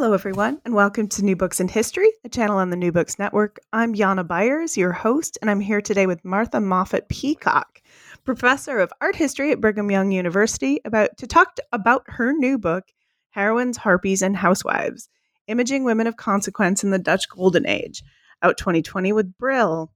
Hello, 0.00 0.12
everyone, 0.12 0.60
and 0.64 0.74
welcome 0.74 1.08
to 1.08 1.24
New 1.24 1.34
Books 1.34 1.58
in 1.58 1.66
History, 1.66 2.08
a 2.22 2.28
channel 2.28 2.58
on 2.58 2.70
the 2.70 2.76
New 2.76 2.92
Books 2.92 3.18
Network. 3.18 3.58
I'm 3.72 3.94
Jana 3.94 4.24
Byars, 4.24 4.76
your 4.76 4.92
host, 4.92 5.36
and 5.42 5.50
I'm 5.50 5.58
here 5.58 5.80
today 5.80 6.06
with 6.06 6.24
Martha 6.24 6.60
Moffat 6.60 7.08
Peacock, 7.08 7.82
professor 8.24 8.78
of 8.78 8.92
art 9.00 9.16
history 9.16 9.50
at 9.50 9.60
Brigham 9.60 9.90
Young 9.90 10.12
University, 10.12 10.80
about 10.84 11.18
to 11.18 11.26
talk 11.26 11.56
to, 11.56 11.64
about 11.72 12.04
her 12.06 12.32
new 12.32 12.58
book, 12.58 12.84
Heroines, 13.30 13.76
Harpies, 13.76 14.22
and 14.22 14.36
Housewives: 14.36 15.08
Imaging 15.48 15.82
Women 15.82 16.06
of 16.06 16.16
Consequence 16.16 16.84
in 16.84 16.90
the 16.90 17.00
Dutch 17.00 17.28
Golden 17.28 17.66
Age, 17.66 18.04
out 18.40 18.56
2020 18.56 19.12
with 19.12 19.36
Brill. 19.36 19.90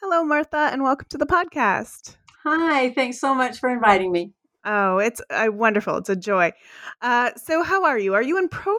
Hello, 0.00 0.22
Martha, 0.22 0.68
and 0.70 0.84
welcome 0.84 1.08
to 1.10 1.18
the 1.18 1.26
podcast. 1.26 2.14
Hi, 2.44 2.90
thanks 2.90 3.18
so 3.18 3.34
much 3.34 3.58
for 3.58 3.68
inviting 3.68 4.12
me. 4.12 4.30
Oh, 4.64 4.98
it's 4.98 5.20
uh, 5.30 5.48
wonderful. 5.50 5.96
It's 5.96 6.10
a 6.10 6.14
joy. 6.14 6.52
Uh, 7.02 7.32
so, 7.34 7.64
how 7.64 7.86
are 7.86 7.98
you? 7.98 8.14
Are 8.14 8.22
you 8.22 8.38
in 8.38 8.48
Provo? 8.48 8.78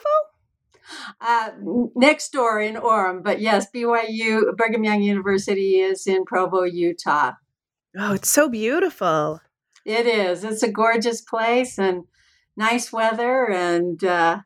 Uh, 1.21 1.51
next 1.95 2.31
door 2.31 2.59
in 2.59 2.75
Orem, 2.75 3.23
but 3.23 3.41
yes, 3.41 3.67
BYU, 3.73 4.55
Brigham 4.55 4.83
Young 4.83 5.01
University 5.01 5.79
is 5.79 6.07
in 6.07 6.25
Provo, 6.25 6.63
Utah. 6.63 7.33
Oh, 7.97 8.13
it's 8.13 8.29
so 8.29 8.49
beautiful. 8.49 9.41
It 9.85 10.05
is. 10.05 10.43
It's 10.43 10.63
a 10.63 10.71
gorgeous 10.71 11.21
place 11.21 11.79
and 11.79 12.03
nice 12.55 12.91
weather, 12.91 13.49
and 13.49 14.03
uh, 14.03 14.39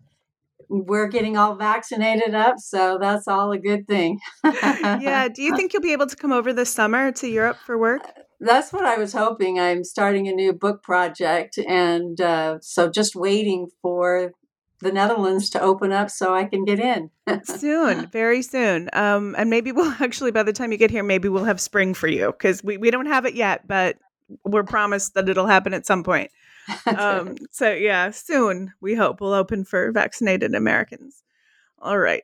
we're 0.69 1.07
getting 1.07 1.37
all 1.37 1.55
vaccinated 1.55 2.33
up, 2.33 2.59
so 2.59 2.97
that's 2.99 3.27
all 3.27 3.51
a 3.51 3.59
good 3.59 3.87
thing. 3.87 4.19
yeah. 4.43 5.27
Do 5.27 5.41
you 5.41 5.55
think 5.55 5.73
you'll 5.73 5.81
be 5.81 5.93
able 5.93 6.07
to 6.07 6.15
come 6.15 6.31
over 6.31 6.53
this 6.53 6.73
summer 6.73 7.11
to 7.13 7.27
Europe 7.27 7.57
for 7.65 7.77
work? 7.77 8.03
That's 8.39 8.73
what 8.73 8.85
I 8.85 8.97
was 8.97 9.13
hoping. 9.13 9.59
I'm 9.59 9.83
starting 9.83 10.27
a 10.27 10.33
new 10.33 10.53
book 10.53 10.83
project, 10.83 11.57
and 11.57 12.19
uh, 12.19 12.57
so 12.61 12.89
just 12.89 13.15
waiting 13.15 13.67
for 13.81 14.33
the 14.83 14.91
Netherlands 14.91 15.49
to 15.51 15.61
open 15.61 15.91
up 15.91 16.09
so 16.09 16.33
I 16.33 16.45
can 16.45 16.65
get 16.65 16.79
in. 16.79 17.09
soon, 17.43 18.07
very 18.07 18.41
soon. 18.41 18.89
Um, 18.93 19.35
and 19.37 19.49
maybe 19.49 19.71
we'll 19.71 19.93
actually, 19.99 20.31
by 20.31 20.43
the 20.43 20.53
time 20.53 20.71
you 20.71 20.77
get 20.77 20.91
here, 20.91 21.03
maybe 21.03 21.29
we'll 21.29 21.45
have 21.45 21.59
spring 21.59 21.93
for 21.93 22.07
you 22.07 22.27
because 22.27 22.63
we, 22.63 22.77
we 22.77 22.91
don't 22.91 23.07
have 23.07 23.25
it 23.25 23.33
yet, 23.33 23.67
but 23.67 23.97
we're 24.43 24.63
promised 24.63 25.13
that 25.15 25.29
it'll 25.29 25.47
happen 25.47 25.73
at 25.73 25.85
some 25.85 26.03
point. 26.03 26.31
Um, 26.85 27.35
so, 27.51 27.73
yeah, 27.73 28.11
soon 28.11 28.71
we 28.79 28.95
hope 28.95 29.19
we'll 29.19 29.33
open 29.33 29.65
for 29.65 29.91
vaccinated 29.91 30.55
Americans. 30.55 31.21
All 31.77 31.99
right. 31.99 32.23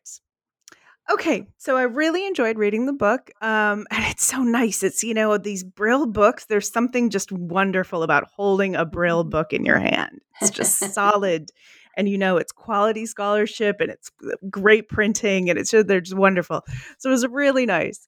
Okay, 1.10 1.48
so 1.58 1.76
I 1.76 1.84
really 1.84 2.28
enjoyed 2.28 2.60
reading 2.60 2.86
the 2.86 2.94
book. 2.94 3.32
Um, 3.42 3.88
and 3.90 4.06
it's 4.06 4.24
so 4.24 4.44
nice. 4.44 4.84
It's, 4.84 5.04
you 5.04 5.16
know, 5.16 5.38
these 5.38 5.64
Brill 5.64 6.06
books, 6.06 6.46
there's 6.46 6.72
something 6.72 7.10
just 7.10 7.32
wonderful 7.32 8.04
about 8.04 8.30
holding 8.32 8.76
a 8.76 8.86
Brill 8.86 9.24
book 9.24 9.52
in 9.52 9.66
your 9.66 9.80
hand. 9.80 10.22
It's 10.40 10.52
just 10.52 10.78
solid 10.94 11.52
and 12.00 12.08
you 12.08 12.18
know 12.18 12.38
it's 12.38 12.54
quality 12.54 13.06
scholarship 13.06 13.82
and 13.82 13.92
it's 13.92 14.10
great 14.50 14.88
printing 14.88 15.50
and 15.50 15.60
it's 15.60 15.70
just 15.70 15.88
they're 15.88 16.00
just 16.00 16.18
wonderful. 16.18 16.64
So 16.98 17.10
it 17.10 17.12
was 17.12 17.28
really 17.28 17.66
nice. 17.66 18.08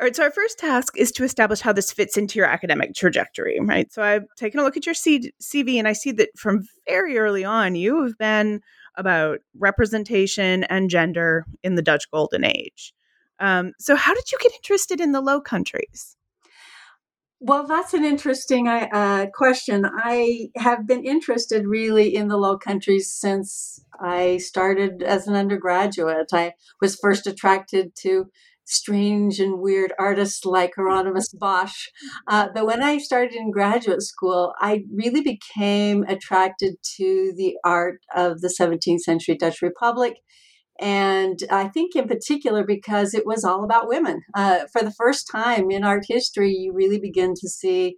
All 0.00 0.06
right, 0.06 0.16
so 0.16 0.24
our 0.24 0.30
first 0.32 0.58
task 0.58 0.98
is 0.98 1.12
to 1.12 1.22
establish 1.22 1.60
how 1.60 1.72
this 1.72 1.92
fits 1.92 2.16
into 2.16 2.40
your 2.40 2.48
academic 2.48 2.94
trajectory, 2.94 3.60
right? 3.60 3.92
So 3.92 4.02
I've 4.02 4.24
taken 4.36 4.58
a 4.58 4.64
look 4.64 4.76
at 4.76 4.86
your 4.86 4.94
CV 4.94 5.78
and 5.78 5.86
I 5.86 5.92
see 5.92 6.10
that 6.12 6.30
from 6.36 6.64
very 6.88 7.16
early 7.16 7.44
on, 7.44 7.76
you 7.76 8.02
have 8.02 8.18
been 8.18 8.60
about 8.96 9.38
representation 9.56 10.64
and 10.64 10.90
gender 10.90 11.46
in 11.62 11.76
the 11.76 11.82
Dutch 11.82 12.10
Golden 12.10 12.44
Age. 12.44 12.92
Um, 13.38 13.72
so, 13.78 13.94
how 13.94 14.14
did 14.14 14.32
you 14.32 14.38
get 14.40 14.52
interested 14.54 15.00
in 15.00 15.12
the 15.12 15.20
Low 15.20 15.40
Countries? 15.40 16.16
Well, 17.46 17.66
that's 17.66 17.92
an 17.92 18.06
interesting 18.06 18.68
uh, 18.68 19.26
question. 19.34 19.84
I 19.84 20.48
have 20.56 20.86
been 20.86 21.04
interested 21.04 21.66
really 21.66 22.16
in 22.16 22.28
the 22.28 22.38
Low 22.38 22.56
Countries 22.56 23.12
since 23.12 23.84
I 24.00 24.38
started 24.38 25.02
as 25.02 25.28
an 25.28 25.34
undergraduate. 25.34 26.28
I 26.32 26.54
was 26.80 26.96
first 26.96 27.26
attracted 27.26 27.94
to 27.96 28.30
strange 28.64 29.40
and 29.40 29.60
weird 29.60 29.92
artists 29.98 30.46
like 30.46 30.72
Hieronymus 30.74 31.34
Bosch. 31.34 31.88
Uh, 32.26 32.48
but 32.54 32.64
when 32.64 32.82
I 32.82 32.96
started 32.96 33.34
in 33.34 33.50
graduate 33.50 34.00
school, 34.00 34.54
I 34.58 34.84
really 34.90 35.20
became 35.20 36.04
attracted 36.04 36.76
to 36.96 37.34
the 37.36 37.58
art 37.62 38.00
of 38.16 38.40
the 38.40 38.54
17th 38.58 39.00
century 39.00 39.36
Dutch 39.36 39.60
Republic 39.60 40.14
and 40.80 41.38
I 41.50 41.68
think, 41.68 41.94
in 41.94 42.08
particular, 42.08 42.64
because 42.64 43.14
it 43.14 43.26
was 43.26 43.44
all 43.44 43.64
about 43.64 43.88
women. 43.88 44.22
Uh, 44.34 44.66
for 44.72 44.82
the 44.82 44.90
first 44.90 45.28
time 45.30 45.70
in 45.70 45.84
art 45.84 46.04
history, 46.08 46.52
you 46.52 46.72
really 46.72 46.98
begin 46.98 47.34
to 47.34 47.48
see 47.48 47.96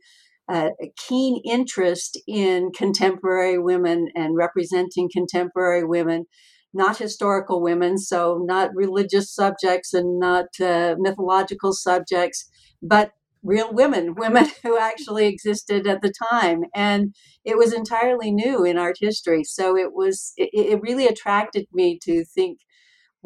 uh, 0.49 0.71
a 0.81 0.93
keen 0.97 1.41
interest 1.45 2.21
in 2.27 2.71
contemporary 2.73 3.59
women 3.59 4.09
and 4.15 4.37
representing 4.37 5.09
contemporary 5.13 5.85
women, 5.85 6.27
not 6.75 6.99
historical 6.99 7.63
women, 7.63 7.99
so 7.99 8.41
not 8.45 8.71
religious 8.75 9.35
subjects 9.35 9.95
and 9.95 10.19
not 10.19 10.47
uh, 10.61 10.97
mythological 10.99 11.73
subjects, 11.73 12.49
but 12.83 13.13
real 13.43 13.73
women, 13.73 14.15
women 14.19 14.47
who 14.63 14.79
actually 14.79 15.27
existed 15.27 15.87
at 15.87 16.03
the 16.03 16.13
time. 16.31 16.65
And 16.75 17.15
it 17.45 17.57
was 17.57 17.73
entirely 17.73 18.31
new 18.31 18.65
in 18.65 18.77
art 18.77 18.97
history. 19.01 19.45
So 19.45 19.77
it 19.77 19.95
was, 19.95 20.33
it, 20.37 20.51
it 20.53 20.81
really 20.83 21.07
attracted 21.07 21.67
me 21.73 21.99
to 22.03 22.25
think 22.25 22.59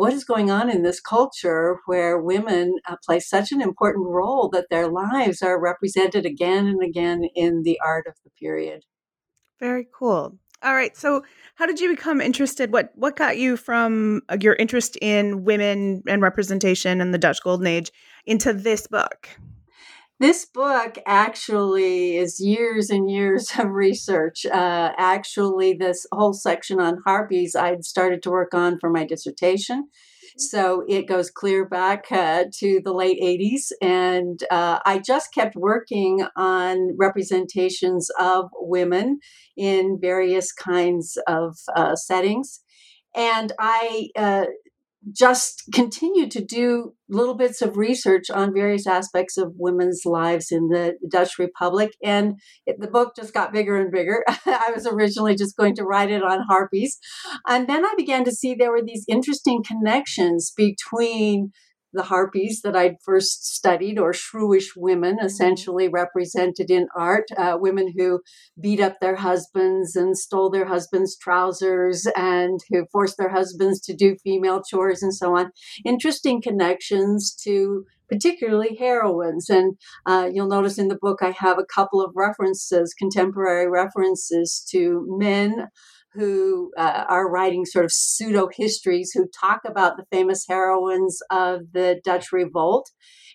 what 0.00 0.14
is 0.14 0.24
going 0.24 0.50
on 0.50 0.70
in 0.70 0.82
this 0.82 0.98
culture 0.98 1.76
where 1.84 2.18
women 2.18 2.76
uh, 2.88 2.96
play 3.04 3.20
such 3.20 3.52
an 3.52 3.60
important 3.60 4.06
role 4.06 4.48
that 4.48 4.64
their 4.70 4.88
lives 4.88 5.42
are 5.42 5.60
represented 5.60 6.24
again 6.24 6.66
and 6.66 6.82
again 6.82 7.24
in 7.34 7.64
the 7.64 7.78
art 7.84 8.06
of 8.06 8.14
the 8.24 8.30
period. 8.30 8.82
Very 9.58 9.86
cool. 9.94 10.38
All 10.62 10.74
right. 10.74 10.96
So, 10.96 11.22
how 11.56 11.66
did 11.66 11.80
you 11.80 11.90
become 11.90 12.22
interested? 12.22 12.72
What 12.72 12.92
what 12.94 13.14
got 13.14 13.36
you 13.36 13.58
from 13.58 14.22
uh, 14.30 14.38
your 14.40 14.54
interest 14.54 14.96
in 15.02 15.44
women 15.44 16.02
and 16.06 16.22
representation 16.22 17.02
in 17.02 17.10
the 17.10 17.18
Dutch 17.18 17.42
Golden 17.42 17.66
Age 17.66 17.92
into 18.24 18.54
this 18.54 18.86
book? 18.86 19.28
This 20.20 20.44
book 20.44 20.98
actually 21.06 22.19
is 22.19 22.41
years 22.41 22.91
and 22.91 23.10
years 23.10 23.53
of 23.58 23.70
research. 23.70 24.44
Uh, 24.44 24.92
actually, 24.98 25.72
this 25.72 26.06
whole 26.12 26.34
section 26.34 26.78
on 26.78 26.98
harpies 27.06 27.56
I'd 27.56 27.86
started 27.86 28.22
to 28.25 28.30
work 28.30 28.53
on 28.53 28.78
for 28.78 28.91
my 28.91 29.06
dissertation. 29.06 29.89
So 30.36 30.84
it 30.86 31.09
goes 31.09 31.30
clear 31.30 31.66
back 31.66 32.12
uh, 32.12 32.44
to 32.59 32.80
the 32.84 32.92
late 32.92 33.18
80s. 33.21 33.72
And 33.83 34.44
uh, 34.50 34.78
I 34.84 34.98
just 34.98 35.33
kept 35.34 35.56
working 35.56 36.27
on 36.36 36.97
representations 36.98 38.10
of 38.21 38.50
women 38.54 39.21
in 39.56 39.98
various 40.00 40.53
kinds 40.53 41.18
of 41.27 41.56
uh, 41.74 41.97
settings. 41.97 42.60
And 43.16 43.53
I 43.59 44.09
uh, 44.16 44.44
just 45.12 45.62
continued 45.72 46.30
to 46.30 46.44
do 46.44 46.92
little 47.08 47.34
bits 47.34 47.62
of 47.62 47.76
research 47.76 48.30
on 48.30 48.52
various 48.52 48.86
aspects 48.86 49.38
of 49.38 49.54
women's 49.56 50.02
lives 50.04 50.52
in 50.52 50.68
the 50.68 50.94
Dutch 51.10 51.38
Republic. 51.38 51.92
And 52.02 52.34
it, 52.66 52.76
the 52.80 52.86
book 52.86 53.14
just 53.16 53.32
got 53.32 53.52
bigger 53.52 53.76
and 53.76 53.91
bigger. 53.91 54.22
I 54.28 54.70
was 54.74 54.86
originally 54.86 55.34
just 55.34 55.56
going 55.56 55.74
to 55.76 55.84
write 55.84 56.10
it 56.10 56.22
on 56.22 56.44
harpies. 56.48 56.98
And 57.48 57.68
then 57.68 57.84
I 57.84 57.94
began 57.97 58.24
to 58.24 58.32
see 58.32 58.54
there 58.54 58.72
were 58.72 58.84
these 58.84 59.04
interesting 59.08 59.62
connections 59.66 60.52
between 60.56 61.53
the 61.92 62.04
harpies 62.04 62.60
that 62.63 62.77
I'd 62.77 62.97
first 63.04 63.47
studied, 63.54 63.98
or 63.98 64.13
shrewish 64.13 64.77
women, 64.77 65.16
mm-hmm. 65.16 65.27
essentially 65.27 65.89
represented 65.89 66.71
in 66.71 66.87
art, 66.97 67.25
uh, 67.37 67.57
women 67.60 67.92
who 67.97 68.21
beat 68.60 68.81
up 68.81 69.01
their 69.01 69.16
husbands 69.16 69.97
and 69.97 70.16
stole 70.16 70.51
their 70.51 70.66
husbands' 70.66 71.16
trousers 71.16 72.07
and 72.16 72.60
who 72.71 72.87
forced 72.92 73.16
their 73.19 73.31
husbands 73.31 73.81
to 73.81 73.95
do 73.95 74.16
female 74.22 74.63
chores 74.63 75.03
and 75.03 75.15
so 75.15 75.37
on. 75.37 75.51
Interesting 75.84 76.41
connections 76.41 77.34
to 77.45 77.84
particularly 78.09 78.77
heroines. 78.77 79.48
And 79.48 79.77
uh, 80.04 80.28
you'll 80.33 80.48
notice 80.48 80.78
in 80.78 80.89
the 80.89 80.98
book 81.01 81.21
I 81.22 81.31
have 81.31 81.59
a 81.59 81.65
couple 81.65 82.04
of 82.04 82.13
references, 82.16 82.92
contemporary 82.92 83.69
references 83.69 84.66
to 84.71 85.07
men 85.09 85.69
who 86.15 86.72
uh, 86.77 87.04
are 87.09 87.30
writing 87.30 87.65
sort 87.65 87.84
of 87.84 87.92
pseudo 87.92 88.48
histories 88.53 89.12
who 89.15 89.27
talk 89.28 89.60
about 89.66 89.97
the 89.97 90.04
famous 90.10 90.45
heroines 90.48 91.18
of 91.30 91.72
the 91.72 92.01
Dutch 92.04 92.33
Revolt 92.33 92.91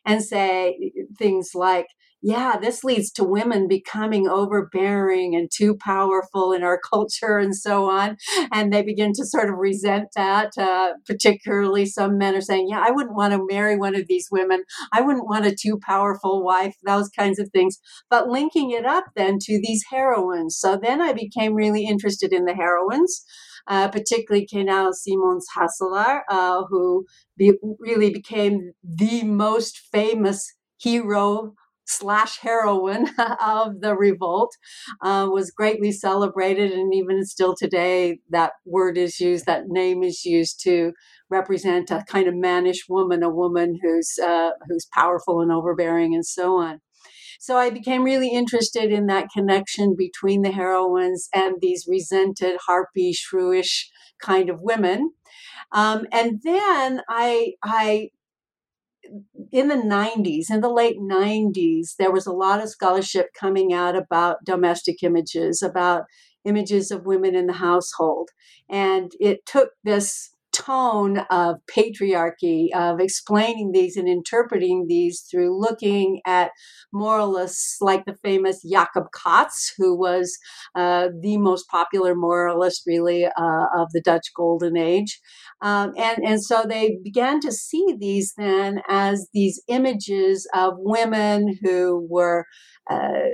and 0.06 0.24
say 0.24 0.92
things 1.18 1.52
like, 1.54 1.88
yeah, 2.26 2.58
this 2.60 2.84
leads 2.84 3.12
to 3.12 3.24
women 3.24 3.68
becoming 3.68 4.28
overbearing 4.28 5.36
and 5.36 5.48
too 5.54 5.78
powerful 5.78 6.54
in 6.54 6.64
our 6.64 6.80
culture 6.92 7.38
and 7.38 7.56
so 7.56 7.88
on. 7.88 8.18
And 8.52 8.74
they 8.74 8.82
begin 8.82 9.14
to 9.14 9.26
sort 9.26 9.48
of 9.48 9.58
resent 9.60 10.08
that. 10.16 10.58
Uh, 10.58 10.94
particularly, 11.06 11.86
some 11.86 12.18
men 12.18 12.36
are 12.36 12.42
saying, 12.42 12.68
yeah, 12.68 12.84
I 12.84 12.90
wouldn't 12.90 13.16
want 13.16 13.34
to 13.34 13.46
marry 13.48 13.78
one 13.78 13.94
of 13.96 14.08
these 14.08 14.28
women. 14.32 14.64
I 14.92 15.02
wouldn't 15.02 15.30
want 15.30 15.46
a 15.46 15.56
too 15.56 15.80
powerful 15.86 16.44
wife, 16.44 16.74
those 16.84 17.10
kinds 17.10 17.38
of 17.38 17.50
things. 17.52 17.78
But 18.10 18.28
linking 18.28 18.72
it 18.72 18.88
up 18.88 19.06
then 19.16 19.38
to 19.44 19.62
these 19.64 19.84
heroines. 19.92 20.58
So 20.58 20.80
then 20.82 21.02
I 21.02 21.14
became 21.14 21.54
really 21.54 21.86
interested 21.86 22.34
in 22.34 22.46
the 22.46 22.56
heroines. 22.56 23.24
Uh, 23.68 23.88
particularly 23.88 24.48
Kenau 24.52 24.92
Simons 24.94 25.48
Hasselaar, 25.56 26.22
uh, 26.30 26.66
who 26.70 27.04
be- 27.36 27.58
really 27.80 28.12
became 28.12 28.74
the 28.84 29.24
most 29.24 29.80
famous 29.92 30.46
hero 30.78 31.56
slash 31.86 32.40
heroine 32.40 33.08
of 33.42 33.82
the 33.82 33.96
revolt 33.96 34.52
uh, 35.02 35.28
was 35.32 35.52
greatly 35.52 35.92
celebrated 35.92 36.72
and 36.72 36.94
even 36.94 37.26
still 37.26 37.56
today 37.56 38.20
that 38.30 38.54
word 38.66 38.98
is 38.98 39.20
used 39.20 39.46
that 39.46 39.68
name 39.68 40.04
is 40.04 40.26
used 40.26 40.62
to 40.62 40.92
represent 41.30 41.92
a 41.92 42.04
kind 42.08 42.28
of 42.28 42.36
mannish 42.36 42.86
woman 42.90 43.24
a 43.24 43.30
woman 43.30 43.80
who's 43.82 44.18
uh, 44.24 44.52
who's 44.68 44.88
powerful 44.94 45.42
and 45.42 45.52
overbearing 45.52 46.14
and 46.14 46.26
so 46.26 46.58
on 46.58 46.80
so 47.40 47.58
I 47.58 47.70
became 47.70 48.04
really 48.04 48.30
interested 48.30 48.92
in 48.92 49.08
that 49.08 49.28
connection 49.32 49.96
between 49.96 50.42
the 50.42 50.52
heroines 50.52 51.30
and 51.34 51.56
these 51.62 51.86
resented, 51.88 52.58
harpy, 52.66 53.14
shrewish 53.14 53.88
kind 54.20 54.50
of 54.50 54.62
women. 54.62 55.12
Um, 55.72 56.08
and 56.12 56.42
then 56.44 57.02
I, 57.10 57.54
I 57.64 58.10
in 59.52 59.68
the 59.68 59.76
90s, 59.76 60.50
in 60.50 60.62
the 60.62 60.70
late 60.70 61.00
90s, 61.00 61.96
there 61.98 62.12
was 62.12 62.26
a 62.26 62.34
lot 62.34 62.62
of 62.62 62.70
scholarship 62.70 63.28
coming 63.40 63.74
out 63.74 63.96
about 63.96 64.44
domestic 64.46 65.04
images, 65.04 65.62
about 65.62 66.04
images 66.46 66.92
of 66.92 67.06
women 67.06 67.36
in 67.36 67.48
the 67.48 67.54
household. 67.54 68.30
And 68.70 69.12
it 69.20 69.46
took 69.46 69.72
this 69.84 70.35
tone 70.56 71.20
of 71.30 71.58
patriarchy, 71.70 72.68
of 72.74 73.00
explaining 73.00 73.72
these 73.74 73.98
and 73.98 74.08
interpreting 74.08 74.86
these 74.88 75.22
through 75.30 75.60
looking 75.60 76.22
at 76.26 76.52
moralists 76.94 77.78
like 77.82 78.06
the 78.06 78.16
famous 78.24 78.64
Jacob 78.64 79.06
Cats, 79.14 79.74
who 79.78 79.98
was 79.98 80.38
uh, 80.76 81.10
the 81.22 81.38
most 81.38 81.68
popular 81.68 82.16
moralist, 82.16 82.84
really, 82.88 83.26
uh, 83.26 83.66
of 83.76 83.92
the 83.92 84.02
Dutch 84.04 84.28
Golden 84.36 84.78
Age. 84.78 85.20
Um, 85.62 85.94
and, 85.98 86.20
and 86.24 86.44
so 86.44 86.64
they 86.68 87.00
began 87.04 87.40
to 87.42 87.52
see 87.52 87.96
these 88.00 88.34
then 88.38 88.82
as 88.88 89.28
these 89.34 89.62
images 89.68 90.48
of 90.54 90.74
women 90.78 91.58
who 91.62 92.08
were 92.10 92.46
uh, 92.90 93.30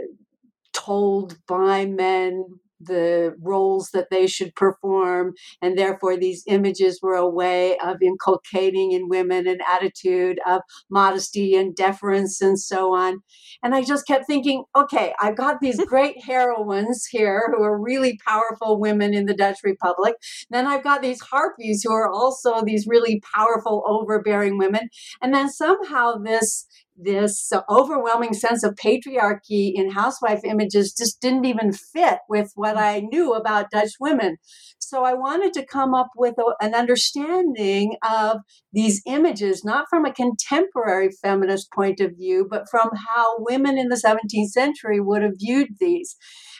told 0.73 1.37
by 1.47 1.85
men 1.85 2.45
the 2.85 3.35
roles 3.41 3.89
that 3.93 4.09
they 4.09 4.27
should 4.27 4.55
perform. 4.55 5.33
And 5.61 5.77
therefore, 5.77 6.17
these 6.17 6.43
images 6.47 6.99
were 7.01 7.15
a 7.15 7.29
way 7.29 7.77
of 7.79 8.01
inculcating 8.01 8.91
in 8.91 9.09
women 9.09 9.47
an 9.47 9.59
attitude 9.67 10.39
of 10.47 10.61
modesty 10.89 11.55
and 11.55 11.75
deference 11.75 12.41
and 12.41 12.59
so 12.59 12.93
on. 12.93 13.19
And 13.63 13.75
I 13.75 13.83
just 13.83 14.07
kept 14.07 14.25
thinking, 14.27 14.63
okay, 14.75 15.13
I've 15.19 15.37
got 15.37 15.59
these 15.61 15.83
great 15.85 16.23
heroines 16.23 17.05
here 17.05 17.51
who 17.55 17.63
are 17.63 17.79
really 17.79 18.19
powerful 18.27 18.79
women 18.79 19.13
in 19.13 19.25
the 19.25 19.33
Dutch 19.33 19.59
Republic. 19.63 20.15
Then 20.49 20.67
I've 20.67 20.83
got 20.83 21.01
these 21.01 21.21
harpies 21.21 21.83
who 21.83 21.93
are 21.93 22.09
also 22.09 22.63
these 22.63 22.87
really 22.87 23.21
powerful, 23.33 23.83
overbearing 23.87 24.57
women. 24.57 24.89
And 25.21 25.33
then 25.33 25.49
somehow 25.49 26.15
this 26.15 26.67
this 26.97 27.51
overwhelming 27.69 28.33
sense 28.33 28.63
of 28.63 28.75
patriarchy 28.75 29.71
in 29.73 29.91
housewife 29.91 30.41
images 30.43 30.93
just 30.93 31.21
didn't 31.21 31.45
even 31.45 31.73
fit 31.73 32.19
with 32.29 32.51
what 32.55 32.75
mm. 32.75 32.81
I 32.81 32.99
knew 32.99 33.33
about 33.33 33.71
Dutch 33.71 33.91
women. 33.99 34.37
So 34.79 35.03
I 35.03 35.13
wanted 35.13 35.53
to 35.53 35.65
come 35.65 35.93
up 35.93 36.09
with 36.15 36.35
a, 36.37 36.53
an 36.63 36.75
understanding 36.75 37.95
of 38.07 38.39
these 38.73 39.01
images, 39.05 39.63
not 39.63 39.85
from 39.89 40.05
a 40.05 40.13
contemporary 40.13 41.09
feminist 41.21 41.71
point 41.71 41.99
of 41.99 42.11
view, 42.17 42.47
but 42.49 42.69
from 42.69 42.89
how 43.07 43.37
women 43.39 43.77
in 43.77 43.89
the 43.89 44.01
17th 44.03 44.49
century 44.49 44.99
would 44.99 45.21
have 45.21 45.35
viewed 45.39 45.69
these. 45.79 46.15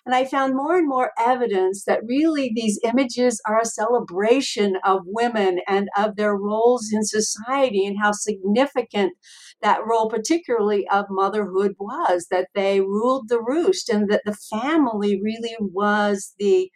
And 0.06 0.16
I 0.16 0.26
found 0.26 0.56
more 0.56 0.78
and 0.78 0.88
more 0.88 1.12
evidence 1.20 1.84
that 1.86 2.02
really 2.08 2.52
these 2.56 2.80
images 2.84 3.40
are 3.48 3.60
a 3.60 3.66
celebration 3.66 4.78
of 4.84 5.02
women 5.06 5.60
and 5.68 5.90
of 5.96 6.16
their 6.16 6.36
roles 6.36 6.90
in 6.92 7.04
society 7.04 7.86
and 7.86 7.98
how 8.02 8.12
significant 8.12 9.14
that 9.62 9.86
role, 9.86 10.10
particularly 10.10 10.88
of 10.90 11.06
motherhood, 11.10 11.76
was 11.80 12.28
that 12.32 12.50
they 12.56 12.82
ruled 12.82 13.30
the 13.30 13.42
roost 13.42 13.90
and 13.90 14.10
that 14.10 14.24
the 14.26 14.36
family 14.36 15.22
really 15.22 15.56
was 15.60 16.34
the 16.40 16.72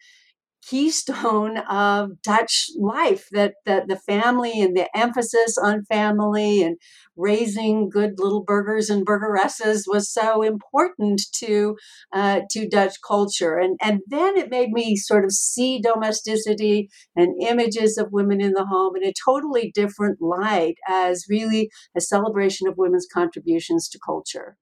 keystone 0.68 1.58
of 1.70 2.22
Dutch 2.22 2.68
life 2.78 3.28
that, 3.32 3.56
that 3.66 3.88
the 3.88 3.96
family 3.98 4.62
and 4.62 4.76
the 4.76 4.96
emphasis 4.98 5.58
on 5.58 5.86
family 5.86 6.64
and 6.64 6.78
raising 7.16 7.90
good 7.90 8.14
little 8.18 8.44
burgers 8.44 8.90
and 8.90 9.06
burgeresses 9.06 9.86
was 9.88 10.12
so 10.12 10.42
important 10.42 11.22
to 11.34 11.78
uh, 12.14 12.42
to 12.50 12.68
Dutch 12.68 12.96
culture. 13.08 13.58
And, 13.58 13.78
and 13.82 14.02
then 14.08 14.38
it 14.38 14.50
made 14.50 14.72
me 14.72 14.96
sort 14.96 15.24
of 15.24 15.32
see 15.32 15.80
domesticity 15.80 16.90
and 17.16 17.42
images 17.42 17.98
of 17.98 18.12
women 18.12 18.42
in 18.42 18.54
the 18.54 18.66
home 18.66 18.96
in 18.96 19.04
a 19.04 19.14
totally 19.26 19.72
different 19.74 20.22
light 20.22 20.76
as 20.88 21.26
really 21.30 21.70
a 21.96 22.02
celebration 22.02 22.68
of 22.68 22.78
women's 22.78 23.08
contributions 23.12 23.88
to 23.90 24.00
culture. 24.04 24.58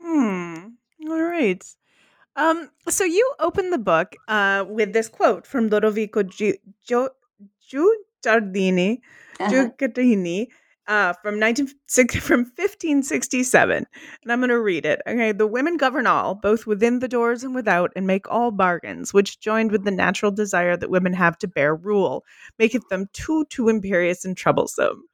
Hmm. 0.00 0.56
All 1.08 1.22
right. 1.22 1.62
Um, 2.36 2.70
so 2.88 3.04
you 3.04 3.32
open 3.40 3.70
the 3.70 3.78
book 3.78 4.14
uh, 4.28 4.64
with 4.68 4.92
this 4.92 5.08
quote 5.08 5.46
from 5.46 5.70
Lodovico 5.70 6.28
Gi- 6.28 6.58
Gio- 6.88 7.08
Giardini, 8.24 8.98
uh-huh. 9.40 9.68
uh, 10.88 11.12
from 11.14 11.38
19, 11.38 11.66
from 12.20 12.40
1567. 12.40 13.86
And 14.22 14.32
I'm 14.32 14.40
going 14.40 14.50
to 14.50 14.60
read 14.60 14.84
it. 14.86 15.00
Okay. 15.06 15.32
The 15.32 15.46
women 15.46 15.76
govern 15.78 16.06
all, 16.06 16.34
both 16.34 16.66
within 16.66 16.98
the 16.98 17.08
doors 17.08 17.42
and 17.42 17.54
without, 17.54 17.90
and 17.96 18.06
make 18.06 18.30
all 18.30 18.50
bargains, 18.50 19.14
which 19.14 19.40
joined 19.40 19.72
with 19.72 19.84
the 19.84 19.90
natural 19.90 20.30
desire 20.30 20.76
that 20.76 20.90
women 20.90 21.14
have 21.14 21.38
to 21.38 21.48
bear 21.48 21.74
rule, 21.74 22.24
maketh 22.58 22.88
them 22.88 23.08
too, 23.14 23.46
too 23.46 23.68
imperious 23.68 24.24
and 24.24 24.36
troublesome. 24.36 25.04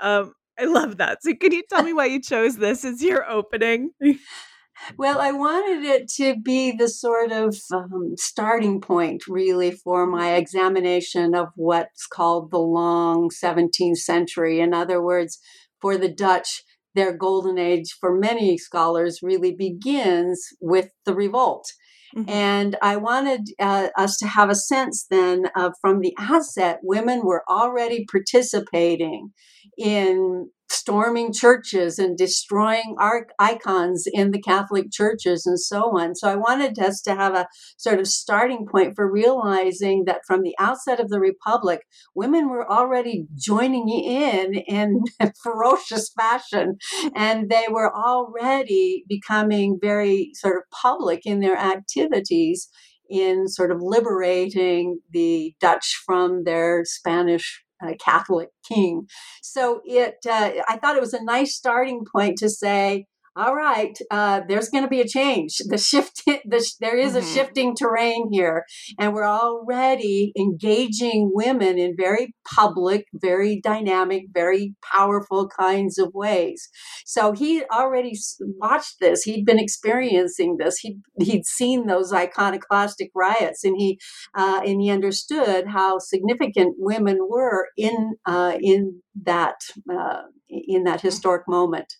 Um, 0.00 0.34
I 0.58 0.64
love 0.64 0.98
that. 0.98 1.22
So, 1.22 1.34
can 1.34 1.52
you 1.52 1.62
tell 1.68 1.82
me 1.82 1.92
why 1.92 2.06
you 2.06 2.20
chose 2.20 2.56
this 2.56 2.84
as 2.84 3.02
your 3.02 3.28
opening? 3.28 3.90
Well, 4.96 5.20
I 5.20 5.32
wanted 5.32 5.84
it 5.84 6.08
to 6.16 6.36
be 6.40 6.72
the 6.72 6.88
sort 6.88 7.30
of 7.30 7.56
um, 7.72 8.14
starting 8.16 8.80
point, 8.80 9.24
really, 9.28 9.70
for 9.70 10.06
my 10.06 10.34
examination 10.34 11.34
of 11.34 11.48
what's 11.54 12.06
called 12.06 12.50
the 12.50 12.58
long 12.58 13.30
17th 13.30 13.98
century. 13.98 14.60
In 14.60 14.74
other 14.74 15.02
words, 15.02 15.38
for 15.80 15.96
the 15.96 16.08
Dutch, 16.08 16.64
their 16.94 17.16
golden 17.16 17.58
age, 17.58 17.96
for 18.00 18.18
many 18.18 18.58
scholars, 18.58 19.20
really 19.22 19.54
begins 19.54 20.48
with 20.60 20.90
the 21.04 21.14
revolt. 21.14 21.72
Mm-hmm. 22.16 22.28
And 22.28 22.76
I 22.82 22.96
wanted 22.96 23.48
uh, 23.58 23.88
us 23.96 24.16
to 24.18 24.26
have 24.26 24.50
a 24.50 24.54
sense 24.54 25.06
then 25.10 25.46
of 25.56 25.72
from 25.80 26.00
the 26.00 26.14
outset, 26.18 26.80
women 26.82 27.22
were 27.24 27.42
already 27.48 28.04
participating 28.10 29.32
in 29.78 30.50
storming 30.72 31.32
churches 31.32 31.98
and 31.98 32.16
destroying 32.16 32.96
art 32.98 33.30
icons 33.38 34.04
in 34.10 34.30
the 34.30 34.40
Catholic 34.40 34.90
churches 34.90 35.46
and 35.46 35.60
so 35.60 35.98
on. 35.98 36.14
So 36.14 36.28
I 36.28 36.36
wanted 36.36 36.78
us 36.78 37.00
to 37.02 37.14
have 37.14 37.34
a 37.34 37.46
sort 37.76 38.00
of 38.00 38.06
starting 38.06 38.66
point 38.66 38.94
for 38.96 39.10
realizing 39.10 40.04
that 40.06 40.22
from 40.26 40.42
the 40.42 40.54
outset 40.58 40.98
of 40.98 41.08
the 41.08 41.20
Republic, 41.20 41.80
women 42.14 42.48
were 42.48 42.70
already 42.70 43.26
joining 43.36 43.88
in 43.88 44.54
in 44.54 45.02
ferocious 45.42 46.10
fashion 46.18 46.76
and 47.14 47.50
they 47.50 47.66
were 47.70 47.94
already 47.94 49.04
becoming 49.08 49.78
very 49.80 50.30
sort 50.34 50.56
of 50.56 50.62
public 50.70 51.20
in 51.24 51.40
their 51.40 51.56
activities 51.56 52.68
in 53.10 53.46
sort 53.46 53.70
of 53.70 53.78
liberating 53.82 55.00
the 55.10 55.54
Dutch 55.60 56.02
from 56.06 56.44
their 56.44 56.82
Spanish 56.84 57.62
uh, 57.82 57.92
Catholic 58.04 58.48
king. 58.66 59.06
So 59.42 59.80
it, 59.84 60.16
uh, 60.28 60.50
I 60.68 60.76
thought 60.76 60.96
it 60.96 61.02
was 61.02 61.14
a 61.14 61.24
nice 61.24 61.54
starting 61.54 62.04
point 62.10 62.38
to 62.38 62.48
say, 62.48 63.06
all 63.34 63.54
right, 63.54 63.96
uh, 64.10 64.42
there's 64.46 64.68
going 64.68 64.84
to 64.84 64.90
be 64.90 65.00
a 65.00 65.08
change. 65.08 65.56
The 65.66 65.78
shift, 65.78 66.22
the, 66.26 66.70
there 66.80 66.96
is 66.96 67.14
mm-hmm. 67.14 67.24
a 67.24 67.34
shifting 67.34 67.74
terrain 67.74 68.28
here, 68.30 68.64
and 68.98 69.14
we're 69.14 69.26
already 69.26 70.32
engaging 70.38 71.30
women 71.32 71.78
in 71.78 71.94
very 71.96 72.34
public, 72.54 73.06
very 73.14 73.60
dynamic, 73.60 74.24
very 74.32 74.74
powerful 74.82 75.48
kinds 75.48 75.98
of 75.98 76.10
ways. 76.12 76.68
So 77.06 77.32
he 77.32 77.64
already 77.72 78.12
watched 78.40 79.00
this. 79.00 79.22
He'd 79.22 79.46
been 79.46 79.58
experiencing 79.58 80.56
this. 80.58 80.78
He 80.78 80.98
he'd 81.18 81.46
seen 81.46 81.86
those 81.86 82.12
iconoclastic 82.12 83.10
riots, 83.14 83.64
and 83.64 83.76
he 83.78 83.98
uh, 84.34 84.60
and 84.64 84.80
he 84.82 84.90
understood 84.90 85.68
how 85.68 85.98
significant 85.98 86.76
women 86.78 87.18
were 87.30 87.68
in 87.78 88.16
uh, 88.26 88.58
in 88.60 89.00
that 89.24 89.56
uh, 89.90 90.22
in 90.48 90.84
that 90.84 91.00
historic 91.00 91.48
moment. 91.48 91.94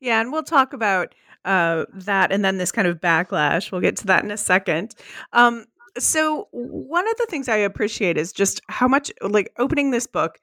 Yeah, 0.00 0.20
and 0.20 0.32
we'll 0.32 0.42
talk 0.42 0.72
about 0.72 1.14
uh, 1.44 1.86
that 1.94 2.32
and 2.32 2.44
then 2.44 2.58
this 2.58 2.72
kind 2.72 2.88
of 2.88 3.00
backlash. 3.00 3.70
We'll 3.72 3.80
get 3.80 3.96
to 3.98 4.06
that 4.06 4.24
in 4.24 4.30
a 4.30 4.36
second. 4.36 4.94
Um, 5.32 5.66
so, 5.98 6.48
one 6.50 7.08
of 7.08 7.16
the 7.16 7.26
things 7.30 7.48
I 7.48 7.56
appreciate 7.56 8.18
is 8.18 8.32
just 8.32 8.60
how 8.68 8.86
much, 8.86 9.10
like, 9.22 9.52
opening 9.58 9.90
this 9.90 10.06
book. 10.06 10.38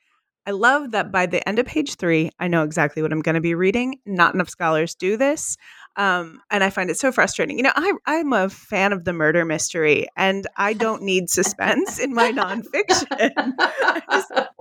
I 0.46 0.52
love 0.52 0.92
that 0.92 1.12
by 1.12 1.26
the 1.26 1.48
end 1.48 1.60
of 1.60 1.66
page 1.68 1.96
three, 1.96 2.30
I 2.40 2.48
know 2.48 2.64
exactly 2.64 3.02
what 3.02 3.14
I'm 3.14 3.22
going 3.22 3.36
to 3.36 3.42
be 3.42 3.56
reading. 3.56 4.00
Not 4.06 4.34
enough 4.34 4.50
scholars 4.50 4.94
do 4.96 5.16
this. 5.16 5.56
Um, 5.96 6.42
and 6.50 6.64
I 6.64 6.70
find 6.70 6.90
it 6.90 6.98
so 6.98 7.12
frustrating. 7.12 7.58
You 7.58 7.64
know, 7.64 7.72
I, 7.76 7.94
I'm 8.08 8.34
a 8.34 8.50
fan 8.50 8.92
of 8.92 9.06
the 9.06 9.14
murder 9.14 9.46
mystery, 9.46 10.08
and 10.18 10.48
I 10.58 10.74
don't 10.86 11.04
need 11.04 11.30
suspense 11.30 12.00
in 12.00 12.14
my 12.14 12.32
nonfiction. 12.34 13.54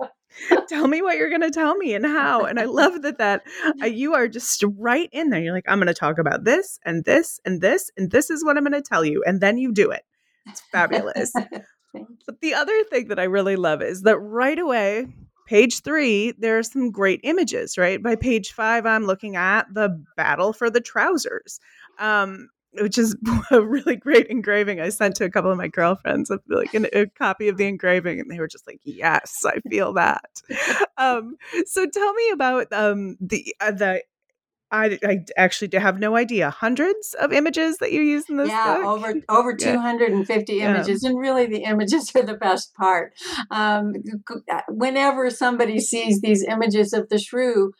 tell 0.67 0.87
me 0.87 1.01
what 1.01 1.17
you're 1.17 1.29
going 1.29 1.41
to 1.41 1.51
tell 1.51 1.75
me 1.75 1.93
and 1.93 2.05
how. 2.05 2.45
And 2.45 2.59
I 2.59 2.65
love 2.65 3.01
that 3.03 3.17
that 3.17 3.43
uh, 3.81 3.85
you 3.85 4.13
are 4.13 4.27
just 4.27 4.63
right 4.77 5.09
in 5.11 5.29
there. 5.29 5.41
You're 5.41 5.53
like, 5.53 5.65
I'm 5.67 5.79
going 5.79 5.87
to 5.87 5.93
talk 5.93 6.17
about 6.17 6.43
this 6.43 6.79
and 6.85 7.03
this 7.05 7.39
and 7.45 7.61
this 7.61 7.91
and 7.97 8.11
this 8.11 8.29
is 8.29 8.43
what 8.43 8.57
I'm 8.57 8.63
going 8.63 8.73
to 8.73 8.81
tell 8.81 9.05
you, 9.05 9.23
and 9.25 9.41
then 9.41 9.57
you 9.57 9.71
do 9.71 9.91
it. 9.91 10.03
It's 10.47 10.61
fabulous. 10.71 11.31
but 11.93 12.41
the 12.41 12.53
other 12.53 12.83
thing 12.85 13.07
that 13.09 13.19
I 13.19 13.23
really 13.23 13.55
love 13.55 13.81
is 13.81 14.01
that 14.01 14.17
right 14.19 14.59
away, 14.59 15.07
page 15.47 15.81
three, 15.81 16.33
there 16.37 16.57
are 16.57 16.63
some 16.63 16.91
great 16.91 17.21
images. 17.23 17.77
Right 17.77 18.01
by 18.01 18.15
page 18.15 18.51
five, 18.51 18.85
I'm 18.85 19.05
looking 19.05 19.35
at 19.35 19.73
the 19.73 20.03
battle 20.17 20.53
for 20.53 20.69
the 20.69 20.81
trousers. 20.81 21.59
Um, 21.99 22.49
which 22.81 22.97
is 22.97 23.15
a 23.51 23.61
really 23.61 23.95
great 23.95 24.27
engraving 24.27 24.81
I 24.81 24.89
sent 24.89 25.15
to 25.15 25.25
a 25.25 25.29
couple 25.29 25.51
of 25.51 25.57
my 25.57 25.67
girlfriends 25.67 26.29
of 26.29 26.41
like 26.47 26.73
an, 26.73 26.87
a 26.93 27.07
copy 27.07 27.47
of 27.47 27.57
the 27.57 27.67
engraving 27.67 28.19
and 28.19 28.29
they 28.29 28.39
were 28.39 28.47
just 28.47 28.67
like 28.67 28.79
yes 28.83 29.43
I 29.45 29.59
feel 29.69 29.93
that 29.93 30.41
um, 30.97 31.37
so 31.65 31.87
tell 31.87 32.13
me 32.13 32.29
about 32.31 32.71
um, 32.71 33.17
the 33.19 33.55
uh, 33.59 33.71
the 33.71 34.03
I, 34.73 34.97
I 35.03 35.19
actually 35.37 35.77
have 35.77 35.99
no 35.99 36.15
idea 36.15 36.49
hundreds 36.49 37.13
of 37.21 37.31
images 37.31 37.77
that 37.77 37.91
you 37.91 38.01
use 38.01 38.27
in 38.27 38.37
this 38.37 38.49
yeah 38.49 38.77
book? 38.77 38.85
over 38.85 39.13
over 39.29 39.51
yeah. 39.59 39.73
250 39.73 40.61
images 40.61 41.01
yeah. 41.03 41.09
and 41.09 41.19
really 41.19 41.45
the 41.45 41.63
images 41.63 42.11
are 42.15 42.23
the 42.23 42.33
best 42.33 42.73
part 42.73 43.13
um, 43.51 43.93
uh, 44.51 44.61
whenever 44.69 45.29
somebody 45.29 45.79
sees 45.79 46.21
these 46.21 46.43
images 46.43 46.91
of 46.91 47.07
the 47.09 47.19
shrew 47.19 47.71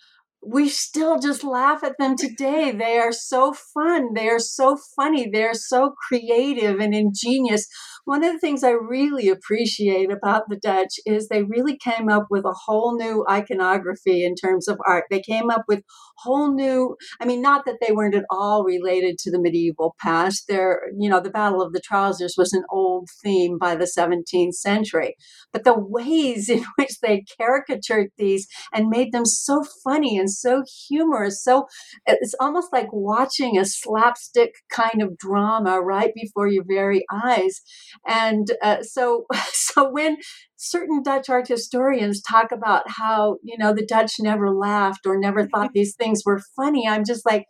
we 0.45 0.69
still 0.69 1.19
just 1.19 1.43
laugh 1.43 1.83
at 1.83 1.97
them 1.97 2.15
today. 2.17 2.71
They 2.71 2.97
are 2.97 3.11
so 3.11 3.53
fun. 3.53 4.13
They 4.13 4.27
are 4.29 4.39
so 4.39 4.77
funny. 4.95 5.29
They're 5.29 5.53
so 5.53 5.93
creative 6.07 6.79
and 6.79 6.93
ingenious. 6.93 7.67
One 8.05 8.23
of 8.23 8.33
the 8.33 8.39
things 8.39 8.63
I 8.63 8.71
really 8.71 9.29
appreciate 9.29 10.11
about 10.11 10.49
the 10.49 10.57
Dutch 10.57 10.95
is 11.05 11.27
they 11.27 11.43
really 11.43 11.77
came 11.77 12.09
up 12.09 12.25
with 12.29 12.43
a 12.43 12.53
whole 12.65 12.97
new 12.97 13.25
iconography 13.29 14.25
in 14.25 14.35
terms 14.35 14.67
of 14.67 14.77
art. 14.85 15.05
They 15.09 15.21
came 15.21 15.49
up 15.49 15.63
with 15.69 15.83
whole 16.17 16.53
new, 16.53 16.95
I 17.21 17.25
mean, 17.25 17.41
not 17.41 17.65
that 17.65 17.77
they 17.81 17.93
weren't 17.93 18.15
at 18.15 18.25
all 18.29 18.63
related 18.63 19.17
to 19.19 19.31
the 19.31 19.39
medieval 19.39 19.95
past. 20.01 20.45
They're, 20.47 20.81
you 20.97 21.09
know, 21.09 21.21
the 21.21 21.29
Battle 21.29 21.61
of 21.61 21.73
the 21.73 21.81
Trousers 21.81 22.35
was 22.37 22.53
an 22.53 22.63
old 22.69 23.07
theme 23.23 23.57
by 23.57 23.75
the 23.75 23.85
17th 23.85 24.53
century. 24.53 25.15
But 25.51 25.63
the 25.63 25.77
ways 25.77 26.49
in 26.53 26.65
which 26.77 26.99
they 27.01 27.23
caricatured 27.37 28.09
these 28.17 28.47
and 28.73 28.89
made 28.89 29.13
them 29.13 29.25
so 29.25 29.63
funny 29.83 30.17
and 30.17 30.29
so 30.29 30.63
humorous, 30.87 31.41
so 31.41 31.67
it's 32.05 32.35
almost 32.39 32.67
like 32.73 32.87
watching 32.91 33.57
a 33.57 33.65
slapstick 33.65 34.51
kind 34.69 35.01
of 35.01 35.17
drama 35.17 35.81
right 35.81 36.11
before 36.13 36.47
your 36.47 36.63
very 36.67 37.05
eyes. 37.11 37.61
And 38.07 38.47
uh, 38.61 38.81
so, 38.81 39.25
so 39.53 39.89
when 39.89 40.17
certain 40.55 41.03
Dutch 41.03 41.29
art 41.29 41.47
historians 41.47 42.21
talk 42.21 42.51
about 42.51 42.83
how, 42.87 43.37
you 43.43 43.57
know, 43.57 43.73
the 43.73 43.85
Dutch 43.85 44.15
never 44.19 44.51
laughed 44.51 45.05
or 45.05 45.17
never 45.17 45.47
thought 45.47 45.71
these 45.73 45.95
things 45.95 46.23
were 46.25 46.41
funny, 46.55 46.87
I'm 46.87 47.05
just 47.05 47.25
like, 47.25 47.45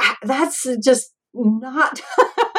ah, 0.00 0.16
that's 0.22 0.66
just 0.84 1.12
not 1.34 2.00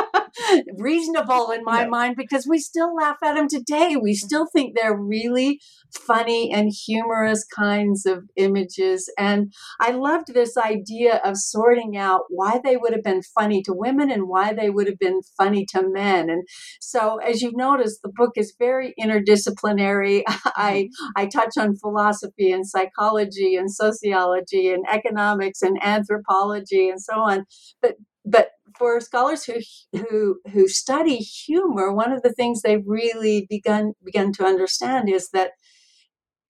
reasonable 0.77 1.51
in 1.51 1.63
my 1.63 1.85
mind 1.85 2.15
because 2.17 2.47
we 2.47 2.59
still 2.59 2.95
laugh 2.95 3.17
at 3.23 3.35
them 3.35 3.47
today. 3.47 3.95
We 3.95 4.13
still 4.13 4.47
think 4.47 4.75
they're 4.75 4.97
really 4.97 5.59
funny 5.93 6.51
and 6.51 6.71
humorous 6.71 7.45
kinds 7.45 8.05
of 8.05 8.23
images. 8.35 9.11
And 9.17 9.53
I 9.79 9.91
loved 9.91 10.33
this 10.33 10.57
idea 10.57 11.21
of 11.23 11.37
sorting 11.37 11.97
out 11.97 12.21
why 12.29 12.59
they 12.63 12.77
would 12.77 12.93
have 12.93 13.03
been 13.03 13.21
funny 13.21 13.61
to 13.63 13.73
women 13.73 14.09
and 14.09 14.27
why 14.27 14.53
they 14.53 14.69
would 14.69 14.87
have 14.87 14.99
been 14.99 15.21
funny 15.37 15.65
to 15.67 15.87
men. 15.87 16.29
And 16.29 16.47
so, 16.81 17.17
as 17.17 17.41
you 17.41 17.51
notice, 17.53 17.99
the 18.03 18.11
book 18.13 18.31
is 18.35 18.55
very 18.57 18.93
interdisciplinary. 18.99 20.23
I, 20.27 20.89
mm-hmm. 20.89 21.05
I 21.15 21.25
touch 21.27 21.57
on 21.57 21.75
philosophy 21.75 22.51
and 22.51 22.67
psychology 22.67 23.55
and 23.55 23.71
sociology 23.71 24.71
and 24.71 24.85
economics 24.91 25.61
and 25.61 25.77
anthropology 25.83 26.89
and 26.89 27.01
so 27.01 27.13
on. 27.15 27.45
But 27.81 27.95
but 28.25 28.51
for 28.77 28.99
scholars 28.99 29.45
who 29.45 29.55
who 29.97 30.39
who 30.51 30.67
study 30.67 31.17
humor, 31.17 31.93
one 31.93 32.11
of 32.11 32.21
the 32.21 32.33
things 32.33 32.61
they've 32.61 32.85
really 32.85 33.45
begun 33.49 33.93
begun 34.03 34.31
to 34.33 34.45
understand 34.45 35.09
is 35.09 35.29
that 35.29 35.51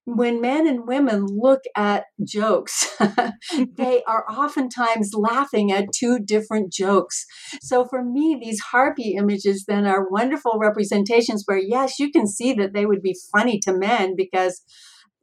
when 0.06 0.42
men 0.42 0.68
and 0.68 0.86
women 0.86 1.26
look 1.26 1.62
at 1.78 2.06
jokes, 2.26 2.90
they 3.78 4.04
are 4.04 4.26
oftentimes 4.30 5.14
laughing 5.14 5.72
at 5.72 5.94
two 5.96 6.20
different 6.20 6.74
jokes. 6.74 7.26
So 7.62 7.86
for 7.86 8.04
me, 8.04 8.38
these 8.42 8.60
harpy 8.60 9.16
images 9.18 9.64
then 9.66 9.86
are 9.86 10.10
wonderful 10.10 10.60
representations 10.60 11.44
where, 11.46 11.58
yes, 11.58 12.00
you 12.00 12.12
can 12.12 12.28
see 12.28 12.54
that 12.54 12.74
they 12.74 12.86
would 12.86 13.02
be 13.02 13.16
funny 13.32 13.60
to 13.60 13.74
men 13.74 14.16
because 14.18 14.62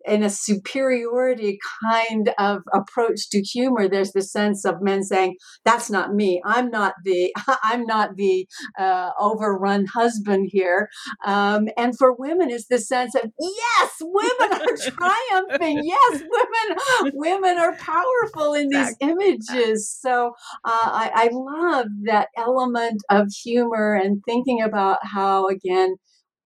in 0.06 0.22
a 0.22 0.30
superiority 0.30 1.58
kind 1.84 2.32
of 2.38 2.62
approach 2.74 3.28
to 3.30 3.40
humor 3.40 3.88
there's 3.88 4.12
the 4.12 4.22
sense 4.22 4.64
of 4.64 4.80
men 4.80 5.02
saying 5.02 5.36
that's 5.64 5.90
not 5.90 6.14
me. 6.14 6.40
I'm 6.44 6.70
not 6.70 6.94
the 7.04 7.34
i'm 7.62 7.84
not 7.84 8.16
the 8.16 8.46
uh, 8.78 9.10
overrun 9.18 9.86
husband 9.86 10.48
here. 10.50 10.88
Um, 11.24 11.68
and 11.76 11.96
for 11.96 12.14
women 12.14 12.50
is 12.50 12.66
the 12.68 12.78
sense 12.78 13.14
of 13.14 13.30
yes 13.38 13.92
women 14.00 14.60
are 14.60 14.76
triumphing. 14.80 15.82
Yes 15.84 16.22
women 16.22 17.12
women 17.14 17.58
are 17.58 17.76
powerful 17.76 18.54
in 18.54 18.68
these 18.68 18.96
images. 19.00 19.90
So 20.00 20.32
uh, 20.64 20.90
I, 20.92 21.10
I 21.14 21.30
love 21.32 21.86
that 22.04 22.28
element 22.36 23.02
of 23.10 23.28
humor 23.42 23.94
and 23.94 24.22
thinking 24.26 24.62
about 24.62 24.98
how 25.02 25.48
again 25.48 25.96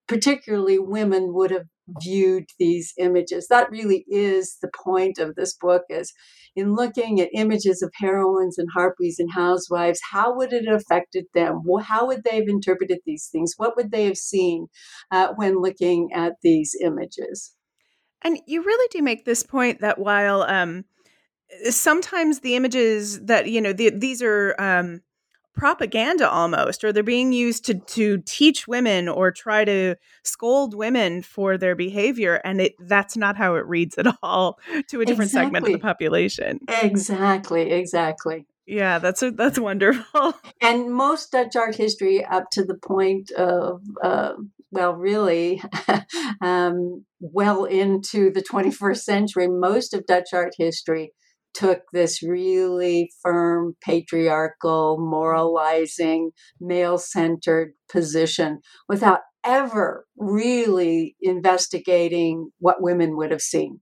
particularly 0.07 0.79
women 0.79 1.33
would 1.33 1.51
have 1.51 1.67
viewed 2.01 2.47
these 2.59 2.93
images. 2.99 3.49
That 3.49 3.71
really 3.71 4.05
is 4.09 4.57
the 4.63 4.71
point 4.85 5.19
of 5.19 5.35
this 5.35 5.55
book 5.55 5.83
is 5.89 6.13
in 6.57 6.75
looking 6.75 7.21
at 7.21 7.31
images 7.35 7.83
of 7.83 7.93
heroines 7.95 8.59
and 8.59 8.69
harpies 8.73 9.19
and 9.19 9.31
housewives, 9.33 10.01
how 10.13 10.37
would 10.37 10.53
it 10.53 10.67
have 10.69 10.81
affected 10.81 11.27
them? 11.35 11.63
How 11.83 12.07
would 12.07 12.23
they 12.25 12.37
have 12.37 12.49
interpreted 12.49 13.01
these 13.05 13.29
things? 13.31 13.55
What 13.57 13.77
would 13.77 13.91
they 13.91 14.05
have 14.05 14.17
seen 14.17 14.69
uh, 15.11 15.29
when 15.35 15.61
looking 15.61 16.11
at 16.15 16.35
these 16.43 16.77
images? 16.81 17.55
And 18.23 18.39
you 18.47 18.63
really 18.63 18.89
do 18.91 19.03
make 19.03 19.25
this 19.25 19.43
point 19.43 19.81
that 19.81 19.99
while 19.99 20.43
um, 20.43 20.85
sometimes 21.69 22.41
the 22.41 22.57
images 22.57 23.21
that, 23.25 23.49
you 23.49 23.61
know, 23.61 23.73
the, 23.73 23.91
these 23.91 24.23
are 24.23 24.55
um, 24.59 25.03
propaganda 25.55 26.29
almost 26.29 26.83
or 26.83 26.93
they're 26.93 27.03
being 27.03 27.33
used 27.33 27.65
to 27.65 27.75
to 27.75 28.19
teach 28.27 28.67
women 28.67 29.09
or 29.09 29.31
try 29.31 29.65
to 29.65 29.95
scold 30.25 30.75
women 30.75 31.23
for 31.23 31.57
their 31.57 31.77
behavior 31.77 32.41
and 32.45 32.61
it 32.61 32.75
that's 32.81 33.17
not 33.17 33.37
how 33.37 33.55
it 33.55 33.67
reads 33.67 33.97
at 33.97 34.07
all 34.23 34.59
to 34.89 35.01
a 35.01 35.05
different 35.05 35.31
exactly. 35.31 35.47
segment 35.47 35.67
of 35.67 35.73
the 35.73 35.79
population. 35.79 36.59
Exactly 36.83 37.71
exactly. 37.71 38.47
Yeah 38.67 38.99
that's 38.99 39.23
a, 39.23 39.31
that's 39.31 39.59
wonderful. 39.59 40.35
And 40.61 40.93
most 40.93 41.33
dutch 41.33 41.55
art 41.57 41.77
history 41.77 42.25
up 42.25 42.51
to 42.53 42.65
the 42.65 42.77
point 42.77 43.31
of 43.33 43.83
uh, 44.03 44.33
well 44.73 44.95
really 44.95 45.63
um, 46.41 47.05
well 47.21 47.65
into 47.65 48.33
the 48.33 48.43
21st 48.43 48.99
century 48.99 49.49
most 49.49 49.95
of 49.95 50.07
dutch 50.07 50.33
art 50.33 50.55
history 50.59 51.13
took 51.55 51.83
this 51.93 52.23
really 52.23 53.11
firm, 53.23 53.75
patriarchal, 53.83 54.99
moralizing, 54.99 56.31
male 56.61 56.99
centered 56.99 57.73
position 57.89 58.61
without 58.89 59.21
ever 59.45 60.07
really 60.17 61.17
investigating 61.21 62.51
what 62.59 62.83
women 62.83 63.17
would 63.17 63.31
have 63.31 63.43
seen. 63.43 63.81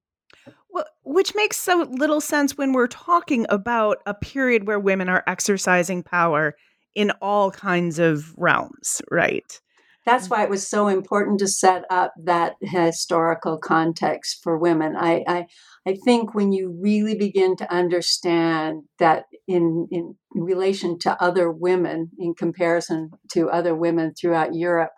Well, 0.70 0.86
which 1.02 1.34
makes 1.34 1.58
so 1.58 1.86
little 1.90 2.20
sense 2.20 2.56
when 2.56 2.72
we're 2.72 2.86
talking 2.86 3.46
about 3.48 3.98
a 4.06 4.14
period 4.14 4.66
where 4.66 4.80
women 4.80 5.08
are 5.08 5.22
exercising 5.26 6.02
power 6.02 6.54
in 6.94 7.10
all 7.22 7.50
kinds 7.50 7.98
of 7.98 8.34
realms, 8.36 9.02
right? 9.10 9.60
That's 10.04 10.28
why 10.28 10.42
it 10.42 10.50
was 10.50 10.68
so 10.68 10.88
important 10.88 11.38
to 11.40 11.46
set 11.46 11.84
up 11.88 12.12
that 12.24 12.54
historical 12.60 13.56
context 13.58 14.40
for 14.42 14.58
women. 14.58 14.96
I, 14.96 15.22
I, 15.28 15.46
I 15.86 15.96
think 16.04 16.34
when 16.34 16.52
you 16.52 16.78
really 16.80 17.16
begin 17.16 17.56
to 17.56 17.72
understand 17.72 18.84
that 19.00 19.24
in, 19.48 19.88
in 19.90 20.14
relation 20.32 20.98
to 21.00 21.20
other 21.20 21.50
women, 21.50 22.10
in 22.18 22.34
comparison 22.34 23.10
to 23.32 23.48
other 23.48 23.74
women 23.74 24.12
throughout 24.14 24.54
Europe 24.54 24.92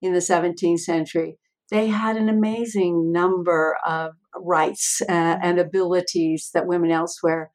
in 0.00 0.14
the 0.14 0.20
17th 0.20 0.80
century, 0.80 1.36
they 1.70 1.88
had 1.88 2.16
an 2.16 2.28
amazing 2.28 3.12
number 3.12 3.76
of 3.86 4.12
rights 4.34 5.02
uh, 5.08 5.38
and 5.42 5.58
abilities 5.58 6.50
that 6.54 6.66
women 6.66 6.90
elsewhere 6.90 7.50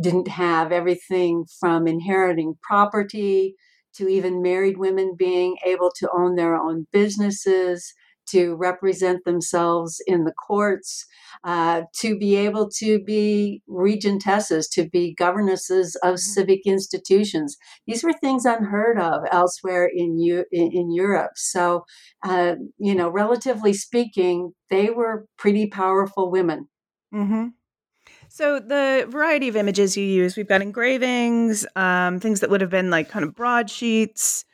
didn't 0.00 0.28
have. 0.28 0.70
Everything 0.70 1.44
from 1.58 1.88
inheriting 1.88 2.54
property 2.62 3.56
to 3.96 4.08
even 4.08 4.42
married 4.42 4.78
women 4.78 5.14
being 5.18 5.56
able 5.66 5.90
to 5.96 6.08
own 6.16 6.36
their 6.36 6.54
own 6.54 6.86
businesses, 6.92 7.92
to 8.30 8.54
represent 8.56 9.24
themselves 9.24 10.02
in 10.06 10.24
the 10.24 10.32
courts, 10.32 11.06
uh, 11.44 11.82
to 11.96 12.18
be 12.18 12.36
able 12.36 12.68
to 12.70 12.98
be 13.02 13.62
regentesses, 13.68 14.68
to 14.72 14.88
be 14.88 15.14
governesses 15.14 15.96
of 15.96 16.14
mm-hmm. 16.14 16.16
civic 16.16 16.66
institutions. 16.66 17.56
These 17.86 18.02
were 18.04 18.12
things 18.12 18.44
unheard 18.44 18.98
of 18.98 19.22
elsewhere 19.30 19.88
in 19.92 20.18
U- 20.18 20.46
in 20.52 20.92
Europe. 20.92 21.32
So, 21.36 21.84
uh, 22.24 22.54
you 22.78 22.94
know, 22.94 23.08
relatively 23.08 23.72
speaking, 23.72 24.52
they 24.70 24.90
were 24.90 25.26
pretty 25.36 25.66
powerful 25.66 26.30
women. 26.30 26.68
Mm-hmm. 27.14 27.48
So 28.28 28.60
the 28.60 29.06
variety 29.08 29.48
of 29.48 29.56
images 29.56 29.96
you 29.96 30.04
use, 30.04 30.36
we've 30.36 30.48
got 30.48 30.60
engravings, 30.60 31.66
um, 31.76 32.20
things 32.20 32.40
that 32.40 32.50
would 32.50 32.60
have 32.60 32.70
been 32.70 32.90
like 32.90 33.08
kind 33.08 33.24
of 33.24 33.34
broadsheets, 33.34 34.44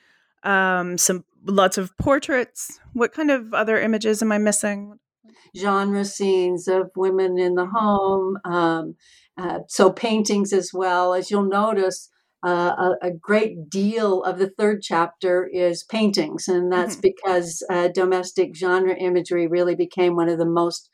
um, 0.45 0.97
some 0.97 1.25
lots 1.45 1.79
of 1.79 1.97
portraits. 1.99 2.81
What 2.93 3.13
kind 3.13 3.31
of 3.31 3.55
other 3.55 3.81
images 3.81 4.23
am 4.23 4.33
I 4.33 4.39
missing? 4.39 4.99
Genre 5.57 6.05
scenes 6.05 6.69
of 6.69 6.91
women 6.97 7.39
in 7.39 7.55
the 7.55 7.67
home. 7.67 8.39
Um, 8.45 8.97
uh, 9.37 9.61
so 9.69 9.91
paintings 9.91 10.53
as 10.53 10.71
well. 10.73 11.15
As 11.15 11.31
you'll 11.31 11.49
notice, 11.49 12.11
uh, 12.45 12.93
a, 13.03 13.07
a, 13.07 13.11
great 13.11 13.71
deal 13.71 14.23
of 14.23 14.39
the 14.39 14.51
third 14.59 14.83
chapter 14.83 15.49
is 15.51 15.83
paintings, 15.83 16.47
and 16.47 16.71
that's 16.71 16.97
mm-hmm. 16.97 17.09
because 17.25 17.65
uh, 17.71 17.89
domestic 17.89 18.55
genre 18.55 18.95
imagery 18.95 19.47
really 19.47 19.75
became 19.75 20.15
one 20.15 20.29
of 20.29 20.37
the 20.37 20.45
most 20.45 20.91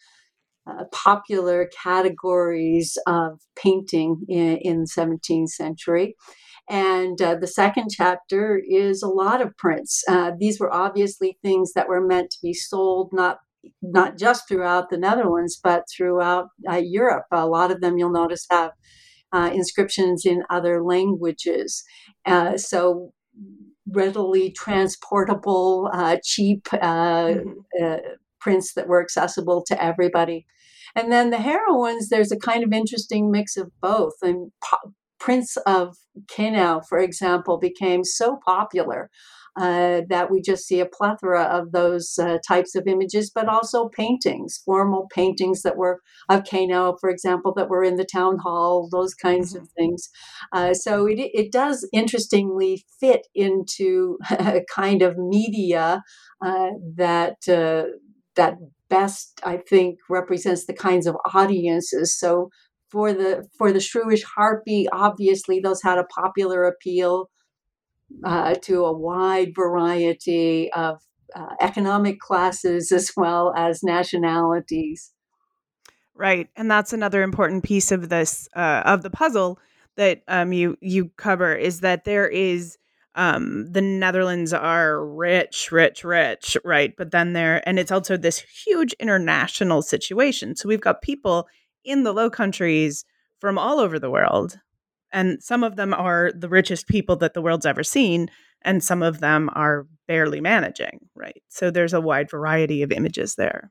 uh, 0.67 0.85
popular 0.93 1.69
categories 1.83 2.97
of 3.07 3.41
painting 3.57 4.21
in, 4.29 4.59
in 4.59 4.81
the 4.83 4.87
17th 4.97 5.49
century. 5.49 6.15
And 6.71 7.21
uh, 7.21 7.35
the 7.35 7.47
second 7.47 7.89
chapter 7.91 8.61
is 8.67 9.03
a 9.03 9.09
lot 9.09 9.43
of 9.43 9.57
prints. 9.57 10.03
Uh, 10.09 10.33
these 10.39 10.61
were 10.61 10.73
obviously 10.73 11.39
things 11.43 11.73
that 11.75 11.89
were 11.89 12.07
meant 12.07 12.31
to 12.31 12.39
be 12.43 12.55
sold 12.55 13.11
not 13.13 13.39
not 13.83 14.17
just 14.17 14.49
throughout 14.49 14.89
the 14.89 14.97
Netherlands, 14.97 15.61
but 15.63 15.85
throughout 15.95 16.47
uh, 16.71 16.81
Europe. 16.83 17.27
A 17.31 17.47
lot 17.47 17.71
of 17.71 17.83
them 17.83 17.99
you'll 17.99 18.11
notice 18.11 18.47
have 18.51 18.71
uh, 19.35 19.51
inscriptions 19.53 20.25
in 20.25 20.45
other 20.49 20.83
languages. 20.83 21.85
Uh, 22.25 22.57
so 22.57 23.13
readily 23.87 24.51
transportable, 24.51 25.91
cheap 26.25 26.65
mm-hmm 26.73 27.99
prints 28.41 28.75
that 28.75 28.89
were 28.89 29.03
accessible 29.03 29.63
to 29.67 29.83
everybody. 29.83 30.47
And 30.97 31.13
then 31.13 31.31
the 31.31 31.39
heroines, 31.39 32.09
there's 32.09 32.33
a 32.33 32.39
kind 32.39 32.65
of 32.65 32.73
interesting 32.73 33.31
mix 33.31 33.57
of 33.57 33.71
both. 33.81 34.15
And 34.23 34.51
Prints 35.21 35.57
of 35.59 35.97
Kenau, 36.29 36.81
for 36.89 36.99
example, 36.99 37.59
became 37.59 38.05
so 38.05 38.39
popular 38.45 39.11
uh, 39.57 40.03
that 40.09 40.31
we 40.31 40.41
just 40.41 40.67
see 40.67 40.81
a 40.81 40.87
plethora 40.87 41.43
of 41.43 41.73
those 41.73 42.19
uh, 42.19 42.39
types 42.47 42.75
of 42.75 42.87
images, 42.87 43.31
but 43.35 43.49
also 43.49 43.89
paintings, 43.89 44.61
formal 44.65 45.09
paintings 45.13 45.63
that 45.63 45.77
were 45.77 46.01
of 46.29 46.45
Kenau, 46.45 46.97
for 47.01 47.11
example, 47.11 47.53
that 47.55 47.69
were 47.69 47.83
in 47.83 47.97
the 47.97 48.07
town 48.11 48.39
hall, 48.39 48.89
those 48.91 49.15
kinds 49.15 49.55
of 49.55 49.63
mm-hmm. 49.63 49.83
things. 49.83 50.09
Uh, 50.53 50.73
so 50.73 51.07
it, 51.07 51.19
it 51.19 51.53
does 51.53 51.89
interestingly 51.93 52.85
fit 53.01 53.27
into 53.35 54.19
a 54.31 54.63
kind 54.75 55.03
of 55.03 55.19
media 55.19 56.03
uh, 56.45 56.71
that 56.97 57.37
uh, 57.49 57.91
that 58.37 58.55
best 58.89 59.41
I 59.45 59.57
think 59.57 59.99
represents 60.09 60.67
the 60.67 60.75
kinds 60.75 61.07
of 61.07 61.17
audiences. 61.35 62.19
So 62.19 62.51
for 62.91 63.13
the 63.13 63.47
for 63.57 63.73
the 63.73 63.79
shrewish 63.79 64.23
harpy, 64.25 64.89
obviously 64.93 65.61
those 65.61 65.83
had 65.83 65.99
a 65.99 66.05
popular 66.05 66.65
appeal 66.65 67.31
uh, 68.25 68.55
to 68.63 68.85
a 68.85 68.97
wide 68.97 69.53
variety 69.55 70.73
of 70.73 71.01
uh, 71.35 71.55
economic 71.61 72.19
classes 72.19 72.93
as 72.93 73.13
well 73.17 73.53
as 73.57 73.83
nationalities. 73.83 75.13
Right, 76.15 76.49
and 76.57 76.71
that's 76.71 76.93
another 76.93 77.23
important 77.23 77.65
piece 77.65 77.93
of 77.93 78.09
this 78.09 78.49
uh, 78.55 78.83
of 78.85 79.03
the 79.03 79.11
puzzle 79.11 79.59
that 79.97 80.23
um, 80.29 80.53
you 80.53 80.77
you 80.81 81.11
cover 81.17 81.55
is 81.55 81.81
that 81.81 82.05
there 82.05 82.29
is 82.29 82.77
um 83.17 83.67
the 83.73 83.83
netherlands 83.83 84.53
are 84.53 85.05
rich 85.05 85.73
rich 85.73 86.05
rich 86.05 86.57
right 86.65 86.95
but 86.97 87.11
then 87.11 87.33
there 87.33 87.61
and 87.69 87.77
it's 87.77 87.91
also 87.91 88.17
this 88.17 88.39
huge 88.39 88.93
international 89.01 89.83
situation 89.83 90.55
so 90.55 90.69
we've 90.69 90.81
got 90.81 91.03
people 91.03 91.49
in 91.85 92.03
the 92.03 92.13
low 92.13 92.31
countries 92.31 93.05
from 93.41 93.59
all 93.59 93.81
over 93.81 93.99
the 93.99 94.11
world 94.11 94.59
and 95.13 95.43
some 95.43 95.65
of 95.65 95.77
them 95.77 95.93
are 95.93 96.31
the 96.35 96.49
richest 96.49 96.87
people 96.87 97.17
that 97.17 97.35
the 97.35 97.43
world's 97.43 97.67
ever 97.67 97.83
seen 97.83 98.31
and 98.63 98.85
some 98.85 99.03
of 99.03 99.21
them 99.21 99.49
are 99.55 99.87
barely 100.07 100.41
managing 100.41 101.01
right 101.15 101.43
so 101.49 101.71
there's 101.71 101.95
a 101.95 102.01
wide 102.01 102.31
variety 102.31 102.83
of 102.83 102.93
images 102.93 103.35
there 103.37 103.71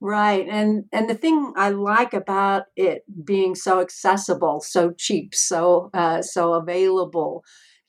right 0.00 0.46
and 0.48 0.84
and 0.92 1.08
the 1.08 1.14
thing 1.14 1.52
i 1.56 1.70
like 1.70 2.14
about 2.14 2.64
it 2.76 3.02
being 3.24 3.54
so 3.54 3.80
accessible 3.80 4.60
so 4.60 4.92
cheap 4.96 5.34
so 5.34 5.90
uh, 5.94 6.20
so 6.22 6.54
available 6.54 7.44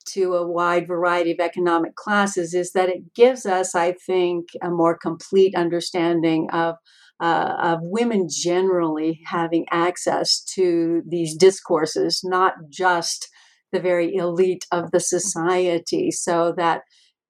to 0.05 0.35
a 0.35 0.47
wide 0.47 0.87
variety 0.87 1.31
of 1.31 1.39
economic 1.39 1.95
classes 1.95 2.53
is 2.53 2.71
that 2.73 2.89
it 2.89 3.13
gives 3.13 3.45
us, 3.45 3.75
I 3.75 3.93
think, 3.93 4.49
a 4.61 4.69
more 4.69 4.97
complete 4.97 5.55
understanding 5.55 6.49
of. 6.51 6.75
Uh, 7.21 7.55
of 7.61 7.79
women 7.81 8.27
generally 8.29 9.21
having 9.25 9.65
access 9.71 10.43
to 10.43 11.01
these 11.07 11.33
discourses, 11.37 12.19
not 12.25 12.55
just 12.69 13.29
the 13.71 13.79
very 13.79 14.13
elite 14.13 14.65
of 14.69 14.91
the 14.91 14.99
society, 14.99 16.11
so 16.11 16.53
that 16.57 16.81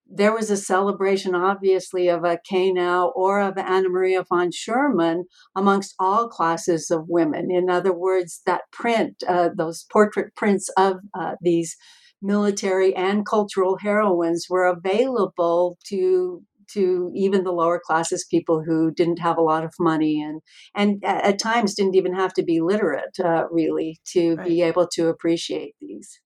there 0.07 0.33
was 0.33 0.49
a 0.49 0.57
celebration, 0.57 1.33
obviously, 1.33 2.07
of 2.07 2.23
a 2.23 2.39
Kenau 2.49 3.11
or 3.15 3.41
of 3.41 3.57
Anna 3.57 3.89
Maria 3.89 4.23
von 4.23 4.51
Schurman 4.51 5.23
amongst 5.55 5.95
all 5.99 6.27
classes 6.27 6.91
of 6.91 7.05
women. 7.07 7.49
In 7.49 7.69
other 7.69 7.93
words, 7.93 8.41
that 8.45 8.61
print, 8.71 9.23
uh, 9.27 9.49
those 9.55 9.85
portrait 9.91 10.35
prints 10.35 10.69
of 10.77 10.97
uh, 11.13 11.35
these 11.41 11.75
military 12.21 12.95
and 12.95 13.25
cultural 13.25 13.77
heroines 13.81 14.47
were 14.49 14.65
available 14.65 15.77
to 15.87 16.43
to 16.73 17.11
even 17.15 17.43
the 17.43 17.51
lower 17.51 17.79
classes 17.83 18.25
people 18.29 18.63
who 18.65 18.91
didn't 18.91 19.19
have 19.19 19.37
a 19.37 19.41
lot 19.41 19.63
of 19.63 19.73
money 19.79 20.21
and 20.21 20.41
and 20.75 21.03
at 21.03 21.39
times 21.39 21.73
didn't 21.73 21.95
even 21.95 22.13
have 22.13 22.33
to 22.33 22.43
be 22.43 22.61
literate 22.61 23.19
uh, 23.23 23.45
really 23.51 23.99
to 24.05 24.35
right. 24.35 24.47
be 24.47 24.61
able 24.61 24.87
to 24.87 25.07
appreciate 25.07 25.75
these. 25.81 26.19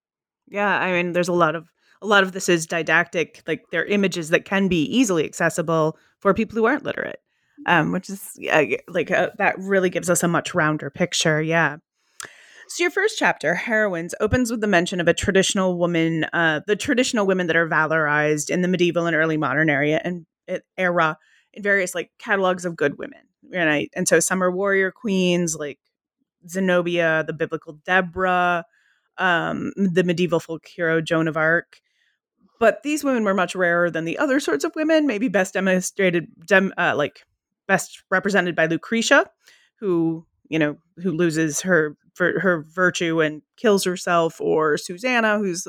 Yeah 0.48 0.80
i 0.80 0.92
mean 0.92 1.14
there's 1.14 1.28
a 1.28 1.34
lot 1.34 1.56
of 1.56 1.68
a 2.02 2.08
lot 2.08 2.24
of 2.24 2.32
this 2.32 2.50
is 2.50 2.66
didactic 2.66 3.44
like 3.48 3.64
they're 3.72 3.86
images 3.86 4.30
that 4.30 4.46
can 4.46 4.68
be 4.68 4.84
easily 4.84 5.26
accessible 5.26 5.98
for 6.20 6.34
people 6.34 6.56
who 6.56 6.66
aren't 6.66 6.84
literate 6.84 7.20
um, 7.66 7.92
which 7.92 8.10
is 8.10 8.32
yeah, 8.38 8.64
like 8.88 9.12
uh, 9.12 9.32
that 9.38 9.56
really 9.60 9.90
gives 9.90 10.10
us 10.10 10.24
a 10.24 10.28
much 10.28 10.54
rounder 10.54 10.90
picture 10.90 11.42
yeah 11.42 11.78
so 12.70 12.84
your 12.84 12.92
first 12.92 13.18
chapter, 13.18 13.56
Heroines, 13.56 14.14
opens 14.20 14.52
with 14.52 14.62
the 14.62 14.68
mention 14.68 15.00
of 15.02 15.08
a 15.08 15.14
traditional 15.14 15.78
woman, 15.78 16.26
uh, 16.34 16.62
the 16.68 16.76
traditional 16.76 17.26
women 17.26 17.48
that 17.48 17.56
are 17.56 17.68
valorized 17.68 18.50
in 18.50 18.62
the 18.62 18.68
medieval 18.68 19.08
and 19.08 19.16
early 19.16 19.38
modern 19.38 19.70
area 19.70 20.00
and 20.04 20.26
era 20.78 21.18
in 21.54 21.64
various 21.64 21.96
like 21.96 22.12
catalogs 22.20 22.66
of 22.66 22.76
good 22.76 22.98
women. 22.98 23.22
And 23.52 23.70
I, 23.70 23.88
and 23.96 24.08
so 24.08 24.20
some 24.20 24.44
are 24.44 24.52
warrior 24.52 24.92
queens 24.92 25.56
like 25.56 25.80
Zenobia, 26.48 27.24
the 27.26 27.34
biblical 27.34 27.74
Deborah, 27.86 28.64
um, 29.18 29.74
the 29.76 30.04
medieval 30.04 30.40
folk 30.40 30.68
hero 30.68 31.02
Joan 31.02 31.28
of 31.28 31.38
Arc. 31.38 31.82
But 32.60 32.84
these 32.84 33.04
women 33.04 33.24
were 33.24 33.34
much 33.34 33.56
rarer 33.56 33.90
than 33.90 34.06
the 34.06 34.18
other 34.18 34.40
sorts 34.40 34.64
of 34.64 34.76
women, 34.76 35.08
maybe 35.08 35.28
best 35.28 35.54
demonstrated, 35.54 36.28
dem, 36.46 36.74
uh, 36.78 36.94
like 36.96 37.24
best 37.68 38.04
represented 38.12 38.56
by 38.56 38.66
Lucretia, 38.66 39.30
who 39.80 40.26
you 40.50 40.60
know 40.60 40.76
who 40.98 41.12
loses 41.12 41.62
her 41.62 41.96
for 42.20 42.42
her 42.42 42.66
virtue 42.68 43.22
and 43.22 43.42
kills 43.56 43.86
herself, 43.86 44.42
or 44.42 44.78
Susanna, 44.78 45.38
who's 45.38 45.66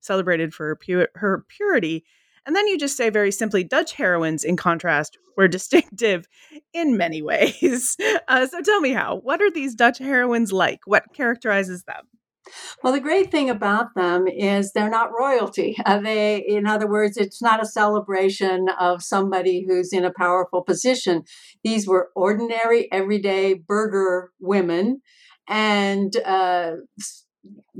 celebrated 0.00 0.54
for 0.54 0.68
her, 0.68 0.76
pu- 0.76 1.06
her 1.14 1.44
purity. 1.46 2.06
And 2.46 2.56
then 2.56 2.66
you 2.68 2.78
just 2.78 2.96
say 2.96 3.10
very 3.10 3.30
simply 3.30 3.64
Dutch 3.64 3.92
heroines, 3.92 4.42
in 4.42 4.56
contrast, 4.56 5.18
were 5.36 5.46
distinctive 5.58 6.26
in 6.72 6.96
many 6.96 7.20
ways. 7.20 7.98
Uh, 8.28 8.46
so 8.46 8.62
tell 8.62 8.80
me 8.80 8.92
how. 8.92 9.16
What 9.16 9.42
are 9.42 9.50
these 9.50 9.74
Dutch 9.74 9.98
heroines 9.98 10.52
like? 10.52 10.80
What 10.86 11.12
characterizes 11.12 11.82
them? 11.82 12.04
Well, 12.82 12.92
the 12.92 13.00
great 13.00 13.30
thing 13.30 13.50
about 13.50 13.94
them 13.94 14.26
is 14.26 14.72
they're 14.72 14.88
not 14.88 15.10
royalty. 15.18 15.76
Uh, 15.86 15.98
they, 15.98 16.36
in 16.36 16.66
other 16.66 16.86
words, 16.86 17.16
it's 17.16 17.42
not 17.42 17.60
a 17.60 17.66
celebration 17.66 18.68
of 18.78 19.02
somebody 19.02 19.64
who's 19.66 19.92
in 19.92 20.04
a 20.04 20.12
powerful 20.16 20.62
position. 20.62 21.24
These 21.64 21.88
were 21.88 22.10
ordinary, 22.14 22.88
everyday 22.92 23.54
burger 23.54 24.30
women, 24.38 25.00
and 25.50 26.16
uh, 26.24 26.76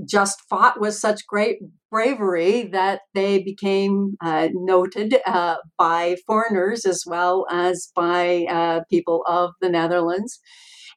just 0.06 0.42
fought 0.48 0.80
with 0.80 0.94
such 0.94 1.26
great 1.26 1.59
bravery 1.90 2.68
that 2.72 3.00
they 3.14 3.42
became 3.42 4.16
uh, 4.24 4.48
noted 4.52 5.16
uh, 5.26 5.56
by 5.78 6.16
foreigners 6.26 6.85
as 6.85 7.04
well 7.06 7.46
as 7.50 7.90
by 7.94 8.46
uh, 8.50 8.80
people 8.90 9.22
of 9.26 9.52
the 9.61 9.68
Netherlands. 9.68 10.40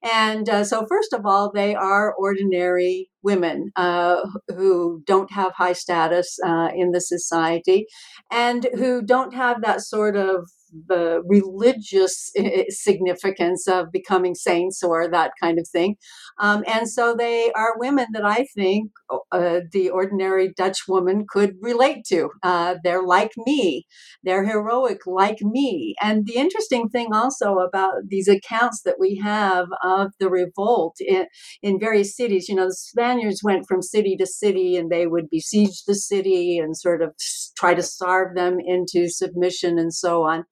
And 0.03 0.49
uh, 0.49 0.65
so, 0.65 0.86
first 0.89 1.13
of 1.13 1.25
all, 1.25 1.49
they 1.53 1.75
are 1.75 2.13
ordinary 2.15 3.09
women 3.21 3.71
uh, 3.77 4.17
who 4.49 5.01
don't 5.05 5.31
have 5.31 5.53
high 5.53 5.71
status 5.71 6.38
in 6.75 6.91
the 6.91 6.99
society 6.99 7.86
and 8.29 8.67
who 8.75 9.01
don't 9.01 9.33
have 9.33 9.62
that 9.62 9.79
sort 9.79 10.17
of 10.17 10.49
the 10.88 11.21
religious 11.25 12.31
eh, 12.36 12.65
significance 12.69 13.67
of 13.67 13.91
becoming 13.91 14.36
saints 14.36 14.83
or 14.83 15.09
that 15.09 15.31
kind 15.41 15.59
of 15.59 15.67
thing. 15.67 15.95
Um, 16.39 16.63
and 16.67 16.89
so 16.89 17.15
they 17.15 17.51
are 17.53 17.77
women 17.77 18.07
that 18.13 18.25
I 18.25 18.45
think 18.55 18.91
uh, 19.31 19.62
the 19.71 19.89
ordinary 19.89 20.53
Dutch 20.55 20.88
woman 20.88 21.25
could 21.27 21.55
relate 21.62 22.03
to. 22.07 22.29
Uh, 22.41 22.75
they're 22.83 23.03
like 23.03 23.31
me, 23.45 23.86
they're 24.23 24.45
heroic 24.45 25.05
like 25.05 25.41
me. 25.41 25.95
And 26.01 26.25
the 26.25 26.36
interesting 26.36 26.89
thing 26.89 27.13
also 27.13 27.57
about 27.57 27.93
these 28.07 28.27
accounts 28.27 28.81
that 28.83 28.95
we 28.99 29.15
have 29.23 29.67
of 29.83 30.12
the 30.19 30.29
revolt 30.29 30.95
in, 30.99 31.25
in 31.62 31.79
various 31.79 32.15
cities, 32.15 32.49
you 32.49 32.55
know, 32.55 32.67
the 32.67 32.75
Spaniards 32.75 33.41
went 33.43 33.67
from 33.67 33.81
city 33.81 34.15
to 34.17 34.25
city 34.25 34.75
and 34.75 34.91
they 34.91 35.07
would 35.07 35.29
besiege 35.29 35.83
the 35.86 35.95
city 35.95 36.57
and 36.57 36.77
sort 36.77 37.01
of 37.01 37.13
try 37.57 37.73
to 37.73 37.83
starve 37.83 38.36
them 38.36 38.59
into 38.59 39.09
submission 39.09 39.77
and 39.77 39.93
so 39.93 40.23
on. 40.23 40.45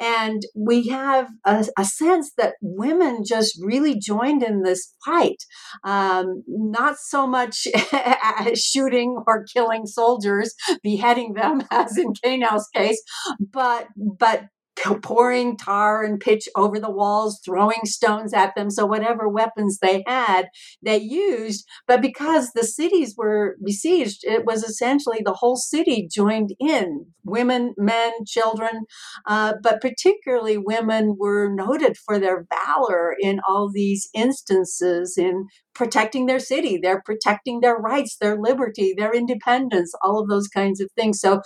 And 0.00 0.42
we 0.54 0.88
have 0.88 1.28
a, 1.44 1.66
a 1.78 1.84
sense 1.84 2.32
that 2.36 2.54
women 2.60 3.22
just 3.26 3.58
really 3.62 3.98
joined 3.98 4.42
in 4.42 4.62
this 4.62 4.94
fight, 5.04 5.42
um, 5.84 6.42
not 6.48 6.96
so 6.98 7.26
much 7.26 7.66
shooting 8.54 9.16
or 9.26 9.44
killing 9.52 9.86
soldiers, 9.86 10.54
beheading 10.82 11.34
them, 11.34 11.62
as 11.70 11.96
in 11.96 12.12
Kenau's 12.22 12.68
case, 12.74 13.02
but 13.38 13.88
but 13.96 14.44
pouring 15.02 15.56
tar 15.56 16.02
and 16.02 16.20
pitch 16.20 16.48
over 16.56 16.78
the 16.78 16.90
walls, 16.90 17.40
throwing 17.44 17.84
stones 17.84 18.32
at 18.32 18.54
them. 18.54 18.70
So, 18.70 18.86
whatever 18.86 19.28
weapons 19.28 19.78
they 19.78 20.02
had, 20.06 20.48
they 20.82 20.98
used. 20.98 21.66
But 21.86 22.02
because 22.02 22.50
the 22.52 22.64
cities 22.64 23.14
were 23.16 23.56
besieged, 23.64 24.24
it 24.24 24.44
was 24.44 24.62
essentially 24.62 25.20
the 25.24 25.34
whole 25.34 25.56
city 25.56 26.08
joined 26.12 26.54
in 26.58 27.06
women, 27.24 27.74
men, 27.76 28.12
children. 28.26 28.84
Uh, 29.26 29.54
but 29.62 29.80
particularly, 29.80 30.58
women 30.58 31.16
were 31.18 31.48
noted 31.52 31.96
for 31.96 32.18
their 32.18 32.46
valor 32.50 33.14
in 33.20 33.40
all 33.48 33.70
these 33.72 34.08
instances 34.14 35.16
in 35.16 35.46
protecting 35.74 36.26
their 36.26 36.38
city, 36.38 36.78
they're 36.80 37.02
protecting 37.04 37.60
their 37.60 37.76
rights, 37.76 38.16
their 38.20 38.38
liberty, 38.38 38.94
their 38.96 39.12
independence, 39.12 39.92
all 40.02 40.20
of 40.20 40.28
those 40.28 40.48
kinds 40.48 40.80
of 40.80 40.88
things. 40.96 41.20
So, 41.20 41.42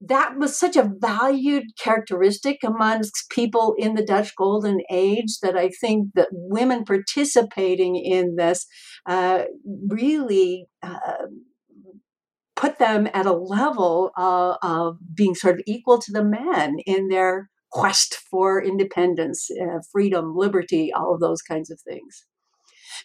that 0.00 0.38
was 0.38 0.58
such 0.58 0.76
a 0.76 0.90
valued 0.98 1.76
characteristic 1.78 2.58
amongst 2.64 3.28
people 3.30 3.74
in 3.78 3.94
the 3.94 4.04
Dutch 4.04 4.34
Golden 4.34 4.80
Age 4.90 5.38
that 5.42 5.56
I 5.56 5.68
think 5.68 6.08
that 6.14 6.28
women 6.32 6.84
participating 6.84 7.96
in 7.96 8.36
this 8.36 8.66
uh, 9.06 9.44
really 9.88 10.66
uh, 10.82 11.26
put 12.56 12.78
them 12.78 13.08
at 13.12 13.26
a 13.26 13.32
level 13.32 14.10
of, 14.16 14.56
of, 14.62 14.96
being 15.14 15.34
sort 15.34 15.54
of 15.54 15.62
equal 15.66 15.98
to 15.98 16.12
the 16.12 16.24
men 16.24 16.76
in 16.86 17.08
their 17.08 17.50
quest 17.70 18.16
for 18.30 18.62
independence, 18.62 19.48
uh, 19.50 19.78
freedom, 19.92 20.34
liberty, 20.34 20.92
all 20.92 21.14
of 21.14 21.20
those 21.20 21.42
kinds 21.42 21.70
of 21.70 21.80
things. 21.80 22.26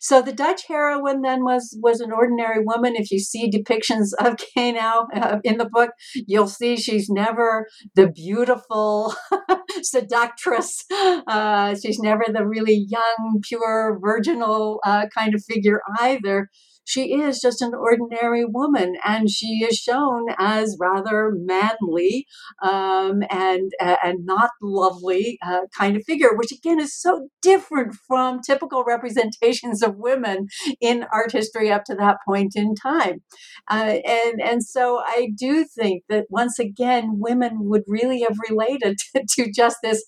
So 0.02 0.22
the 0.22 0.34
Dutch 0.34 0.64
heroine 0.68 1.22
then 1.22 1.44
was 1.44 1.78
was 1.82 2.00
an 2.00 2.12
ordinary 2.12 2.64
woman. 2.64 2.96
If 2.96 3.12
you 3.12 3.20
see 3.20 3.50
depictions 3.50 4.10
of 4.20 4.38
Kenau 4.58 5.08
uh, 5.14 5.40
in 5.44 5.58
the 5.58 5.70
book, 5.70 5.92
you'll 6.28 6.48
see 6.48 6.78
she's 6.78 7.10
never 7.10 7.68
the 7.96 8.10
beautiful 8.10 9.16
seductress. 9.82 10.84
Uh, 10.92 11.76
she's 11.76 12.00
never 12.00 12.26
the 12.32 12.46
really 12.46 12.86
young, 12.88 13.40
pure, 13.42 14.00
virginal 14.02 14.80
uh, 14.86 15.08
kind 15.16 15.34
of 15.34 15.44
figure 15.44 15.82
either 16.00 16.50
she 16.86 17.14
is 17.14 17.40
just 17.40 17.62
an 17.62 17.74
ordinary 17.74 18.46
woman 18.46 18.96
and 19.04 19.30
she 19.30 19.66
is 19.68 19.76
shown 19.78 20.28
as 20.38 20.78
rather 20.80 21.32
manly 21.36 22.26
um, 22.64 23.24
and 23.30 23.72
and 23.80 24.26
not 24.26 24.52
lovely 24.62 25.38
uh, 25.46 25.62
kind 25.78 25.98
of 25.98 26.04
figure 26.04 26.30
which 26.36 26.52
again 26.52 26.80
is 26.80 26.98
so 27.00 27.28
different 27.42 27.94
from 28.08 28.40
typical 28.42 28.84
representations 28.84 29.82
of 29.82 29.96
women 29.98 30.48
in 30.80 31.06
art 31.12 31.32
history 31.32 31.72
up 31.72 31.84
to 31.86 31.96
that 31.96 32.18
point 32.28 32.54
in 32.56 32.76
time. 32.76 33.22
Uh, 33.70 33.98
and 34.06 34.42
and 34.42 34.64
so 34.64 35.02
i 35.06 35.30
do 35.38 35.66
think 35.66 36.04
that 36.10 36.26
once 36.30 36.60
again 36.60 37.20
women 37.20 37.52
would 37.62 37.84
really 37.88 38.22
have 38.22 38.38
related 38.50 38.98
to, 39.16 39.24
to 39.30 39.52
just 39.52 39.78
this 39.84 40.06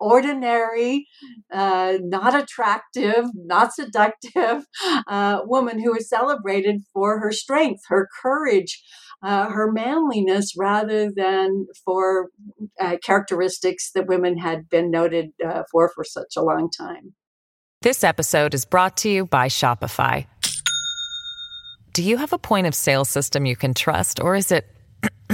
ordinary, 0.00 1.06
uh, 1.52 1.94
not 2.00 2.34
attractive, 2.34 3.26
not 3.34 3.72
seductive 3.74 4.64
uh, 5.06 5.40
woman 5.44 5.80
who 5.82 5.94
is 5.94 6.08
celebrated 6.08 6.82
for 6.92 7.20
her 7.20 7.32
strength, 7.32 7.82
her 7.88 8.08
courage, 8.22 8.82
uh, 9.22 9.48
her 9.50 9.70
manliness, 9.72 10.54
rather 10.56 11.10
than 11.10 11.66
for 11.84 12.28
uh, 12.80 12.96
characteristics 13.04 13.90
that 13.92 14.06
women 14.06 14.38
had 14.38 14.68
been 14.68 14.90
noted 14.90 15.30
uh, 15.44 15.62
for 15.70 15.88
for 15.88 16.04
such 16.04 16.36
a 16.36 16.42
long 16.42 16.70
time. 16.70 17.14
This 17.82 18.02
episode 18.02 18.54
is 18.54 18.64
brought 18.64 18.96
to 18.98 19.08
you 19.08 19.26
by 19.26 19.48
Shopify. 19.48 20.26
Do 21.92 22.02
you 22.02 22.16
have 22.16 22.32
a 22.32 22.38
point 22.38 22.66
of 22.66 22.74
sale 22.74 23.04
system 23.04 23.46
you 23.46 23.56
can 23.56 23.74
trust, 23.74 24.20
or 24.20 24.36
is 24.36 24.52
it 24.52 24.66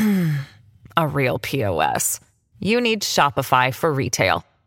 a 0.97 1.07
real 1.07 1.39
POS? 1.39 2.21
You 2.59 2.81
need 2.81 3.03
Shopify 3.03 3.75
for 3.75 3.93
retail. 3.93 4.45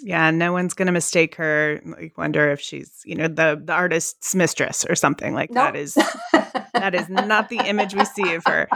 Yeah, 0.00 0.30
no 0.30 0.52
one's 0.52 0.74
going 0.74 0.86
to 0.86 0.92
mistake 0.92 1.34
her. 1.36 1.80
I 1.98 2.10
wonder 2.16 2.50
if 2.50 2.60
she's, 2.60 3.02
you 3.04 3.14
know, 3.14 3.28
the 3.28 3.60
the 3.62 3.72
artist's 3.72 4.34
mistress 4.34 4.84
or 4.88 4.94
something 4.94 5.34
like 5.34 5.50
nope. 5.50 5.72
that. 5.72 5.76
Is 5.76 5.94
that 6.74 6.94
is 6.94 7.08
not 7.08 7.48
the 7.48 7.58
image 7.58 7.94
we 7.94 8.04
see 8.04 8.34
of 8.34 8.44
her. 8.46 8.68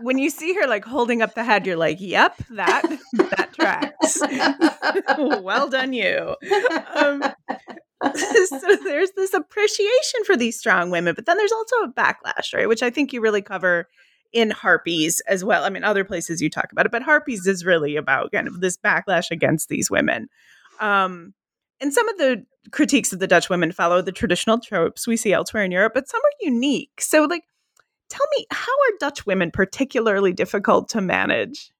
When 0.00 0.18
you 0.18 0.30
see 0.30 0.54
her 0.54 0.66
like 0.66 0.84
holding 0.84 1.22
up 1.22 1.34
the 1.34 1.44
head, 1.44 1.66
you're 1.66 1.76
like, 1.76 1.98
"Yep, 2.00 2.36
that 2.50 2.82
that 3.14 3.52
tracks." 3.52 4.20
well 5.42 5.68
done, 5.68 5.92
you. 5.92 6.36
Um, 6.94 7.22
so 8.14 8.76
there's 8.84 9.10
this 9.12 9.34
appreciation 9.34 10.24
for 10.24 10.36
these 10.36 10.58
strong 10.58 10.90
women, 10.90 11.14
but 11.14 11.26
then 11.26 11.36
there's 11.36 11.52
also 11.52 11.76
a 11.76 11.92
backlash, 11.92 12.54
right? 12.54 12.68
Which 12.68 12.82
I 12.82 12.90
think 12.90 13.12
you 13.12 13.20
really 13.20 13.42
cover 13.42 13.88
in 14.32 14.50
Harpies 14.50 15.20
as 15.26 15.44
well. 15.44 15.64
I 15.64 15.70
mean, 15.70 15.84
other 15.84 16.04
places 16.04 16.40
you 16.40 16.50
talk 16.50 16.70
about 16.70 16.86
it, 16.86 16.92
but 16.92 17.02
Harpies 17.02 17.46
is 17.46 17.64
really 17.64 17.96
about 17.96 18.32
kind 18.32 18.46
of 18.46 18.60
this 18.60 18.76
backlash 18.76 19.30
against 19.30 19.68
these 19.68 19.90
women. 19.90 20.28
Um, 20.80 21.34
and 21.80 21.92
some 21.92 22.08
of 22.08 22.18
the 22.18 22.44
critiques 22.70 23.12
of 23.12 23.18
the 23.18 23.26
Dutch 23.26 23.48
women 23.48 23.72
follow 23.72 24.02
the 24.02 24.12
traditional 24.12 24.58
tropes 24.58 25.06
we 25.06 25.16
see 25.16 25.32
elsewhere 25.32 25.64
in 25.64 25.72
Europe, 25.72 25.92
but 25.94 26.08
some 26.08 26.20
are 26.20 26.36
unique. 26.40 27.00
So, 27.00 27.24
like, 27.24 27.44
tell 28.08 28.26
me, 28.36 28.46
how 28.50 28.72
are 28.72 28.98
Dutch 28.98 29.26
women 29.26 29.50
particularly 29.50 30.32
difficult 30.32 30.88
to 30.90 31.00
manage? 31.00 31.72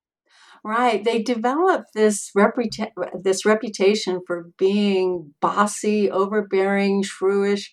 Right, 0.65 1.05
they 1.05 1.23
develop 1.23 1.85
this 1.95 2.31
reputa- 2.37 2.93
this 3.23 3.47
reputation 3.47 4.21
for 4.27 4.51
being 4.59 5.35
bossy, 5.41 6.11
overbearing, 6.11 7.05
shrewish, 7.05 7.69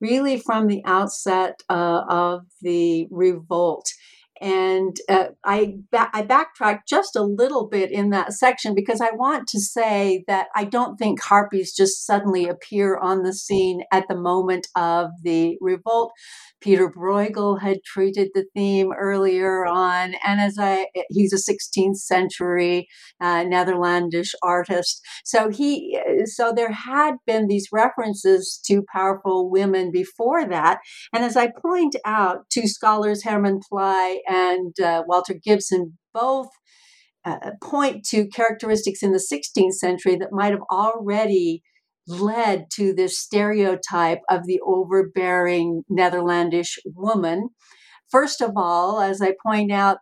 really 0.00 0.38
from 0.38 0.66
the 0.66 0.82
outset 0.84 1.60
uh, 1.68 2.02
of 2.08 2.42
the 2.62 3.06
revolt. 3.10 3.92
And 4.40 4.96
uh, 5.08 5.28
I 5.44 5.74
I 5.92 6.22
backtrack 6.22 6.80
just 6.88 7.14
a 7.14 7.22
little 7.22 7.68
bit 7.68 7.90
in 7.90 8.10
that 8.10 8.32
section 8.32 8.74
because 8.74 9.00
I 9.00 9.10
want 9.10 9.48
to 9.48 9.60
say 9.60 10.24
that 10.26 10.48
I 10.54 10.64
don't 10.64 10.96
think 10.96 11.22
harpies 11.22 11.74
just 11.74 12.06
suddenly 12.06 12.48
appear 12.48 12.96
on 12.96 13.22
the 13.22 13.34
scene 13.34 13.82
at 13.92 14.08
the 14.08 14.16
moment 14.16 14.68
of 14.76 15.10
the 15.22 15.56
revolt. 15.60 16.12
Peter 16.60 16.90
Bruegel 16.90 17.60
had 17.60 17.82
treated 17.84 18.28
the 18.34 18.44
theme 18.54 18.92
earlier 18.92 19.66
on, 19.66 20.14
and 20.24 20.40
as 20.40 20.56
I, 20.58 20.86
he's 21.08 21.32
a 21.32 21.52
16th 21.52 21.96
century 21.96 22.86
uh, 23.20 23.44
Netherlandish 23.44 24.34
artist. 24.42 25.02
So 25.24 25.48
he, 25.48 25.98
so 26.26 26.52
there 26.54 26.72
had 26.72 27.14
been 27.26 27.46
these 27.46 27.68
references 27.72 28.60
to 28.66 28.84
powerful 28.92 29.50
women 29.50 29.90
before 29.90 30.46
that, 30.48 30.80
and 31.14 31.24
as 31.24 31.36
I 31.36 31.48
point 31.50 31.96
out, 32.04 32.48
two 32.50 32.66
scholars, 32.66 33.24
Herman 33.24 33.60
Pleij 33.70 34.18
and 34.30 34.78
uh, 34.80 35.02
Walter 35.06 35.34
Gibson, 35.34 35.98
both 36.14 36.48
uh, 37.24 37.50
point 37.62 38.04
to 38.06 38.28
characteristics 38.28 39.02
in 39.02 39.12
the 39.12 39.18
16th 39.18 39.74
century 39.74 40.16
that 40.16 40.32
might 40.32 40.52
have 40.52 40.62
already 40.70 41.62
led 42.06 42.66
to 42.72 42.94
this 42.94 43.18
stereotype 43.18 44.20
of 44.30 44.46
the 44.46 44.60
overbearing 44.64 45.82
Netherlandish 45.88 46.78
woman. 46.86 47.50
First 48.10 48.40
of 48.40 48.52
all, 48.56 49.00
as 49.00 49.20
I 49.20 49.34
point 49.44 49.70
out, 49.70 49.98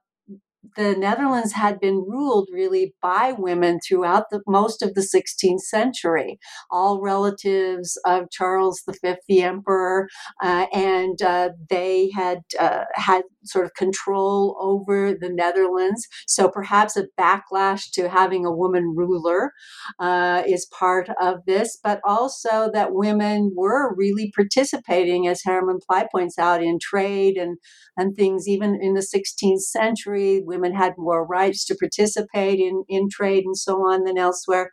the 0.76 0.94
Netherlands 0.96 1.52
had 1.52 1.80
been 1.80 1.96
ruled 1.96 2.48
really 2.52 2.94
by 3.00 3.32
women 3.36 3.78
throughout 3.80 4.24
the 4.30 4.40
most 4.46 4.82
of 4.82 4.94
the 4.94 5.00
16th 5.00 5.60
century, 5.60 6.38
all 6.70 7.00
relatives 7.00 7.98
of 8.04 8.30
Charles 8.30 8.82
V, 8.86 9.14
the 9.28 9.42
emperor, 9.42 10.08
uh, 10.42 10.66
and 10.72 11.20
uh, 11.22 11.50
they 11.70 12.10
had 12.14 12.38
uh, 12.58 12.84
had 12.94 13.22
sort 13.44 13.64
of 13.64 13.74
control 13.74 14.56
over 14.60 15.14
the 15.14 15.30
Netherlands. 15.30 16.06
So 16.26 16.48
perhaps 16.48 16.96
a 16.96 17.06
backlash 17.18 17.90
to 17.92 18.08
having 18.08 18.44
a 18.44 18.52
woman 18.52 18.94
ruler 18.96 19.52
uh, 19.98 20.42
is 20.46 20.66
part 20.66 21.08
of 21.20 21.44
this, 21.46 21.78
but 21.82 22.00
also 22.04 22.70
that 22.72 22.92
women 22.92 23.52
were 23.56 23.94
really 23.94 24.32
participating, 24.34 25.26
as 25.26 25.42
Herman 25.44 25.78
Pleij 25.88 26.06
points 26.12 26.38
out, 26.38 26.62
in 26.62 26.78
trade 26.80 27.36
and 27.36 27.58
and 27.96 28.16
things 28.16 28.46
even 28.46 28.78
in 28.80 28.94
the 28.94 29.06
16th 29.14 29.60
century 29.60 30.42
women 30.48 30.74
had 30.74 30.94
more 30.98 31.24
rights 31.26 31.64
to 31.66 31.76
participate 31.76 32.58
in, 32.58 32.84
in 32.88 33.08
trade 33.08 33.44
and 33.44 33.56
so 33.56 33.76
on 33.76 34.04
than 34.04 34.18
elsewhere. 34.18 34.70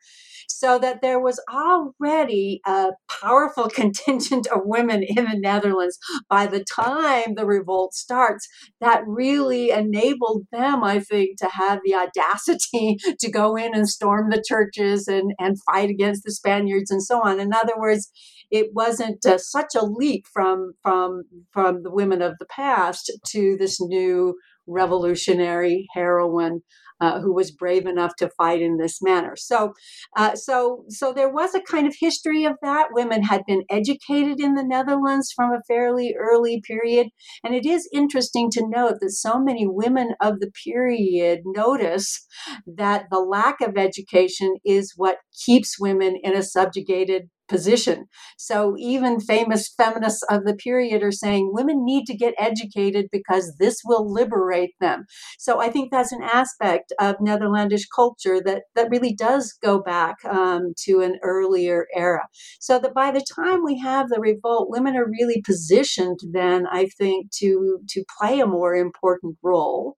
So 0.47 0.77
that 0.79 1.01
there 1.01 1.19
was 1.19 1.41
already 1.51 2.61
a 2.65 2.91
powerful 3.09 3.67
contingent 3.73 4.47
of 4.47 4.61
women 4.63 5.03
in 5.03 5.25
the 5.25 5.37
Netherlands 5.37 5.97
by 6.29 6.47
the 6.47 6.63
time 6.63 7.35
the 7.35 7.45
revolt 7.45 7.93
starts 7.93 8.47
that 8.79 9.03
really 9.05 9.71
enabled 9.71 10.43
them, 10.51 10.83
I 10.83 10.99
think, 10.99 11.37
to 11.39 11.49
have 11.49 11.79
the 11.83 11.95
audacity 11.95 12.97
to 13.19 13.31
go 13.31 13.55
in 13.55 13.75
and 13.75 13.89
storm 13.89 14.29
the 14.29 14.43
churches 14.47 15.07
and, 15.07 15.33
and 15.39 15.57
fight 15.63 15.89
against 15.89 16.23
the 16.23 16.31
Spaniards 16.31 16.91
and 16.91 17.03
so 17.03 17.21
on. 17.23 17.39
In 17.39 17.53
other 17.53 17.77
words, 17.77 18.11
it 18.51 18.69
wasn't 18.73 19.25
uh, 19.25 19.37
such 19.37 19.75
a 19.75 19.85
leap 19.85 20.25
from 20.31 20.73
from 20.81 21.23
from 21.51 21.83
the 21.83 21.91
women 21.91 22.21
of 22.21 22.37
the 22.39 22.45
past 22.45 23.11
to 23.27 23.57
this 23.57 23.81
new 23.81 24.35
revolutionary 24.67 25.87
heroine 25.93 26.61
uh, 27.01 27.19
who 27.19 27.33
was 27.33 27.51
brave 27.51 27.85
enough 27.85 28.15
to 28.17 28.29
fight 28.37 28.61
in 28.61 28.77
this 28.77 29.01
manner. 29.01 29.35
So, 29.35 29.73
uh, 30.15 30.35
so, 30.35 30.85
so 30.89 31.11
there 31.13 31.29
was 31.29 31.53
a 31.53 31.61
kind 31.61 31.87
of 31.87 31.95
history 31.99 32.45
of 32.45 32.53
that. 32.61 32.89
Women 32.91 33.23
had 33.23 33.43
been 33.45 33.63
educated 33.69 34.39
in 34.39 34.55
the 34.55 34.63
Netherlands 34.63 35.31
from 35.35 35.51
a 35.51 35.61
fairly 35.67 36.15
early 36.17 36.61
period, 36.65 37.07
and 37.43 37.53
it 37.53 37.65
is 37.65 37.89
interesting 37.93 38.49
to 38.51 38.67
note 38.67 38.95
that 39.01 39.11
so 39.11 39.39
many 39.39 39.67
women 39.67 40.11
of 40.21 40.39
the 40.39 40.51
period 40.63 41.41
notice 41.45 42.25
that 42.65 43.05
the 43.11 43.19
lack 43.19 43.61
of 43.61 43.77
education 43.77 44.55
is 44.63 44.93
what 44.95 45.17
keeps 45.45 45.79
women 45.79 46.15
in 46.23 46.35
a 46.35 46.43
subjugated 46.43 47.29
position. 47.47 48.05
So 48.37 48.75
even 48.77 49.19
famous 49.19 49.73
feminists 49.75 50.23
of 50.29 50.45
the 50.45 50.55
period 50.55 51.03
are 51.03 51.11
saying 51.11 51.51
women 51.53 51.85
need 51.85 52.05
to 52.05 52.17
get 52.17 52.33
educated 52.37 53.07
because 53.11 53.55
this 53.59 53.81
will 53.85 54.11
liberate 54.11 54.73
them. 54.79 55.05
So 55.37 55.59
I 55.59 55.69
think 55.69 55.91
that's 55.91 56.11
an 56.11 56.23
aspect 56.23 56.93
of 56.99 57.15
Netherlandish 57.21 57.87
culture 57.95 58.41
that 58.45 58.63
that 58.75 58.89
really 58.89 59.13
does 59.13 59.53
go 59.61 59.79
back 59.79 60.15
um, 60.25 60.73
to 60.85 61.01
an 61.01 61.17
earlier 61.23 61.87
era. 61.95 62.27
So 62.59 62.79
that 62.79 62.93
by 62.93 63.11
the 63.11 63.25
time 63.35 63.63
we 63.63 63.77
have 63.79 64.09
the 64.09 64.19
revolt, 64.19 64.69
women 64.69 64.95
are 64.95 65.07
really 65.07 65.41
positioned 65.41 66.19
then, 66.31 66.67
I 66.67 66.87
think, 66.97 67.31
to 67.39 67.79
to 67.89 68.03
play 68.17 68.39
a 68.39 68.47
more 68.47 68.75
important 68.75 69.37
role. 69.43 69.97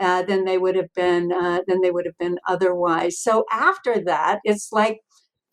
Uh, 0.00 0.22
than 0.22 0.44
they 0.44 0.58
would 0.58 0.74
have 0.74 0.92
been 0.96 1.30
uh, 1.32 1.60
than 1.68 1.80
they 1.80 1.92
would 1.92 2.04
have 2.04 2.18
been 2.18 2.36
otherwise. 2.48 3.16
So 3.16 3.44
after 3.52 4.02
that, 4.06 4.40
it's 4.42 4.70
like 4.72 4.98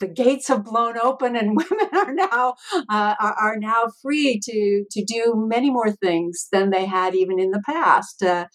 the 0.01 0.07
gates 0.07 0.49
have 0.49 0.65
blown 0.65 0.97
open 0.97 1.37
and 1.37 1.55
women 1.55 1.87
are 1.93 2.13
now 2.13 2.55
uh, 2.89 3.15
are, 3.19 3.57
now 3.57 3.85
free 4.01 4.39
to 4.43 4.83
to 4.91 5.05
do 5.05 5.33
many 5.35 5.69
more 5.69 5.91
things 5.91 6.47
than 6.51 6.71
they 6.71 6.85
had 6.85 7.15
even 7.15 7.39
in 7.39 7.51
the 7.51 7.61
past. 7.65 8.21
Uh, 8.21 8.47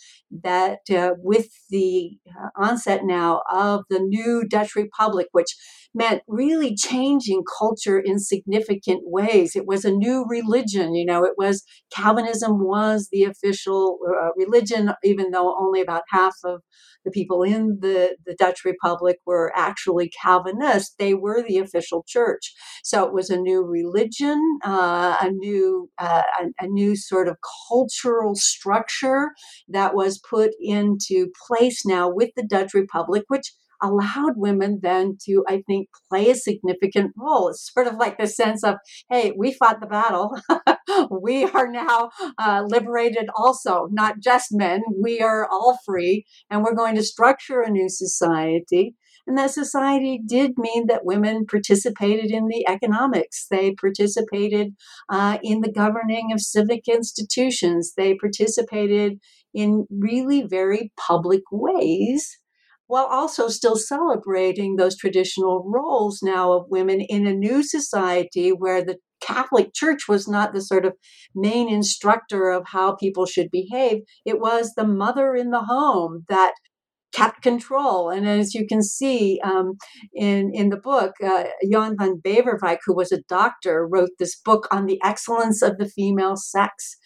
that 0.43 0.81
uh, 0.91 1.13
with 1.19 1.49
the 1.71 2.19
uh, 2.29 2.49
onset 2.57 3.05
now 3.05 3.43
of 3.51 3.85
the 3.89 4.01
new 4.01 4.45
Dutch 4.47 4.75
Republic, 4.75 5.29
which 5.33 5.55
meant 5.97 6.23
really 6.29 6.77
changing 6.77 7.43
culture 7.59 7.99
in 7.99 8.19
significant 8.19 9.01
ways. 9.05 9.57
It 9.57 9.67
was 9.67 9.85
a 9.85 9.91
new 9.91 10.27
religion. 10.29 10.95
You 10.95 11.07
know, 11.07 11.25
it 11.25 11.33
was 11.39 11.65
Calvinism 11.91 12.63
was 12.63 13.09
the 13.11 13.25
official 13.25 13.99
uh, 14.07 14.29
religion, 14.37 14.93
even 15.03 15.31
though 15.31 15.57
only 15.59 15.81
about 15.81 16.03
half 16.11 16.35
of 16.45 16.61
the 17.05 17.11
people 17.11 17.43
in 17.43 17.79
the, 17.81 18.17
the 18.27 18.35
Dutch 18.35 18.65
Republic 18.65 19.17
were 19.25 19.53
actually 19.57 20.11
Calvinists. 20.23 20.95
They 20.99 21.15
were 21.15 21.36
the 21.43 21.59
official 21.59 22.05
church. 22.07 22.53
So 22.85 23.05
it 23.05 23.13
was 23.13 23.31
a 23.31 23.37
new 23.37 23.63
religion, 23.65 24.59
uh, 24.65 25.17
a 25.21 25.31
new 25.31 25.91
uh, 25.99 26.23
a, 26.41 26.65
a 26.65 26.69
new 26.69 26.97
sort 26.97 27.29
of 27.29 27.37
cultural 27.69 28.35
structure 28.35 29.31
that 29.69 29.95
was 29.95 30.21
put 30.29 30.53
into 30.61 31.29
place 31.47 31.85
now 31.85 32.09
with 32.09 32.31
the 32.37 32.47
Dutch 32.47 32.75
Republic, 32.75 33.25
which 33.29 33.53
allowed 33.83 34.35
women 34.37 34.81
then 34.83 35.17
to, 35.27 35.45
I 35.49 35.63
think, 35.67 35.89
play 36.09 36.31
a 36.31 36.35
significant 36.35 37.13
role. 37.17 37.49
It's 37.49 37.71
sort 37.73 37.87
of 37.87 37.97
like 37.97 38.19
the 38.19 38.27
sense 38.27 38.65
of, 38.65 38.77
hey, 39.11 39.33
we 39.37 39.53
fought 39.53 39.81
the 39.81 39.87
battle. 39.87 40.37
we 41.11 41.45
are 41.45 41.71
now 41.71 42.11
uh, 42.39 42.65
liberated 42.67 43.29
also, 43.37 43.89
not 43.91 44.21
just 44.21 44.49
men. 44.53 44.83
We 45.03 45.21
are 45.21 45.47
all 45.51 45.79
free, 45.85 46.25
and 46.51 46.63
we're 46.63 46.75
going 46.75 46.95
to 46.97 47.03
structure 47.03 47.61
a 47.61 47.71
new 47.71 47.89
society. 47.89 48.95
And 49.27 49.37
that 49.39 49.51
society 49.51 50.21
did 50.25 50.53
mean 50.57 50.87
that 50.87 51.05
women 51.05 51.47
participated 51.47 52.31
in 52.31 52.47
the 52.47 52.65
economics. 52.69 53.47
They 53.51 53.75
participated 53.75 54.75
uh, 55.09 55.39
in 55.43 55.63
the 55.63 55.73
governing 55.73 56.33
of 56.33 56.41
civic 56.41 56.87
institutions. 56.87 57.95
They 57.97 58.15
participated 58.15 59.19
in 59.53 59.87
really 59.91 60.43
very 60.43 60.93
public 60.97 61.43
ways 61.51 62.39
while 62.89 63.07
also 63.07 63.49
still 63.49 63.77
celebrating 63.77 64.77
those 64.77 64.97
traditional 64.97 65.65
roles 65.67 66.21
now 66.23 66.53
of 66.53 66.67
women 66.69 67.01
in 67.01 67.27
a 67.27 67.35
new 67.35 67.63
society 67.63 68.51
where 68.51 68.85
the 68.85 68.97
Catholic 69.21 69.75
Church 69.75 70.03
was 70.09 70.29
not 70.29 70.53
the 70.53 70.61
sort 70.61 70.85
of 70.85 70.95
main 71.35 71.69
instructor 71.69 72.51
of 72.51 72.65
how 72.67 72.95
people 72.95 73.27
should 73.27 73.51
behave. 73.51 74.03
It 74.25 74.39
was 74.39 74.75
the 74.77 74.87
mother 74.87 75.35
in 75.35 75.51
the 75.51 75.63
home 75.63 76.25
that 76.29 76.55
kept 77.13 77.43
control. 77.43 78.11
And 78.11 78.29
as 78.29 78.55
you 78.55 78.67
can 78.67 78.83
see 78.83 79.41
um, 79.43 79.75
in, 80.15 80.51
in 80.55 80.71
the 80.71 80.77
book, 80.77 81.13
uh, 81.25 81.45
Jan 81.71 81.97
van 81.99 82.21
Beverwijk, 82.21 82.79
who 82.85 82.95
was 82.95 83.13
a 83.13 83.23
doctor, 83.29 83.87
wrote 83.87 84.11
this 84.19 84.37
book 84.37 84.69
on 84.71 84.87
the 84.87 85.01
excellence 85.03 85.63
of 85.63 85.79
the 85.79 85.89
female 85.89 86.37
sex. 86.37 86.97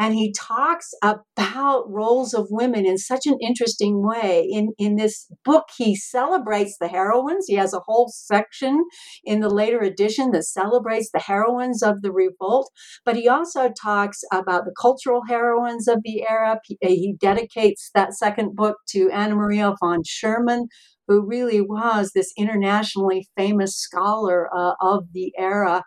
And 0.00 0.14
he 0.14 0.32
talks 0.32 0.94
about 1.02 1.84
roles 1.86 2.32
of 2.32 2.46
women 2.48 2.86
in 2.86 2.96
such 2.96 3.26
an 3.26 3.36
interesting 3.42 4.02
way. 4.02 4.48
In, 4.50 4.70
in 4.78 4.96
this 4.96 5.30
book, 5.44 5.64
he 5.76 5.94
celebrates 5.94 6.78
the 6.80 6.88
heroines. 6.88 7.44
He 7.46 7.56
has 7.56 7.74
a 7.74 7.82
whole 7.84 8.08
section 8.08 8.82
in 9.24 9.40
the 9.40 9.50
later 9.50 9.80
edition 9.80 10.30
that 10.30 10.44
celebrates 10.44 11.10
the 11.12 11.20
heroines 11.20 11.82
of 11.82 12.00
the 12.00 12.12
revolt. 12.12 12.72
But 13.04 13.16
he 13.16 13.28
also 13.28 13.68
talks 13.78 14.22
about 14.32 14.64
the 14.64 14.74
cultural 14.80 15.20
heroines 15.28 15.86
of 15.86 15.98
the 16.02 16.26
era. 16.26 16.58
He, 16.64 16.78
he 16.80 17.14
dedicates 17.20 17.90
that 17.94 18.14
second 18.14 18.56
book 18.56 18.78
to 18.92 19.10
Anna 19.10 19.34
Maria 19.34 19.74
von 19.80 20.02
Schurman, 20.02 20.68
who 21.08 21.26
really 21.26 21.60
was 21.60 22.12
this 22.14 22.32
internationally 22.38 23.28
famous 23.36 23.76
scholar 23.76 24.48
uh, 24.56 24.72
of 24.80 25.08
the 25.12 25.34
era 25.36 25.82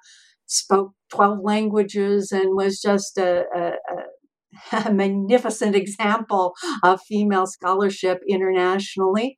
spoke 0.53 0.91
12 1.11 1.39
languages 1.43 2.31
and 2.31 2.55
was 2.55 2.79
just 2.79 3.17
a, 3.17 3.45
a, 3.55 3.71
a 4.85 4.93
magnificent 4.93 5.75
example 5.75 6.53
of 6.83 7.01
female 7.07 7.45
scholarship 7.45 8.19
internationally. 8.29 9.37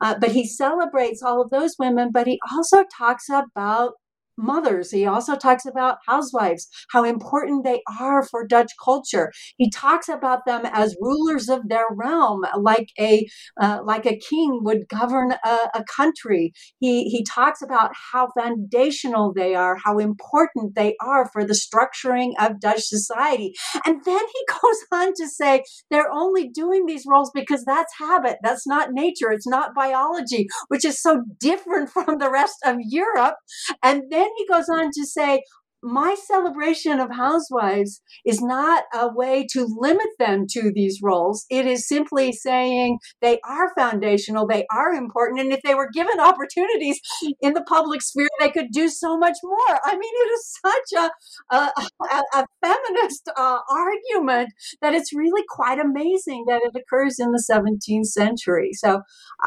Uh, 0.00 0.16
but 0.20 0.32
he 0.32 0.46
celebrates 0.46 1.22
all 1.22 1.40
of 1.40 1.50
those 1.50 1.74
women, 1.78 2.10
but 2.12 2.26
he 2.26 2.38
also 2.52 2.84
talks 2.98 3.28
about 3.28 3.92
mothers. 4.36 4.90
He 4.90 5.06
also 5.06 5.36
talks 5.36 5.66
about 5.66 5.98
housewives, 6.06 6.68
how 6.90 7.04
important 7.04 7.64
they 7.64 7.82
are 8.00 8.22
for 8.22 8.46
Dutch 8.46 8.72
culture. 8.82 9.32
He 9.56 9.70
talks 9.70 10.08
about 10.08 10.46
them 10.46 10.62
as 10.64 10.96
rulers 11.00 11.48
of 11.48 11.68
their 11.68 11.86
realm, 11.90 12.42
like 12.58 12.88
a 12.98 13.26
uh, 13.60 13.80
like 13.84 14.06
a 14.06 14.18
king 14.18 14.60
would 14.62 14.88
govern 14.88 15.32
a, 15.44 15.58
a 15.74 15.84
country. 15.96 16.52
He 16.78 17.04
he 17.04 17.24
talks 17.24 17.62
about 17.62 17.90
how 18.12 18.28
foundational 18.38 19.32
they 19.32 19.54
are, 19.54 19.76
how 19.76 19.98
important 19.98 20.74
they 20.74 20.96
are 21.00 21.28
for 21.32 21.44
the 21.44 21.54
structuring 21.54 22.32
of 22.38 22.60
Dutch 22.60 22.82
society. 22.82 23.54
And 23.84 24.04
then 24.04 24.20
he 24.20 24.46
goes 24.62 24.78
on 24.92 25.12
to 25.14 25.28
say 25.28 25.62
they're 25.90 26.10
only 26.10 26.48
doing 26.48 26.86
these 26.86 27.04
roles 27.06 27.30
because 27.34 27.64
that's 27.64 27.92
habit, 27.98 28.38
that's 28.42 28.66
not 28.66 28.92
nature, 28.92 29.30
it's 29.32 29.46
not 29.46 29.74
biology, 29.74 30.46
which 30.68 30.84
is 30.84 31.00
so 31.00 31.22
different 31.38 31.90
from 31.90 32.18
the 32.18 32.30
rest 32.30 32.56
of 32.64 32.76
Europe. 32.80 33.36
And 33.82 34.02
then 34.10 34.25
he 34.36 34.46
goes 34.46 34.68
on 34.68 34.90
to 34.92 35.04
say, 35.04 35.42
my 35.86 36.16
celebration 36.26 36.98
of 36.98 37.10
housewives 37.12 38.00
is 38.24 38.42
not 38.42 38.84
a 38.92 39.12
way 39.12 39.46
to 39.52 39.66
limit 39.78 40.08
them 40.18 40.46
to 40.50 40.72
these 40.74 41.00
roles. 41.02 41.46
It 41.48 41.66
is 41.66 41.86
simply 41.86 42.32
saying 42.32 42.98
they 43.20 43.38
are 43.48 43.72
foundational, 43.78 44.46
they 44.46 44.66
are 44.72 44.92
important, 44.92 45.40
and 45.40 45.52
if 45.52 45.62
they 45.62 45.74
were 45.74 45.90
given 45.92 46.18
opportunities 46.18 46.98
in 47.40 47.52
the 47.52 47.62
public 47.62 48.02
sphere, 48.02 48.28
they 48.40 48.50
could 48.50 48.72
do 48.72 48.88
so 48.88 49.16
much 49.16 49.36
more. 49.44 49.80
I 49.84 49.92
mean, 49.92 50.12
it 50.12 50.30
is 50.32 50.58
such 50.64 51.10
a, 51.52 51.54
a, 51.54 51.72
a, 52.10 52.22
a 52.40 52.46
feminist 52.64 53.30
uh, 53.36 53.58
argument 53.70 54.48
that 54.82 54.94
it's 54.94 55.14
really 55.14 55.44
quite 55.48 55.78
amazing 55.78 56.46
that 56.48 56.62
it 56.62 56.72
occurs 56.74 57.16
in 57.18 57.30
the 57.30 57.44
17th 57.48 58.06
century. 58.06 58.70
So 58.72 59.02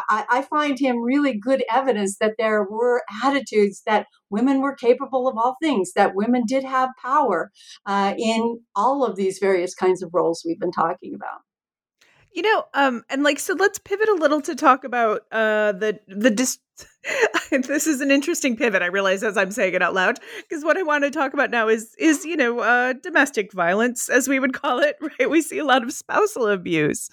I, 0.09 0.25
I 0.29 0.41
find 0.43 0.79
him 0.79 1.01
really 1.01 1.37
good 1.37 1.63
evidence 1.71 2.17
that 2.19 2.35
there 2.37 2.63
were 2.63 3.03
attitudes 3.23 3.81
that 3.85 4.05
women 4.29 4.61
were 4.61 4.75
capable 4.75 5.27
of 5.27 5.37
all 5.37 5.55
things, 5.61 5.93
that 5.93 6.15
women 6.15 6.43
did 6.45 6.63
have 6.63 6.89
power 7.01 7.51
uh, 7.85 8.13
in 8.17 8.61
all 8.75 9.03
of 9.03 9.15
these 9.15 9.39
various 9.39 9.73
kinds 9.73 10.01
of 10.01 10.13
roles 10.13 10.43
we've 10.45 10.59
been 10.59 10.71
talking 10.71 11.13
about. 11.15 11.41
You 12.31 12.43
know, 12.43 12.65
um, 12.75 13.03
and 13.09 13.23
like, 13.23 13.39
so 13.39 13.53
let's 13.55 13.79
pivot 13.79 14.07
a 14.07 14.13
little 14.13 14.39
to 14.41 14.55
talk 14.55 14.83
about 14.83 15.21
uh, 15.31 15.71
the 15.71 15.99
the 16.07 16.29
dis- 16.29 16.59
this 17.51 17.87
is 17.87 18.01
an 18.01 18.11
interesting 18.11 18.55
pivot. 18.55 18.83
I 18.83 18.85
realize 18.85 19.23
as 19.23 19.35
I'm 19.35 19.49
saying 19.49 19.73
it 19.73 19.81
out 19.81 19.95
loud 19.95 20.19
because 20.47 20.63
what 20.63 20.77
I 20.77 20.83
want 20.83 21.03
to 21.05 21.11
talk 21.11 21.33
about 21.33 21.49
now 21.49 21.67
is 21.67 21.95
is 21.97 22.25
you 22.25 22.37
know 22.37 22.59
uh, 22.59 22.93
domestic 22.93 23.51
violence, 23.51 24.09
as 24.09 24.27
we 24.27 24.39
would 24.39 24.53
call 24.53 24.79
it. 24.79 24.97
Right? 25.19 25.29
We 25.29 25.41
see 25.41 25.57
a 25.57 25.65
lot 25.65 25.81
of 25.81 25.91
spousal 25.91 26.47
abuse, 26.47 27.09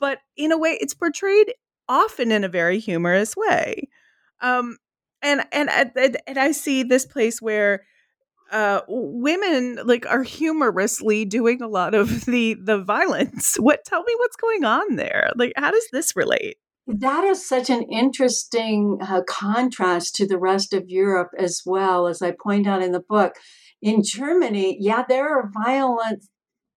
but 0.00 0.18
in 0.36 0.50
a 0.50 0.58
way, 0.58 0.76
it's 0.80 0.94
portrayed 0.94 1.54
often 1.88 2.32
in 2.32 2.42
a 2.42 2.48
very 2.48 2.80
humorous 2.80 3.36
way. 3.36 3.88
Um, 4.40 4.76
and 5.22 5.42
and 5.52 5.70
and 6.26 6.38
I 6.38 6.52
see 6.52 6.82
this 6.82 7.06
place 7.06 7.42
where 7.42 7.84
uh 8.50 8.80
women 8.88 9.78
like 9.84 10.06
are 10.06 10.22
humorously 10.22 11.24
doing 11.24 11.60
a 11.60 11.68
lot 11.68 11.94
of 11.94 12.24
the 12.24 12.54
the 12.54 12.78
violence. 12.78 13.56
What 13.60 13.84
tell 13.84 14.02
me 14.02 14.14
what's 14.18 14.36
going 14.36 14.64
on 14.64 14.96
there? 14.96 15.30
Like 15.36 15.52
how 15.56 15.70
does 15.70 15.86
this 15.92 16.16
relate? 16.16 16.56
That 16.86 17.24
is 17.24 17.46
such 17.46 17.68
an 17.68 17.82
interesting 17.82 18.98
uh, 19.02 19.20
contrast 19.28 20.16
to 20.16 20.26
the 20.26 20.38
rest 20.38 20.72
of 20.72 20.88
Europe 20.88 21.30
as 21.38 21.60
well 21.66 22.06
as 22.06 22.22
I 22.22 22.30
point 22.30 22.66
out 22.66 22.82
in 22.82 22.92
the 22.92 23.04
book. 23.06 23.34
In 23.82 24.02
Germany 24.02 24.76
yeah 24.80 25.04
there 25.08 25.28
are 25.28 25.50
violent 25.52 26.24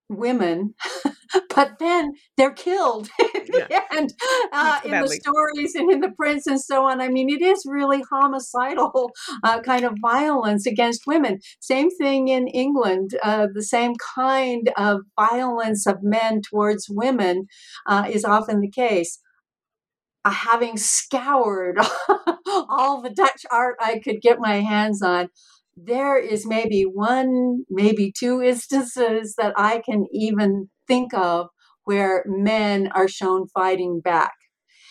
women, 0.08 0.74
but 1.54 1.78
then 1.78 2.12
they're 2.36 2.52
killed 2.52 3.08
yeah. 3.70 3.80
the 3.90 3.96
end 3.96 4.12
uh, 4.52 4.80
in 4.84 4.90
the 4.90 5.08
stories 5.08 5.74
and 5.74 5.90
in 5.90 6.00
the 6.00 6.10
prints 6.10 6.46
and 6.46 6.60
so 6.60 6.86
on. 6.86 7.00
I 7.00 7.08
mean, 7.08 7.28
it 7.28 7.42
is 7.42 7.64
really 7.66 8.02
homicidal 8.10 9.10
uh, 9.42 9.60
kind 9.60 9.84
of 9.84 9.96
violence 10.00 10.66
against 10.66 11.06
women. 11.06 11.40
Same 11.60 11.90
thing 11.90 12.28
in 12.28 12.48
England, 12.48 13.16
uh, 13.22 13.48
the 13.52 13.62
same 13.62 13.94
kind 14.14 14.70
of 14.76 15.02
violence 15.18 15.86
of 15.86 16.02
men 16.02 16.40
towards 16.42 16.86
women 16.88 17.46
uh, 17.86 18.06
is 18.10 18.24
often 18.24 18.60
the 18.60 18.70
case. 18.70 19.18
Uh, 20.24 20.30
having 20.30 20.76
scoured 20.76 21.78
all 22.68 23.02
the 23.02 23.10
Dutch 23.10 23.44
art 23.50 23.74
I 23.80 23.98
could 23.98 24.20
get 24.20 24.38
my 24.38 24.60
hands 24.60 25.02
on, 25.02 25.28
there 25.76 26.18
is 26.18 26.46
maybe 26.46 26.82
one, 26.82 27.64
maybe 27.68 28.12
two 28.16 28.40
instances 28.42 29.34
that 29.36 29.52
I 29.56 29.82
can 29.84 30.06
even 30.12 30.68
think 30.86 31.14
of 31.14 31.48
where 31.84 32.24
men 32.26 32.90
are 32.94 33.08
shown 33.08 33.46
fighting 33.48 34.00
back. 34.00 34.32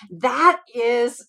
That 0.09 0.59
is, 0.73 1.27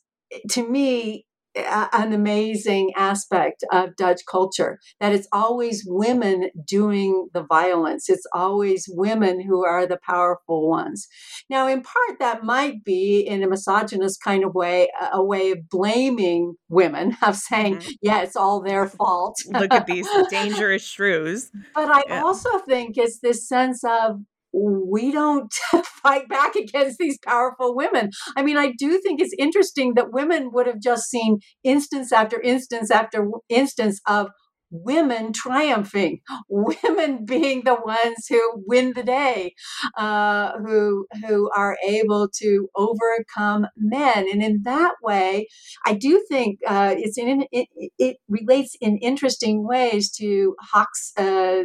to 0.50 0.68
me, 0.68 1.26
an 1.54 2.12
amazing 2.12 2.92
aspect 2.96 3.64
of 3.72 3.96
Dutch 3.96 4.22
culture 4.30 4.78
that 5.00 5.12
it's 5.12 5.28
always 5.32 5.84
women 5.86 6.48
doing 6.66 7.28
the 7.34 7.42
violence. 7.42 8.08
It's 8.08 8.26
always 8.32 8.86
women 8.88 9.40
who 9.40 9.64
are 9.64 9.86
the 9.86 9.98
powerful 10.02 10.68
ones. 10.68 11.08
Now, 11.50 11.68
in 11.68 11.82
part, 11.82 12.18
that 12.18 12.44
might 12.44 12.84
be 12.84 13.20
in 13.20 13.42
a 13.42 13.48
misogynist 13.48 14.22
kind 14.22 14.44
of 14.44 14.54
way, 14.54 14.88
a 15.12 15.22
way 15.22 15.50
of 15.50 15.68
blaming 15.68 16.54
women, 16.68 17.16
of 17.22 17.36
saying, 17.36 17.76
mm-hmm. 17.76 17.90
yeah, 18.00 18.22
it's 18.22 18.36
all 18.36 18.62
their 18.62 18.86
fault. 18.86 19.36
Look 19.48 19.72
at 19.72 19.86
these 19.92 20.08
dangerous 20.30 20.84
shrews. 20.84 21.50
But 21.74 21.90
I 21.90 22.02
yeah. 22.08 22.22
also 22.22 22.58
think 22.60 22.96
it's 22.96 23.18
this 23.20 23.46
sense 23.46 23.84
of 23.84 24.20
we 24.52 25.12
don't 25.12 25.52
fight 25.84 26.28
back 26.28 26.54
against 26.54 26.98
these 26.98 27.18
powerful 27.24 27.74
women. 27.74 28.10
I 28.36 28.42
mean, 28.42 28.56
I 28.56 28.72
do 28.76 29.00
think 29.00 29.20
it's 29.20 29.34
interesting 29.38 29.94
that 29.94 30.12
women 30.12 30.50
would 30.52 30.66
have 30.66 30.80
just 30.80 31.10
seen 31.10 31.40
instance 31.64 32.12
after 32.12 32.40
instance 32.40 32.90
after 32.90 33.26
instance 33.48 34.00
of 34.06 34.28
women 34.72 35.32
triumphing, 35.32 36.20
women 36.48 37.24
being 37.24 37.62
the 37.64 37.76
ones 37.76 38.26
who 38.28 38.40
win 38.66 38.94
the 38.94 39.02
day, 39.02 39.54
uh, 39.96 40.52
who 40.58 41.06
who 41.26 41.50
are 41.54 41.76
able 41.86 42.28
to 42.40 42.68
overcome 42.74 43.66
men, 43.76 44.26
and 44.30 44.42
in 44.42 44.62
that 44.64 44.94
way, 45.02 45.46
I 45.86 45.94
do 45.94 46.24
think 46.28 46.58
uh, 46.66 46.94
it's 46.96 47.18
in 47.18 47.44
it, 47.52 47.68
it, 47.98 48.16
relates 48.28 48.74
in 48.80 48.98
interesting 48.98 49.66
ways 49.66 50.10
to 50.12 50.56
Haks's. 50.72 51.12
Uh, 51.16 51.62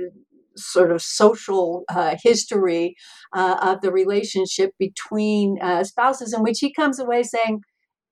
sort 0.57 0.91
of 0.91 1.01
social 1.01 1.83
uh, 1.89 2.15
history 2.21 2.95
uh, 3.33 3.57
of 3.61 3.81
the 3.81 3.91
relationship 3.91 4.71
between 4.79 5.57
uh, 5.61 5.83
spouses, 5.83 6.33
in 6.33 6.43
which 6.43 6.59
he 6.59 6.73
comes 6.73 6.99
away 6.99 7.23
saying, 7.23 7.61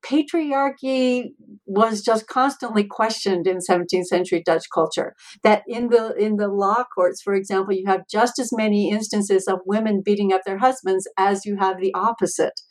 patriarchy 0.05 1.29
was 1.65 2.01
just 2.01 2.27
constantly 2.27 2.83
questioned 2.83 3.47
in 3.47 3.57
17th 3.57 4.05
century 4.05 4.41
Dutch 4.45 4.65
culture. 4.73 5.15
That 5.43 5.63
in 5.67 5.89
the 5.89 6.13
in 6.15 6.35
the 6.35 6.47
law 6.47 6.83
courts, 6.93 7.21
for 7.21 7.33
example, 7.33 7.73
you 7.73 7.85
have 7.87 8.07
just 8.09 8.37
as 8.37 8.51
many 8.53 8.91
instances 8.91 9.47
of 9.47 9.59
women 9.65 10.01
beating 10.05 10.31
up 10.31 10.41
their 10.45 10.59
husbands 10.59 11.07
as 11.17 11.45
you 11.45 11.57
have 11.57 11.79
the 11.79 11.93
opposite. 11.95 12.61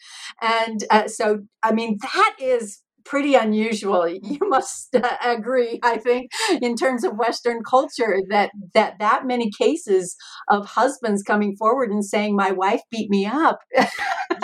And 0.40 0.84
uh, 0.90 1.08
so, 1.08 1.40
I 1.62 1.72
mean, 1.72 1.98
that 2.02 2.37
is 2.38 2.84
pretty 3.04 3.34
unusual. 3.34 4.08
You 4.08 4.38
must 4.42 4.94
uh, 4.94 5.16
agree, 5.22 5.80
I 5.82 5.98
think, 5.98 6.30
in 6.60 6.76
terms 6.76 7.04
of 7.04 7.16
Western 7.16 7.62
culture, 7.62 8.18
that 8.30 8.50
that 8.74 8.98
that 8.98 9.26
many 9.26 9.50
cases 9.50 10.16
of 10.48 10.66
husbands 10.66 11.22
coming 11.22 11.56
forward 11.56 11.90
and 11.90 12.04
saying, 12.04 12.36
"My 12.36 12.50
wife 12.50 12.82
beat 12.90 13.10
me 13.10 13.26
up." 13.26 13.60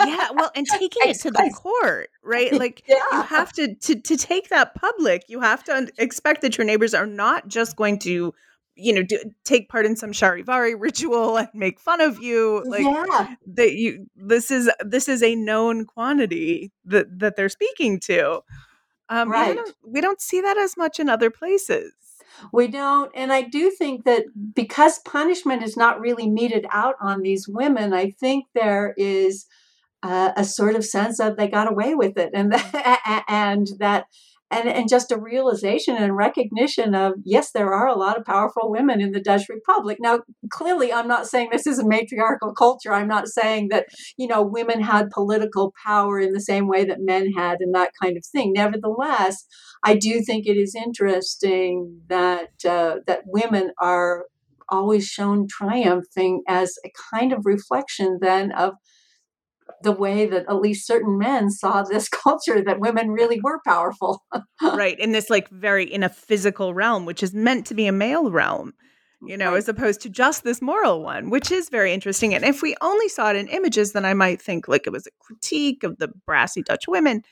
yeah, 0.05 0.29
well, 0.33 0.51
and 0.55 0.65
taking 0.71 1.09
it 1.09 1.19
to 1.21 1.31
the 1.31 1.51
court, 1.55 2.09
right? 2.23 2.51
Like 2.61 2.83
yeah. 2.87 2.97
you 3.11 3.21
have 3.23 3.51
to 3.53 3.73
to 3.73 3.95
to 3.95 4.17
take 4.17 4.49
that 4.49 4.75
public. 4.75 5.23
You 5.27 5.39
have 5.39 5.63
to 5.63 5.89
expect 5.97 6.41
that 6.41 6.57
your 6.57 6.65
neighbors 6.65 6.93
are 6.93 7.07
not 7.07 7.47
just 7.47 7.75
going 7.75 7.97
to 7.99 8.35
you 8.81 8.93
know 8.93 9.03
do, 9.03 9.19
take 9.43 9.69
part 9.69 9.85
in 9.85 9.95
some 9.95 10.11
charivari 10.11 10.75
ritual 10.77 11.37
and 11.37 11.47
make 11.53 11.79
fun 11.79 12.01
of 12.01 12.21
you 12.21 12.63
like 12.65 12.83
yeah. 12.83 13.35
that 13.45 13.73
you 13.73 14.07
this 14.15 14.51
is 14.51 14.69
this 14.79 15.07
is 15.07 15.21
a 15.21 15.35
known 15.35 15.85
quantity 15.85 16.71
that 16.85 17.07
that 17.19 17.35
they're 17.35 17.49
speaking 17.49 17.99
to 17.99 18.41
um 19.09 19.31
right. 19.31 19.49
we, 19.49 19.55
don't, 19.55 19.75
we 19.85 20.01
don't 20.01 20.21
see 20.21 20.41
that 20.41 20.57
as 20.57 20.75
much 20.77 20.99
in 20.99 21.09
other 21.09 21.29
places 21.29 21.93
we 22.51 22.67
don't 22.67 23.11
and 23.15 23.31
i 23.31 23.41
do 23.41 23.69
think 23.69 24.03
that 24.05 24.23
because 24.53 24.99
punishment 24.99 25.61
is 25.61 25.77
not 25.77 25.99
really 25.99 26.29
meted 26.29 26.65
out 26.71 26.95
on 27.01 27.21
these 27.21 27.47
women 27.47 27.93
i 27.93 28.09
think 28.09 28.45
there 28.55 28.93
is 28.97 29.45
uh, 30.03 30.31
a 30.35 30.43
sort 30.43 30.75
of 30.75 30.83
sense 30.83 31.19
of 31.19 31.37
they 31.37 31.47
got 31.47 31.69
away 31.69 31.93
with 31.93 32.17
it 32.17 32.31
and 32.33 32.53
and 33.27 33.67
that 33.77 34.05
and, 34.51 34.67
and 34.67 34.89
just 34.89 35.11
a 35.11 35.17
realization 35.17 35.95
and 35.95 36.15
recognition 36.15 36.93
of 36.93 37.13
yes 37.23 37.51
there 37.51 37.73
are 37.73 37.87
a 37.87 37.97
lot 37.97 38.17
of 38.17 38.25
powerful 38.25 38.69
women 38.69 39.01
in 39.01 39.11
the 39.11 39.21
dutch 39.21 39.47
republic. 39.49 39.97
Now 39.99 40.19
clearly 40.49 40.91
i'm 40.91 41.07
not 41.07 41.27
saying 41.27 41.49
this 41.51 41.65
is 41.65 41.79
a 41.79 41.87
matriarchal 41.87 42.53
culture. 42.53 42.93
I'm 42.93 43.07
not 43.07 43.27
saying 43.27 43.69
that 43.69 43.87
you 44.17 44.27
know 44.27 44.41
women 44.41 44.81
had 44.81 45.09
political 45.09 45.73
power 45.83 46.19
in 46.19 46.33
the 46.33 46.41
same 46.41 46.67
way 46.67 46.83
that 46.85 46.99
men 46.99 47.31
had 47.31 47.61
and 47.61 47.73
that 47.73 47.91
kind 48.01 48.17
of 48.17 48.25
thing. 48.25 48.53
Nevertheless 48.53 49.45
i 49.83 49.95
do 49.95 50.21
think 50.21 50.45
it 50.45 50.57
is 50.57 50.75
interesting 50.75 52.01
that 52.07 52.49
uh, 52.67 52.97
that 53.07 53.21
women 53.25 53.71
are 53.79 54.25
always 54.69 55.05
shown 55.05 55.47
triumphing 55.47 56.41
as 56.47 56.75
a 56.85 56.91
kind 57.13 57.33
of 57.33 57.45
reflection 57.45 58.19
then 58.21 58.51
of 58.53 58.73
the 59.81 59.91
way 59.91 60.25
that 60.25 60.45
at 60.47 60.61
least 60.61 60.87
certain 60.87 61.17
men 61.17 61.49
saw 61.49 61.83
this 61.83 62.09
culture 62.09 62.61
that 62.61 62.79
women 62.79 63.11
really 63.11 63.39
were 63.41 63.59
powerful. 63.65 64.23
right. 64.61 64.99
In 64.99 65.11
this, 65.11 65.29
like, 65.29 65.49
very 65.49 65.85
in 65.85 66.03
a 66.03 66.09
physical 66.09 66.73
realm, 66.73 67.05
which 67.05 67.23
is 67.23 67.33
meant 67.33 67.65
to 67.67 67.73
be 67.73 67.87
a 67.87 67.91
male 67.91 68.31
realm, 68.31 68.73
you 69.25 69.37
know, 69.37 69.51
right. 69.51 69.57
as 69.57 69.69
opposed 69.69 70.01
to 70.01 70.09
just 70.09 70.43
this 70.43 70.61
moral 70.61 71.01
one, 71.03 71.29
which 71.29 71.51
is 71.51 71.69
very 71.69 71.93
interesting. 71.93 72.33
And 72.33 72.43
if 72.43 72.61
we 72.61 72.75
only 72.81 73.09
saw 73.09 73.29
it 73.29 73.35
in 73.35 73.47
images, 73.47 73.93
then 73.93 74.05
I 74.05 74.13
might 74.13 74.41
think 74.41 74.67
like 74.67 74.87
it 74.87 74.91
was 74.91 75.07
a 75.07 75.11
critique 75.19 75.83
of 75.83 75.97
the 75.97 76.09
brassy 76.25 76.63
Dutch 76.63 76.87
women 76.87 77.23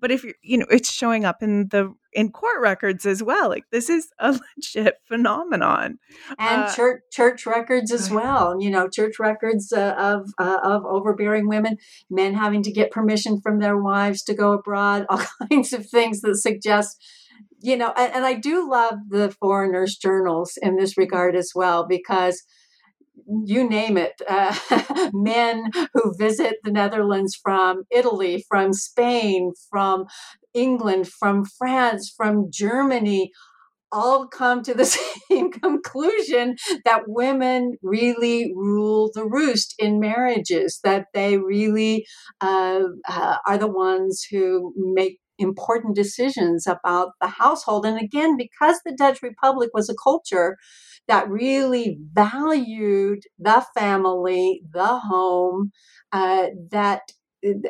but 0.00 0.10
if 0.10 0.24
you're 0.24 0.34
you 0.42 0.56
know 0.56 0.66
it's 0.70 0.90
showing 0.90 1.24
up 1.24 1.42
in 1.42 1.68
the 1.68 1.94
in 2.12 2.30
court 2.30 2.60
records 2.60 3.04
as 3.06 3.22
well 3.22 3.48
like 3.48 3.64
this 3.70 3.88
is 3.88 4.10
a 4.18 4.38
legit 4.56 4.96
phenomenon 5.06 5.98
and 6.38 6.62
uh, 6.62 6.74
church 6.74 7.02
church 7.10 7.46
records 7.46 7.92
as 7.92 8.10
well 8.10 8.60
you 8.60 8.70
know 8.70 8.88
church 8.88 9.18
records 9.18 9.72
uh, 9.72 9.94
of 9.98 10.30
uh, 10.38 10.58
of 10.62 10.84
overbearing 10.84 11.48
women 11.48 11.76
men 12.10 12.34
having 12.34 12.62
to 12.62 12.72
get 12.72 12.90
permission 12.90 13.40
from 13.40 13.58
their 13.58 13.76
wives 13.76 14.22
to 14.22 14.34
go 14.34 14.52
abroad 14.52 15.06
all 15.10 15.22
kinds 15.48 15.72
of 15.72 15.86
things 15.86 16.20
that 16.20 16.36
suggest 16.36 16.96
you 17.60 17.76
know 17.76 17.92
and, 17.96 18.14
and 18.14 18.24
i 18.24 18.34
do 18.34 18.68
love 18.68 18.94
the 19.08 19.30
foreigners 19.30 19.96
journals 19.96 20.58
in 20.62 20.76
this 20.76 20.96
regard 20.96 21.34
as 21.36 21.52
well 21.54 21.86
because 21.86 22.42
you 23.44 23.68
name 23.68 23.96
it, 23.96 24.20
uh, 24.28 24.54
men 25.12 25.70
who 25.94 26.14
visit 26.16 26.56
the 26.62 26.70
Netherlands 26.70 27.38
from 27.42 27.84
Italy, 27.90 28.44
from 28.48 28.72
Spain, 28.72 29.52
from 29.70 30.06
England, 30.54 31.08
from 31.08 31.44
France, 31.44 32.12
from 32.16 32.50
Germany, 32.50 33.30
all 33.90 34.26
come 34.26 34.62
to 34.62 34.74
the 34.74 34.84
same 35.30 35.50
conclusion 35.50 36.56
that 36.84 37.02
women 37.06 37.72
really 37.82 38.52
rule 38.54 39.10
the 39.14 39.24
roost 39.24 39.74
in 39.78 40.00
marriages, 40.00 40.80
that 40.84 41.06
they 41.14 41.38
really 41.38 42.06
uh, 42.40 42.80
uh, 43.08 43.36
are 43.46 43.58
the 43.58 43.70
ones 43.70 44.26
who 44.30 44.72
make 44.76 45.18
important 45.38 45.94
decisions 45.94 46.66
about 46.66 47.10
the 47.20 47.28
household. 47.28 47.86
And 47.86 48.00
again, 48.00 48.36
because 48.36 48.80
the 48.84 48.94
Dutch 48.96 49.22
Republic 49.22 49.70
was 49.72 49.88
a 49.88 49.94
culture 50.02 50.56
that 51.08 51.28
really 51.28 51.98
valued 52.12 53.22
the 53.38 53.64
family, 53.76 54.62
the 54.72 54.98
home, 54.98 55.72
uh, 56.12 56.48
that 56.70 57.02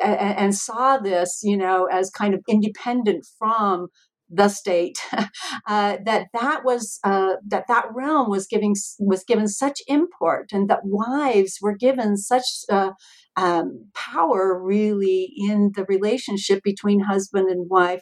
and 0.01 0.55
saw 0.55 0.97
this, 0.97 1.41
you 1.43 1.55
know, 1.55 1.85
as 1.91 2.09
kind 2.09 2.33
of 2.33 2.41
independent 2.47 3.25
from 3.37 3.87
the 4.31 4.47
state 4.47 4.99
uh, 5.67 5.97
that 6.05 6.27
that 6.33 6.63
was 6.63 6.99
uh, 7.03 7.33
that 7.47 7.65
that 7.67 7.85
realm 7.93 8.29
was 8.29 8.45
giving 8.45 8.75
was 8.99 9.23
given 9.23 9.47
such 9.47 9.81
import 9.87 10.49
and 10.53 10.69
that 10.69 10.81
wives 10.83 11.57
were 11.61 11.75
given 11.75 12.15
such 12.15 12.45
uh, 12.69 12.91
um, 13.35 13.87
power 13.95 14.61
really 14.61 15.31
in 15.35 15.71
the 15.75 15.85
relationship 15.85 16.61
between 16.63 16.99
husband 16.99 17.49
and 17.49 17.69
wife 17.69 18.01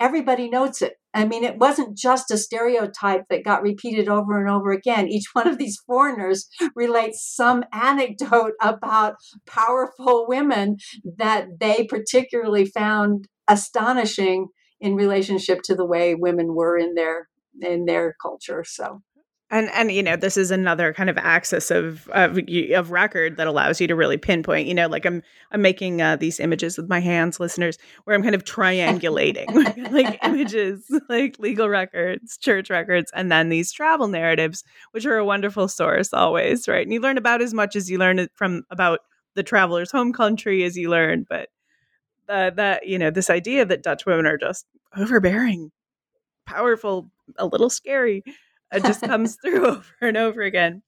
everybody 0.00 0.48
notes 0.48 0.82
it 0.82 0.94
I 1.14 1.24
mean, 1.24 1.42
it 1.42 1.58
wasn't 1.58 1.96
just 1.96 2.30
a 2.30 2.36
stereotype 2.36 3.24
that 3.28 3.44
got 3.44 3.62
repeated 3.62 4.08
over 4.08 4.38
and 4.38 4.48
over 4.48 4.70
again. 4.70 5.08
Each 5.08 5.24
one 5.32 5.48
of 5.48 5.58
these 5.58 5.78
foreigners 5.86 6.48
relates 6.76 7.26
some 7.34 7.64
anecdote 7.72 8.52
about 8.62 9.16
powerful 9.46 10.26
women 10.28 10.76
that 11.16 11.58
they 11.58 11.86
particularly 11.88 12.66
found 12.66 13.26
astonishing 13.48 14.48
in 14.80 14.94
relationship 14.94 15.62
to 15.62 15.74
the 15.74 15.86
way 15.86 16.14
women 16.14 16.54
were 16.54 16.76
in 16.78 16.94
their 16.94 17.28
in 17.60 17.86
their 17.86 18.14
culture. 18.22 18.62
So 18.64 19.02
and 19.50 19.70
and 19.70 19.90
you 19.90 20.02
know 20.02 20.16
this 20.16 20.36
is 20.36 20.50
another 20.50 20.92
kind 20.92 21.08
of 21.08 21.16
axis 21.16 21.70
of 21.70 22.08
of, 22.08 22.38
of 22.74 22.90
record 22.90 23.36
that 23.38 23.46
allows 23.46 23.80
you 23.80 23.86
to 23.86 23.94
really 23.94 24.18
pinpoint. 24.18 24.68
You 24.68 24.74
know, 24.74 24.88
like 24.88 25.06
I'm 25.06 25.22
I'm 25.50 25.62
making 25.62 26.02
uh, 26.02 26.16
these 26.16 26.38
images 26.38 26.76
with 26.76 26.88
my 26.88 27.00
hands, 27.00 27.40
listeners, 27.40 27.78
where 28.04 28.14
I'm 28.14 28.22
kind 28.22 28.34
of 28.34 28.44
triangulating 28.44 29.90
like 29.90 30.18
images, 30.22 30.84
like 31.08 31.38
legal 31.38 31.68
records, 31.68 32.36
church 32.36 32.68
records, 32.68 33.10
and 33.14 33.32
then 33.32 33.48
these 33.48 33.72
travel 33.72 34.08
narratives, 34.08 34.64
which 34.90 35.06
are 35.06 35.16
a 35.16 35.24
wonderful 35.24 35.68
source 35.68 36.12
always, 36.12 36.68
right? 36.68 36.84
And 36.86 36.92
you 36.92 37.00
learn 37.00 37.18
about 37.18 37.40
as 37.40 37.54
much 37.54 37.74
as 37.74 37.90
you 37.90 37.98
learn 37.98 38.28
from 38.34 38.64
about 38.70 39.00
the 39.34 39.42
traveler's 39.42 39.90
home 39.90 40.12
country 40.12 40.64
as 40.64 40.76
you 40.76 40.90
learn, 40.90 41.24
but 41.28 41.48
uh, 42.28 42.50
that 42.50 42.86
you 42.86 42.98
know 42.98 43.10
this 43.10 43.30
idea 43.30 43.64
that 43.64 43.82
Dutch 43.82 44.04
women 44.04 44.26
are 44.26 44.36
just 44.36 44.66
overbearing, 44.94 45.70
powerful, 46.44 47.10
a 47.38 47.46
little 47.46 47.70
scary 47.70 48.22
it 48.72 48.84
just 48.84 49.00
comes 49.06 49.36
through 49.36 49.66
over 49.66 49.84
and 50.00 50.16
over 50.16 50.42
again. 50.42 50.82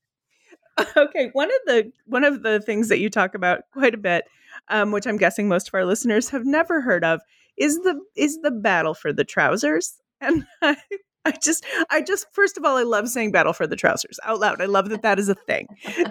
Okay, 0.97 1.31
one 1.33 1.49
of 1.49 1.61
the 1.67 1.93
one 2.07 2.25
of 2.25 2.43
the 2.43 2.61
things 2.61 2.89
that 2.89 3.01
you 3.01 3.11
talk 3.11 3.35
about 3.35 3.63
quite 3.73 3.95
a 3.95 3.99
bit, 3.99 4.25
um, 4.69 4.93
which 4.93 5.07
I'm 5.07 5.19
guessing 5.19 5.49
most 5.49 5.69
of 5.69 5.75
our 5.75 5.85
listeners 5.85 6.31
have 6.31 6.47
never 6.47 6.81
heard 6.81 7.05
of, 7.05 7.21
is 7.59 7.79
the 7.81 8.01
is 8.17 8.39
the 8.41 8.51
battle 8.51 8.95
for 8.95 9.13
the 9.13 9.25
trousers. 9.25 10.01
And 10.21 10.47
I, 10.63 10.77
I 11.25 11.33
just, 11.33 11.65
I 11.91 12.01
just, 12.01 12.27
first 12.33 12.57
of 12.57 12.65
all, 12.65 12.79
I 12.79 12.83
love 12.83 13.09
saying 13.09 13.33
battle 13.33 13.53
for 13.53 13.67
the 13.67 13.77
trousers 13.77 14.19
out 14.25 14.41
loud. 14.41 14.63
I 14.63 14.67
love 14.67 14.89
that 14.89 15.03
that 15.03 15.19
is 15.19 15.29
a 15.29 15.35
thing. 15.35 15.67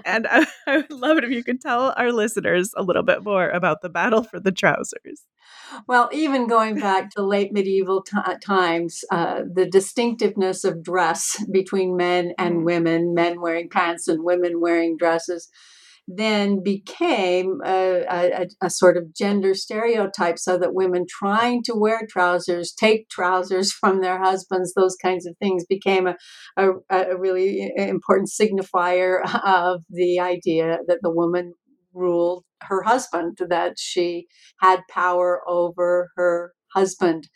And 0.06 0.28
I, 0.30 0.46
I 0.68 0.78
would 0.78 0.92
love 0.92 1.18
it 1.18 1.24
if 1.24 1.32
you 1.32 1.44
could 1.44 1.62
tell 1.62 1.94
our 1.98 2.12
listeners 2.12 2.74
a 2.78 2.84
little 2.84 3.02
bit 3.02 3.24
more 3.24 3.50
about 3.50 3.82
the 3.82 3.90
battle 3.90 4.24
for 4.24 4.40
the 4.40 4.52
trousers. 4.52 5.26
Well, 5.88 6.10
even 6.12 6.48
going 6.48 6.80
back 6.80 7.12
to 7.12 7.22
late 7.22 7.52
medieval 7.52 8.04
t- 8.04 8.18
times, 8.44 9.04
uh, 9.12 9.42
the 9.52 9.66
distinctiveness 9.66 10.64
of 10.64 10.84
dress 10.84 11.44
between 11.52 11.96
men 11.96 12.34
and 12.38 12.58
mm. 12.58 12.66
women, 12.66 13.14
men 13.14 13.42
wearing 13.42 13.70
pants 13.70 14.08
and 14.08 14.24
women 14.24 14.60
wearing 14.62 14.98
dresses, 14.98 15.50
then 16.12 16.64
became 16.64 17.62
a, 17.64 18.04
a, 18.10 18.48
a, 18.64 18.70
sort 18.70 18.98
of 18.98 19.14
gender 19.14 19.54
stereotype 19.54 20.40
so 20.40 20.58
that 20.58 20.74
women 20.74 21.06
trying 21.08 21.62
to 21.62 21.76
wear 21.76 22.02
trousers, 22.10 22.74
take 22.74 23.08
trousers 23.10 23.72
from 23.80 24.02
their 24.02 24.20
husbands, 24.20 24.74
those 24.74 24.96
kinds 24.96 25.28
of 25.28 25.36
things 25.38 25.66
became 25.66 26.08
a, 26.08 26.16
a, 26.58 26.72
a 26.90 27.18
really 27.18 27.72
important 27.78 28.30
signifier 28.30 29.22
of 29.46 29.82
the 29.90 30.20
idea 30.20 30.80
that 30.88 31.00
the 31.04 31.12
woman 31.12 31.54
ruled 31.94 32.44
her 32.64 32.82
husband, 32.84 33.38
that 33.50 33.74
she 33.78 34.28
had 34.62 34.82
power 34.90 35.42
over 35.48 36.10
her 36.16 36.54
husband. 36.74 37.28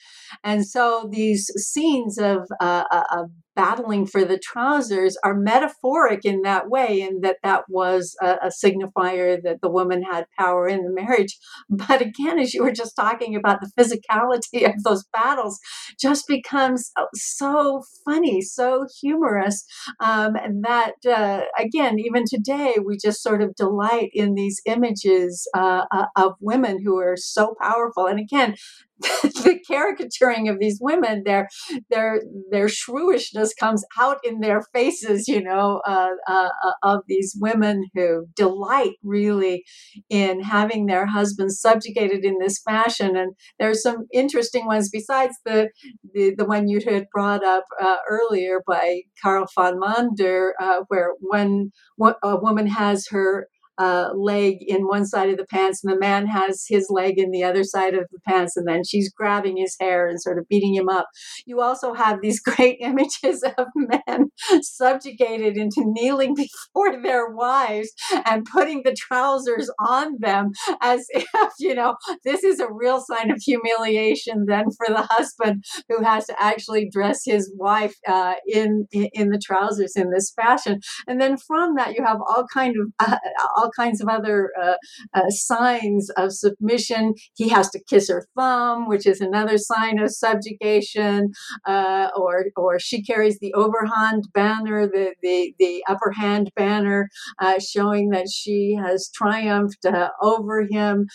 And 0.43 0.67
so 0.67 1.09
these 1.11 1.49
scenes 1.57 2.17
of, 2.17 2.47
uh, 2.59 2.83
uh 2.91 3.03
of 3.11 3.31
battling 3.55 4.05
for 4.05 4.25
the 4.25 4.37
trousers 4.37 5.17
are 5.23 5.35
metaphoric 5.35 6.25
in 6.25 6.41
that 6.41 6.69
way, 6.69 7.01
and 7.01 7.23
that 7.23 7.37
that 7.43 7.63
was 7.69 8.15
a, 8.21 8.35
a, 8.43 8.47
signifier 8.47 9.37
that 9.43 9.61
the 9.61 9.69
woman 9.69 10.03
had 10.03 10.25
power 10.37 10.67
in 10.67 10.83
the 10.83 10.91
marriage. 10.91 11.37
But 11.69 12.01
again, 12.01 12.39
as 12.39 12.53
you 12.53 12.63
were 12.63 12.71
just 12.71 12.95
talking 12.95 13.35
about 13.35 13.59
the 13.59 13.71
physicality 13.77 14.65
of 14.65 14.83
those 14.83 15.03
battles, 15.11 15.59
just 15.99 16.27
becomes 16.27 16.91
uh, 16.97 17.05
so 17.13 17.83
funny, 18.05 18.41
so 18.41 18.85
humorous 19.01 19.65
um, 19.99 20.33
that, 20.61 20.93
uh, 21.05 21.41
again, 21.57 21.99
even 21.99 22.23
today, 22.25 22.75
we 22.83 22.97
just 22.97 23.21
sort 23.21 23.41
of 23.41 23.55
delight 23.55 24.11
in 24.13 24.35
these 24.35 24.61
images 24.65 25.47
uh, 25.55 25.85
uh 25.91 26.05
of 26.15 26.33
women 26.39 26.81
who 26.83 26.97
are 26.99 27.17
so 27.17 27.55
powerful. 27.59 28.05
And 28.05 28.19
again, 28.19 28.55
the 29.23 29.59
caricaturing 29.67 30.47
of 30.47 30.59
these 30.59 30.79
women, 30.81 31.23
their 31.25 31.49
their 31.89 32.21
their 32.51 32.67
shrewishness 32.67 33.42
comes 33.51 33.83
out 33.97 34.19
in 34.23 34.39
their 34.39 34.61
faces, 34.73 35.27
you 35.27 35.41
know, 35.41 35.81
uh, 35.87 36.11
uh, 36.27 36.49
uh, 36.63 36.73
of 36.83 37.01
these 37.07 37.35
women 37.39 37.85
who 37.95 38.27
delight 38.35 38.93
really 39.03 39.63
in 40.09 40.39
having 40.41 40.85
their 40.85 41.07
husbands 41.07 41.59
subjugated 41.59 42.23
in 42.23 42.37
this 42.39 42.61
fashion. 42.61 43.17
And 43.17 43.33
there's 43.59 43.81
some 43.81 44.05
interesting 44.13 44.67
ones 44.67 44.89
besides 44.91 45.35
the 45.45 45.69
the, 46.13 46.35
the 46.37 46.45
one 46.45 46.67
you 46.67 46.79
had 46.85 47.07
brought 47.11 47.43
up 47.43 47.65
uh, 47.81 47.97
earlier 48.07 48.61
by 48.67 49.01
Carl 49.21 49.47
von 49.55 49.79
Mander, 49.79 50.53
uh, 50.59 50.81
where 50.87 51.13
when 51.19 51.71
a 51.99 52.37
woman 52.37 52.67
has 52.67 53.07
her 53.09 53.47
uh, 53.77 54.09
leg 54.15 54.57
in 54.61 54.87
one 54.87 55.05
side 55.05 55.29
of 55.29 55.37
the 55.37 55.45
pants, 55.45 55.83
and 55.83 55.93
the 55.93 55.99
man 55.99 56.27
has 56.27 56.65
his 56.67 56.87
leg 56.89 57.17
in 57.17 57.31
the 57.31 57.43
other 57.43 57.63
side 57.63 57.93
of 57.93 58.05
the 58.11 58.19
pants, 58.27 58.55
and 58.55 58.67
then 58.67 58.83
she's 58.83 59.11
grabbing 59.11 59.57
his 59.57 59.75
hair 59.79 60.07
and 60.07 60.21
sort 60.21 60.37
of 60.37 60.47
beating 60.47 60.73
him 60.73 60.89
up. 60.89 61.07
You 61.45 61.61
also 61.61 61.93
have 61.93 62.21
these 62.21 62.39
great 62.43 62.77
images 62.79 63.43
of 63.43 63.67
men 63.75 64.29
subjugated 64.61 65.57
into 65.57 65.83
kneeling 65.85 66.35
before 66.73 67.01
their 67.01 67.29
wives 67.29 67.91
and 68.25 68.45
putting 68.45 68.81
the 68.83 68.95
trousers 68.95 69.69
on 69.79 70.15
them 70.19 70.51
as 70.81 71.05
if, 71.09 71.25
you 71.59 71.73
know, 71.73 71.95
this 72.23 72.43
is 72.43 72.59
a 72.59 72.71
real 72.71 73.01
sign 73.01 73.31
of 73.31 73.37
humiliation 73.41 74.45
then 74.47 74.65
for 74.77 74.87
the 74.87 75.07
husband 75.09 75.63
who 75.89 76.03
has 76.03 76.25
to 76.27 76.35
actually 76.41 76.89
dress 76.91 77.21
his 77.25 77.51
wife 77.57 77.95
uh, 78.07 78.33
in, 78.47 78.87
in 78.91 79.29
the 79.29 79.41
trousers 79.43 79.93
in 79.95 80.11
this 80.11 80.31
fashion. 80.35 80.79
And 81.07 81.19
then 81.19 81.37
from 81.37 81.75
that, 81.75 81.95
you 81.95 82.03
have 82.03 82.19
all 82.27 82.45
kind 82.53 82.75
of 82.79 82.91
uh, 82.99 83.17
all 83.63 83.71
kinds 83.75 84.01
of 84.01 84.07
other 84.07 84.51
uh, 84.61 84.75
uh, 85.13 85.29
signs 85.29 86.09
of 86.11 86.33
submission. 86.33 87.13
He 87.35 87.49
has 87.49 87.69
to 87.71 87.83
kiss 87.83 88.09
her 88.09 88.27
thumb, 88.37 88.87
which 88.87 89.05
is 89.07 89.21
another 89.21 89.57
sign 89.57 89.99
of 89.99 90.11
subjugation, 90.11 91.31
uh, 91.65 92.09
or 92.15 92.45
or 92.55 92.79
she 92.79 93.03
carries 93.03 93.39
the 93.39 93.53
overhand 93.53 94.27
banner, 94.33 94.87
the 94.87 95.15
the 95.21 95.53
the 95.59 95.83
upper 95.87 96.11
hand 96.11 96.51
banner, 96.55 97.09
uh, 97.39 97.59
showing 97.59 98.09
that 98.09 98.29
she 98.29 98.77
has 98.81 99.09
triumphed 99.13 99.85
uh, 99.85 100.09
over 100.21 100.65
him. 100.69 101.07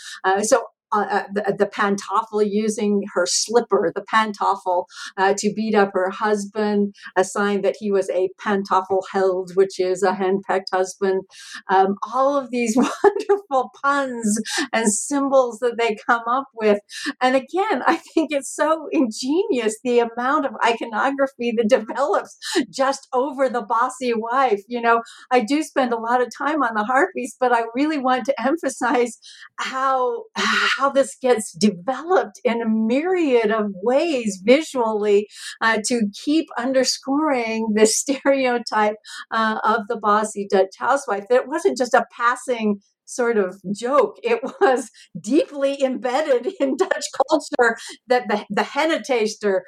so 0.43 0.65
uh, 0.93 1.07
uh, 1.11 1.23
the, 1.33 1.57
the 1.59 1.67
pantoffel 1.67 2.45
using 2.49 3.03
her 3.15 3.27
slipper, 3.27 3.93
the 3.95 4.05
pantoffel, 4.13 4.85
uh, 5.17 5.35
to 5.37 5.53
beat 5.55 5.75
up 5.75 5.91
her 5.95 6.11
husband, 6.11 6.95
a 7.17 7.25
sign 7.25 7.63
that 7.63 7.77
he 7.79 7.91
was 7.91 8.09
a 8.11 8.31
pantoffel 8.41 9.03
held, 9.13 9.53
which 9.55 9.79
is 9.79 10.03
a 10.03 10.15
henpecked 10.15 10.71
husband. 10.73 11.23
Um, 11.69 11.97
all 12.15 12.37
of 12.37 12.51
these 12.51 12.77
wonderful 13.03 13.71
puns 13.83 14.41
and 14.73 14.93
symbols 14.93 15.59
that 15.61 15.77
they 15.79 15.97
come 16.07 16.23
up 16.29 16.47
with. 16.55 16.79
And 17.21 17.37
again, 17.37 17.83
I 17.87 17.97
think 17.97 18.31
it's 18.31 18.55
so 18.55 18.89
ingenious 18.93 19.77
the 19.83 20.01
amount 20.01 20.47
of 20.47 20.53
iconography 20.65 21.53
that 21.57 21.69
develops 21.79 22.37
just 22.71 23.09
over 23.13 23.49
the 23.49 23.63
bossy 23.63 24.13
wife. 24.15 24.61
You 24.69 24.81
know, 24.81 25.03
I 25.31 25.41
do 25.41 25.63
spend 25.63 25.93
a 25.93 25.99
lot 25.99 26.21
of 26.21 26.29
time 26.37 26.63
on 26.63 26.75
the 26.75 26.85
harpies, 26.85 27.37
but 27.39 27.53
I 27.53 27.65
really 27.75 27.99
want 27.99 28.25
to 28.27 28.43
emphasize 28.45 29.19
how 29.59 30.25
how 30.79 30.91
this 30.91 31.17
gets 31.21 31.53
developed 31.53 32.41
in 32.45 32.63
a 32.63 32.69
myriad 32.69 33.51
of 33.51 33.67
ways 33.83 34.41
visually 34.45 35.29
uh, 35.61 35.79
to 35.87 36.09
keep 36.25 36.47
underscoring 36.57 37.69
the 37.75 37.87
stereotype 37.99 38.97
uh, 39.31 39.59
of 39.65 39.83
the 39.89 39.97
bossy 39.97 40.47
Dutch 40.49 40.75
housewife. 40.79 41.25
That 41.29 41.43
it 41.43 41.49
wasn't 41.49 41.79
just 41.79 41.95
a 41.95 42.07
passing 42.17 42.81
sort 43.09 43.39
of 43.39 43.61
joke. 43.75 44.17
It 44.23 44.41
was 44.61 44.91
deeply 45.19 45.83
embedded 45.83 46.53
in 46.61 46.77
Dutch 46.77 47.07
culture 47.29 47.77
that 48.07 48.29
the, 48.29 48.45
the 48.51 48.63
hennetaster, 48.63 49.61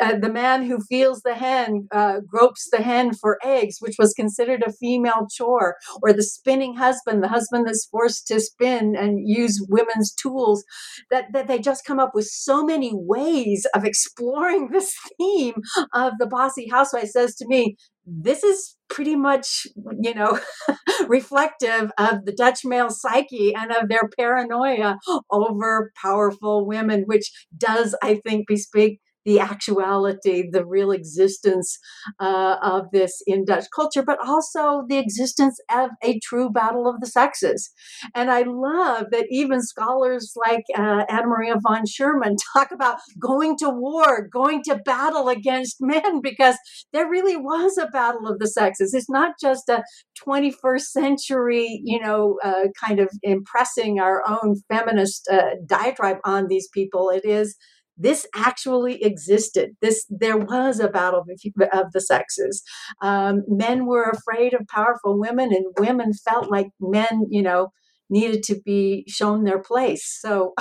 uh, 0.00 0.18
the 0.18 0.32
man 0.32 0.64
who 0.64 0.78
feels 0.88 1.20
the 1.22 1.34
hen, 1.34 1.88
uh, 1.92 2.20
gropes 2.26 2.68
the 2.70 2.82
hen 2.82 3.12
for 3.14 3.38
eggs, 3.44 3.76
which 3.80 3.96
was 3.98 4.14
considered 4.14 4.62
a 4.62 4.72
female 4.72 5.26
chore, 5.30 5.76
or 6.02 6.12
the 6.12 6.22
spinning 6.22 6.76
husband, 6.76 7.22
the 7.22 7.28
husband 7.28 7.66
that's 7.66 7.86
forced 7.90 8.26
to 8.28 8.40
spin 8.40 8.96
and 8.96 9.28
use 9.28 9.64
women's 9.68 10.12
tools, 10.14 10.64
that, 11.10 11.26
that 11.32 11.48
they 11.48 11.58
just 11.58 11.84
come 11.84 11.98
up 11.98 12.12
with 12.14 12.26
so 12.26 12.64
many 12.64 12.92
ways 12.94 13.66
of 13.74 13.84
exploring 13.84 14.68
this 14.70 14.94
theme 15.18 15.54
of 15.94 16.14
the 16.18 16.26
bossy 16.26 16.68
housewife 16.68 17.08
says 17.08 17.34
to 17.36 17.46
me, 17.46 17.76
this 18.06 18.42
is 18.44 18.76
pretty 18.88 19.16
much, 19.16 19.66
you 20.00 20.14
know, 20.14 20.38
reflective 21.08 21.90
of 21.98 22.24
the 22.24 22.32
Dutch 22.32 22.64
male 22.64 22.90
psyche 22.90 23.54
and 23.54 23.72
of 23.72 23.88
their 23.88 24.08
paranoia 24.18 24.98
over 25.30 25.92
powerful 26.00 26.66
women, 26.66 27.02
which 27.06 27.30
does, 27.56 27.96
I 28.02 28.16
think, 28.26 28.46
bespeak 28.48 29.00
the 29.26 29.40
actuality, 29.40 30.48
the 30.50 30.64
real 30.64 30.92
existence 30.92 31.78
uh, 32.20 32.56
of 32.62 32.84
this 32.92 33.22
in 33.26 33.44
Dutch 33.44 33.66
culture, 33.74 34.02
but 34.02 34.18
also 34.24 34.84
the 34.88 34.98
existence 34.98 35.58
of 35.70 35.90
a 36.02 36.18
true 36.20 36.48
battle 36.48 36.88
of 36.88 37.00
the 37.00 37.06
sexes. 37.06 37.70
And 38.14 38.30
I 38.30 38.44
love 38.46 39.06
that 39.10 39.26
even 39.30 39.60
scholars 39.60 40.32
like 40.36 40.64
uh, 40.78 41.04
Anna 41.10 41.26
Maria 41.26 41.56
von 41.60 41.82
Schurman 41.84 42.36
talk 42.54 42.70
about 42.72 42.98
going 43.20 43.56
to 43.58 43.68
war, 43.68 44.28
going 44.32 44.62
to 44.64 44.76
battle 44.76 45.28
against 45.28 45.76
men, 45.80 46.20
because 46.22 46.56
there 46.92 47.10
really 47.10 47.36
was 47.36 47.76
a 47.76 47.88
battle 47.88 48.28
of 48.28 48.38
the 48.38 48.48
sexes. 48.48 48.94
It's 48.94 49.10
not 49.10 49.34
just 49.42 49.68
a 49.68 49.82
21st 50.26 50.80
century, 50.82 51.80
you 51.84 52.00
know, 52.00 52.38
uh, 52.44 52.68
kind 52.82 53.00
of 53.00 53.10
impressing 53.22 53.98
our 53.98 54.22
own 54.28 54.56
feminist 54.68 55.28
uh, 55.30 55.56
diatribe 55.66 56.18
on 56.24 56.46
these 56.46 56.68
people. 56.72 57.10
It 57.10 57.24
is 57.24 57.56
this 57.96 58.26
actually 58.34 59.02
existed. 59.02 59.70
This 59.80 60.04
there 60.10 60.36
was 60.36 60.80
a 60.80 60.88
battle 60.88 61.24
of 61.72 61.92
the 61.92 62.00
sexes. 62.00 62.62
Um, 63.02 63.42
men 63.48 63.86
were 63.86 64.10
afraid 64.10 64.54
of 64.54 64.66
powerful 64.68 65.18
women, 65.18 65.52
and 65.52 65.66
women 65.78 66.12
felt 66.12 66.50
like 66.50 66.68
men, 66.80 67.26
you 67.30 67.42
know, 67.42 67.68
needed 68.10 68.42
to 68.44 68.60
be 68.64 69.04
shown 69.08 69.44
their 69.44 69.60
place. 69.60 70.04
So, 70.20 70.54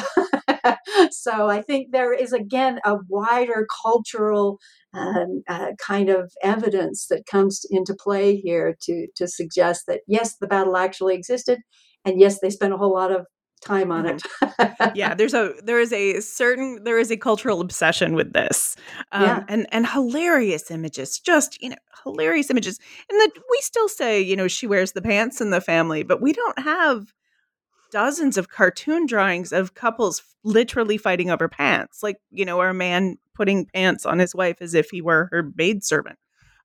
so 1.11 1.49
I 1.49 1.61
think 1.61 1.91
there 1.91 2.13
is 2.13 2.33
again 2.33 2.79
a 2.85 2.95
wider 3.09 3.67
cultural 3.83 4.57
um, 4.93 5.43
uh, 5.47 5.71
kind 5.85 6.09
of 6.09 6.31
evidence 6.41 7.07
that 7.09 7.25
comes 7.25 7.65
into 7.69 7.95
play 7.99 8.37
here 8.37 8.75
to 8.83 9.07
to 9.15 9.27
suggest 9.27 9.83
that 9.87 10.01
yes, 10.07 10.37
the 10.39 10.47
battle 10.47 10.77
actually 10.77 11.15
existed, 11.15 11.59
and 12.05 12.19
yes, 12.19 12.39
they 12.39 12.49
spent 12.49 12.73
a 12.73 12.77
whole 12.77 12.93
lot 12.93 13.11
of 13.11 13.25
time 13.65 13.91
on 13.91 14.05
it. 14.05 14.21
Mm-hmm. 14.41 14.95
yeah, 14.95 15.13
there's 15.13 15.33
a 15.33 15.53
there 15.63 15.79
is 15.79 15.91
a 15.91 16.19
certain 16.21 16.83
there 16.83 16.97
is 16.97 17.11
a 17.11 17.17
cultural 17.17 17.61
obsession 17.61 18.15
with 18.15 18.33
this, 18.33 18.75
um, 19.11 19.23
yeah. 19.23 19.43
and 19.47 19.67
and 19.71 19.87
hilarious 19.87 20.71
images, 20.71 21.19
just 21.19 21.61
you 21.61 21.69
know 21.69 21.75
hilarious 22.03 22.49
images, 22.49 22.79
and 23.09 23.19
that 23.19 23.31
we 23.35 23.57
still 23.61 23.89
say 23.89 24.21
you 24.21 24.35
know 24.35 24.47
she 24.47 24.67
wears 24.67 24.93
the 24.93 25.01
pants 25.01 25.41
in 25.41 25.49
the 25.49 25.61
family, 25.61 26.03
but 26.03 26.21
we 26.21 26.31
don't 26.31 26.59
have 26.59 27.13
dozens 27.91 28.37
of 28.37 28.49
cartoon 28.49 29.05
drawings 29.05 29.51
of 29.51 29.73
couples 29.73 30.23
literally 30.43 30.97
fighting 30.97 31.29
over 31.29 31.47
pants, 31.47 32.03
like 32.03 32.17
you 32.31 32.45
know, 32.45 32.59
or 32.59 32.69
a 32.69 32.73
man 32.73 33.17
putting 33.33 33.65
pants 33.65 34.05
on 34.05 34.19
his 34.19 34.33
wife 34.33 34.57
as 34.61 34.73
if 34.73 34.89
he 34.89 35.01
were 35.01 35.27
her 35.31 35.51
maidservant. 35.55 36.17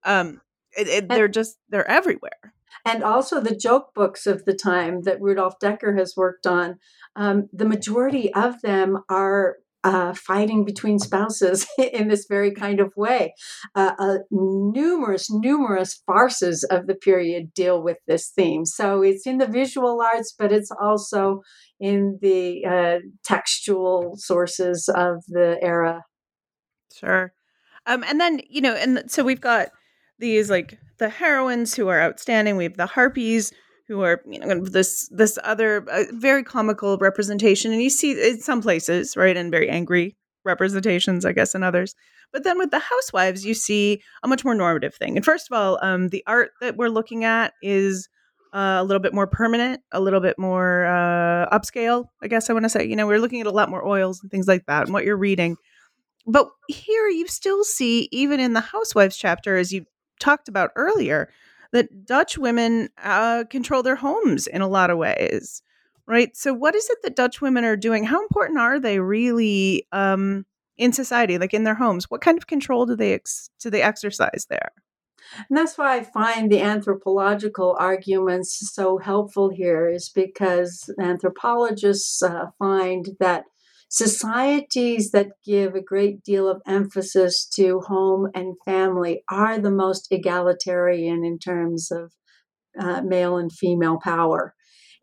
Um, 0.05 0.41
it, 0.77 0.89
it, 0.89 1.09
they're 1.09 1.29
just 1.29 1.59
they're 1.69 1.89
everywhere 1.91 2.55
and 2.85 3.03
also 3.03 3.41
the 3.41 3.57
joke 3.57 3.95
books 3.95 4.27
of 4.27 4.45
the 4.45 4.55
time 4.55 5.03
that 5.03 5.21
Rudolf 5.21 5.55
Dekker 5.63 5.99
has 5.99 6.15
worked 6.17 6.47
on. 6.47 6.79
Um, 7.17 7.49
the 7.53 7.65
majority 7.65 8.33
of 8.35 8.61
them 8.63 8.99
are 9.09 9.57
uh, 9.83 10.13
fighting 10.13 10.65
between 10.65 10.99
spouses 10.99 11.67
in 11.79 12.09
this 12.09 12.27
very 12.29 12.53
kind 12.53 12.81
of 12.81 12.93
way. 12.97 13.35
Uh, 13.75 13.93
uh, 13.99 14.19
numerous, 14.31 15.31
numerous 15.31 16.03
farces 16.07 16.65
of 16.65 16.87
the 16.87 16.95
period 16.95 17.55
deal 17.55 17.83
with 17.83 17.97
this 18.07 18.29
theme. 18.29 18.65
So 18.65 19.03
it's 19.03 19.27
in 19.27 19.39
the 19.39 19.47
visual 19.47 20.01
arts, 20.01 20.35
but 20.39 20.53
it's 20.53 20.71
also 20.71 21.41
in 21.79 22.19
the 22.21 22.65
uh, 22.67 22.99
textual 23.25 24.17
sources 24.17 24.89
of 24.95 25.25
the 25.29 25.59
era. 25.63 26.05
Sure. 26.95 27.33
Um, 27.87 28.05
and 28.07 28.21
then, 28.21 28.43
you 28.49 28.61
know, 28.61 28.75
and 28.75 29.05
so 29.11 29.25
we've 29.25 29.41
got 29.41 29.69
these 30.21 30.51
like 30.51 30.79
the 30.99 31.09
heroines 31.09 31.75
who 31.75 31.89
are 31.89 32.01
outstanding. 32.01 32.57
We 32.57 32.65
have 32.65 32.77
the 32.77 32.87
harpies 32.87 33.53
who 33.89 34.03
are 34.03 34.23
you 34.27 34.39
know 34.39 34.65
this 34.65 35.09
this 35.09 35.39
other 35.43 35.85
uh, 35.91 36.05
very 36.13 36.45
comical 36.45 36.97
representation, 36.99 37.73
and 37.73 37.83
you 37.83 37.91
see 37.91 38.13
in 38.13 38.41
some 38.41 38.63
places 38.63 39.17
right 39.17 39.37
and 39.37 39.51
very 39.51 39.69
angry 39.69 40.17
representations, 40.45 41.25
I 41.25 41.33
guess, 41.33 41.55
in 41.55 41.63
others. 41.63 41.95
But 42.33 42.45
then 42.45 42.59
with 42.59 42.71
the 42.71 42.79
housewives, 42.79 43.45
you 43.45 43.55
see 43.55 44.03
a 44.23 44.29
much 44.29 44.45
more 44.45 44.55
normative 44.55 44.95
thing. 44.95 45.17
And 45.17 45.25
first 45.25 45.51
of 45.51 45.59
all, 45.59 45.79
um, 45.83 46.09
the 46.09 46.23
art 46.27 46.53
that 46.61 46.77
we're 46.77 46.89
looking 46.89 47.25
at 47.25 47.55
is 47.63 48.09
uh, 48.55 48.79
a 48.81 48.85
little 48.85 49.01
bit 49.01 49.13
more 49.13 49.27
permanent, 49.27 49.81
a 49.93 50.01
little 50.01 50.21
bit 50.21 50.39
more 50.39 50.87
uh, 50.87 51.49
upscale. 51.51 52.07
I 52.23 52.29
guess 52.29 52.49
I 52.49 52.53
want 52.53 52.65
to 52.65 52.69
say. 52.69 52.85
You 52.85 52.97
know, 52.97 53.07
we're 53.07 53.19
looking 53.19 53.41
at 53.41 53.47
a 53.47 53.53
lot 53.53 53.71
more 53.71 53.87
oils 53.87 54.21
and 54.23 54.31
things 54.31 54.47
like 54.47 54.67
that, 54.67 54.85
and 54.85 54.93
what 54.93 55.05
you're 55.05 55.17
reading. 55.17 55.57
But 56.27 56.49
here 56.69 57.09
you 57.09 57.27
still 57.27 57.65
see, 57.65 58.09
even 58.13 58.41
in 58.41 58.53
the 58.53 58.61
housewives 58.61 59.17
chapter, 59.17 59.57
as 59.57 59.73
you 59.73 59.87
talked 60.21 60.49
about 60.49 60.71
earlier 60.77 61.31
that 61.73 62.05
Dutch 62.07 62.39
women 62.39 62.89
uh, 63.03 63.45
control 63.51 63.83
their 63.83 63.97
homes 63.97 64.47
in 64.47 64.61
a 64.61 64.69
lot 64.69 64.91
of 64.91 64.99
ways, 64.99 65.63
right? 66.07 66.37
So, 66.37 66.53
what 66.53 66.75
is 66.75 66.89
it 66.91 66.99
that 67.03 67.17
Dutch 67.17 67.41
women 67.41 67.65
are 67.65 67.77
doing? 67.77 68.05
How 68.05 68.23
important 68.23 68.59
are 68.59 68.79
they 68.81 69.01
really 69.01 69.87
um, 69.93 70.47
in 70.77 70.93
society, 70.93 71.39
like 71.39 71.55
in 71.55 71.65
their 71.65 71.75
homes? 71.75 72.11
What 72.11 72.21
kind 72.21 72.39
of 72.39 72.47
control 72.47 72.87
do 72.87 72.97
they 72.97 73.15
ex- 73.15 73.51
do 73.61 73.71
they 73.71 73.83
exercise 73.83 74.47
there? 74.49 74.73
And 75.49 75.57
that's 75.57 75.79
why 75.79 75.97
I 75.97 76.03
find 76.03 76.51
the 76.51 76.61
anthropological 76.61 77.77
arguments 77.79 78.73
so 78.73 78.99
helpful 78.99 79.51
here, 79.51 79.89
is 79.89 80.09
because 80.09 80.93
anthropologists 80.99 82.23
uh, 82.23 82.47
find 82.59 83.11
that 83.21 83.45
Societies 83.91 85.11
that 85.11 85.33
give 85.45 85.75
a 85.75 85.83
great 85.83 86.23
deal 86.23 86.49
of 86.49 86.63
emphasis 86.65 87.45
to 87.57 87.81
home 87.81 88.29
and 88.35 88.55
family 88.65 89.25
are 89.29 89.59
the 89.59 89.71
most 89.71 90.07
egalitarian 90.13 91.25
in 91.25 91.41
terms 91.41 91.91
of 91.91 92.13
uh, 92.79 93.03
male 93.03 93.37
and 93.37 93.53
female 93.53 93.99
power. 94.03 94.55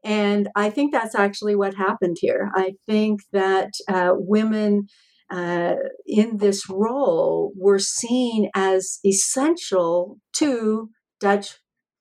And 0.06 0.48
I 0.56 0.70
think 0.70 0.94
that's 0.94 1.16
actually 1.16 1.56
what 1.56 1.76
happened 1.76 2.16
here. 2.22 2.50
I 2.56 2.76
think 2.86 3.22
that 3.34 3.72
uh, 3.90 4.12
women 4.14 4.88
uh, 5.30 5.76
in 6.06 6.38
this 6.38 6.70
role 6.70 7.52
were 7.58 7.80
seen 7.80 8.50
as 8.56 9.00
essential 9.06 10.18
to 10.38 10.90
Dutch 11.20 11.58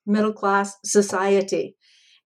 middle 0.07 0.33
class 0.33 0.77
society. 0.85 1.75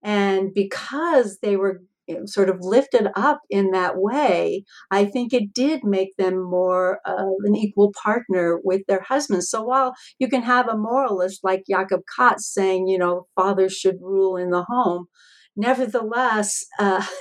And 0.02 0.52
because 0.54 1.38
they 1.40 1.56
were 1.56 1.80
sort 2.26 2.48
of 2.48 2.58
lifted 2.60 3.08
up 3.14 3.40
in 3.50 3.70
that 3.72 3.94
way, 3.96 4.64
I 4.90 5.04
think 5.04 5.32
it 5.32 5.52
did 5.52 5.84
make 5.84 6.16
them 6.16 6.42
more 6.42 7.00
of 7.06 7.28
an 7.44 7.56
equal 7.56 7.92
partner 8.02 8.58
with 8.62 8.82
their 8.86 9.02
husbands. 9.02 9.50
So 9.50 9.62
while 9.62 9.94
you 10.18 10.28
can 10.28 10.42
have 10.42 10.68
a 10.68 10.76
moralist 10.76 11.40
like 11.42 11.64
Jacob 11.68 12.00
Cats 12.16 12.52
saying, 12.52 12.86
you 12.88 12.98
know, 12.98 13.26
fathers 13.36 13.72
should 13.72 13.96
rule 14.00 14.36
in 14.36 14.50
the 14.50 14.64
home, 14.68 15.06
nevertheless, 15.56 16.64
uh, 16.78 17.04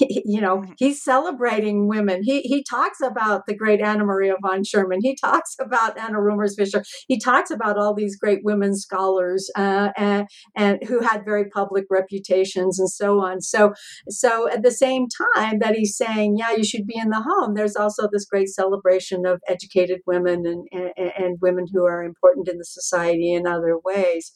you 0.00 0.40
know, 0.40 0.58
mm-hmm. 0.58 0.72
he's 0.78 1.02
celebrating 1.02 1.88
women. 1.88 2.22
He 2.22 2.40
he 2.42 2.64
talks 2.68 2.98
about 3.02 3.42
the 3.46 3.56
great 3.56 3.80
Anna 3.80 4.04
Maria 4.04 4.34
von 4.42 4.62
Schurman. 4.62 4.98
He 5.00 5.16
talks 5.16 5.54
about 5.60 5.98
Anna 5.98 6.18
Roemers 6.18 6.56
Visscher. 6.58 6.84
He 7.06 7.18
talks 7.18 7.50
about 7.50 7.78
all 7.78 7.94
these 7.94 8.16
great 8.16 8.40
women 8.42 8.74
scholars 8.76 9.50
uh, 9.56 9.90
and, 9.96 10.26
and 10.56 10.78
who 10.86 11.00
had 11.00 11.24
very 11.24 11.48
public 11.48 11.84
reputations 11.90 12.78
and 12.78 12.90
so 12.90 13.20
on. 13.20 13.40
So 13.40 13.72
so 14.08 14.50
at 14.50 14.62
the 14.62 14.70
same 14.70 15.06
time 15.36 15.58
that 15.60 15.74
he's 15.74 15.96
saying, 15.96 16.36
yeah, 16.38 16.52
you 16.52 16.64
should 16.64 16.86
be 16.86 16.98
in 16.98 17.10
the 17.10 17.22
home, 17.22 17.54
there's 17.54 17.76
also 17.76 18.08
this 18.10 18.24
great 18.24 18.48
celebration 18.48 19.26
of 19.26 19.40
educated 19.48 20.00
women 20.06 20.44
and, 20.46 20.68
and, 20.72 21.12
and 21.16 21.38
women 21.40 21.66
who 21.72 21.84
are 21.84 22.02
important 22.02 22.48
in 22.48 22.58
the 22.58 22.64
society 22.64 23.32
in 23.32 23.46
other 23.46 23.78
ways. 23.84 24.32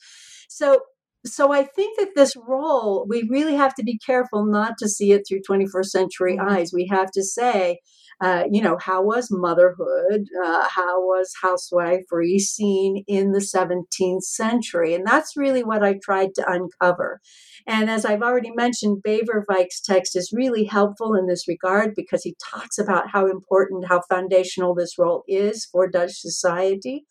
So 0.49 0.80
so 1.25 1.53
I 1.53 1.62
think 1.64 1.99
that 1.99 2.14
this 2.14 2.35
role, 2.37 3.07
we 3.09 3.29
really 3.31 3.55
have 3.55 3.75
to 3.77 3.85
be 3.85 3.99
careful 3.99 4.45
not 4.45 4.75
to 4.79 4.89
see 4.89 5.12
it 5.12 5.23
through 5.27 5.43
21st 5.49 5.87
century 5.87 6.37
mm-hmm. 6.37 6.49
eyes. 6.49 6.73
We 6.73 6.89
have 6.91 7.11
to 7.12 7.23
say, 7.23 7.79
uh, 8.20 8.45
you 8.51 8.62
know, 8.62 8.77
how 8.81 9.03
was 9.03 9.29
motherhood, 9.31 10.27
uh, 10.45 10.68
how 10.68 11.01
was 11.01 11.33
housewifery 11.43 12.39
seen 12.39 13.05
in 13.07 13.33
the 13.33 13.41
17th 13.41 14.23
century? 14.23 14.95
And 14.95 15.07
that's 15.07 15.37
really 15.37 15.64
what 15.64 15.83
I 15.83 15.99
tried 16.03 16.35
to 16.37 16.49
uncover. 16.49 17.20
And 17.66 17.91
as 17.91 18.05
I've 18.05 18.23
already 18.23 18.53
mentioned, 18.55 19.03
Beverwijck's 19.07 19.81
text 19.81 20.16
is 20.16 20.33
really 20.33 20.64
helpful 20.64 21.14
in 21.14 21.27
this 21.27 21.47
regard 21.49 21.95
because 21.97 22.23
he 22.23 22.37
talks 22.43 22.79
about 22.79 23.11
how 23.12 23.27
important, 23.27 23.89
how 23.89 24.03
foundational 24.09 24.75
this 24.75 24.99
role 24.99 25.25
is 25.29 25.64
for 25.64 25.89
Dutch 25.89 26.12
society. 26.12 27.05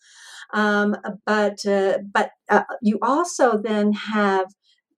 Um, 0.52 0.96
but 1.26 1.64
uh, 1.66 1.98
but 2.12 2.30
uh, 2.50 2.64
you 2.82 2.98
also 3.02 3.58
then 3.58 3.92
have 3.92 4.46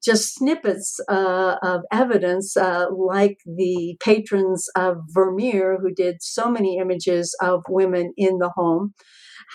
just 0.05 0.35
snippets 0.35 1.01
uh, 1.09 1.57
of 1.63 1.83
evidence, 1.91 2.57
uh, 2.57 2.87
like 2.95 3.39
the 3.47 3.97
patrons 4.05 4.69
of 4.77 4.99
Vermeer, 5.09 5.79
who 5.81 5.93
did 5.93 6.17
so 6.21 6.51
many 6.51 6.79
images 6.79 7.35
of 7.41 7.63
women 7.69 8.13
in 8.17 8.39
the 8.39 8.51
home. 8.51 8.93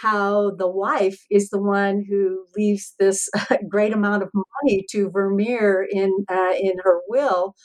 How 0.01 0.51
the 0.51 0.69
wife 0.69 1.19
is 1.29 1.49
the 1.49 1.61
one 1.61 2.03
who 2.07 2.45
leaves 2.55 2.93
this 2.99 3.29
great 3.69 3.93
amount 3.93 4.23
of 4.23 4.29
money 4.33 4.85
to 4.91 5.09
Vermeer 5.11 5.85
in 5.89 6.25
uh, 6.29 6.53
in 6.59 6.73
her 6.83 7.01
will, 7.07 7.55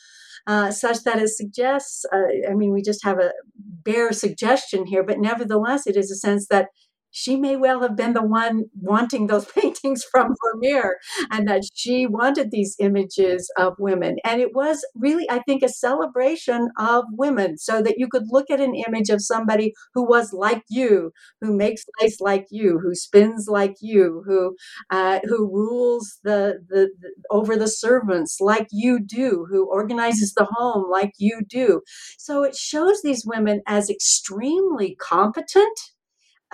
uh, 0.47 0.71
such 0.71 1.03
that 1.05 1.21
it 1.21 1.29
suggests. 1.29 2.05
Uh, 2.13 2.51
I 2.51 2.55
mean, 2.55 2.73
we 2.73 2.83
just 2.83 3.05
have 3.05 3.19
a 3.19 3.33
bare 3.57 4.13
suggestion 4.13 4.87
here, 4.87 5.03
but 5.03 5.19
nevertheless, 5.19 5.87
it 5.87 5.97
is 5.97 6.11
a 6.11 6.17
sense 6.17 6.49
that 6.49 6.69
she 7.17 7.37
may 7.37 7.55
well 7.57 7.81
have 7.83 7.95
been 7.97 8.13
the 8.13 8.23
one 8.27 8.65
wanting 8.81 9.29
those 9.29 9.45
paintings 9.57 10.05
from 10.05 10.35
Vermeer 10.43 10.99
and 11.31 11.47
that 11.49 11.63
she 11.73 12.07
wanted 12.07 12.51
these 12.51 12.75
images 12.81 13.51
of 13.57 13.75
women. 13.79 14.17
And 14.25 14.41
it 14.41 14.55
was 14.55 14.85
really, 14.97 15.31
I 15.31 15.39
think, 15.41 15.63
a 15.63 15.69
celebration 15.69 16.71
of 16.79 17.05
women 17.13 17.57
so 17.57 17.81
that 17.83 17.99
you 17.99 18.09
could 18.09 18.25
look 18.31 18.51
at 18.51 18.61
an 18.61 18.75
image 18.75 19.11
of 19.11 19.23
somebody 19.23 19.75
who 19.95 20.05
was 20.05 20.33
like 20.33 20.65
you, 20.69 21.13
who 21.41 21.57
makes 21.57 21.85
lace 22.01 22.21
like 22.21 22.47
you, 22.51 22.81
who 22.81 22.95
spins 22.95 23.47
like 23.49 23.77
you, 23.81 24.25
who 24.27 24.57
uh, 24.91 25.21
who 25.25 25.47
rules 25.49 26.19
the, 26.25 26.61
the, 26.69 26.91
the 27.01 27.11
over 27.31 27.57
the 27.57 27.69
servants 27.69 28.39
like 28.41 28.67
you 28.73 28.99
do, 29.01 29.47
who 29.51 29.67
organizes 29.71 30.35
the 30.35 30.47
home 30.51 30.91
like 30.91 31.13
you 31.19 31.41
do. 31.49 31.81
So 32.19 32.43
it 32.43 32.57
shows 32.57 33.03
these 33.03 33.25
women 33.25 33.63
as 33.67 33.89
extremely 33.89 34.97
competent 35.01 35.79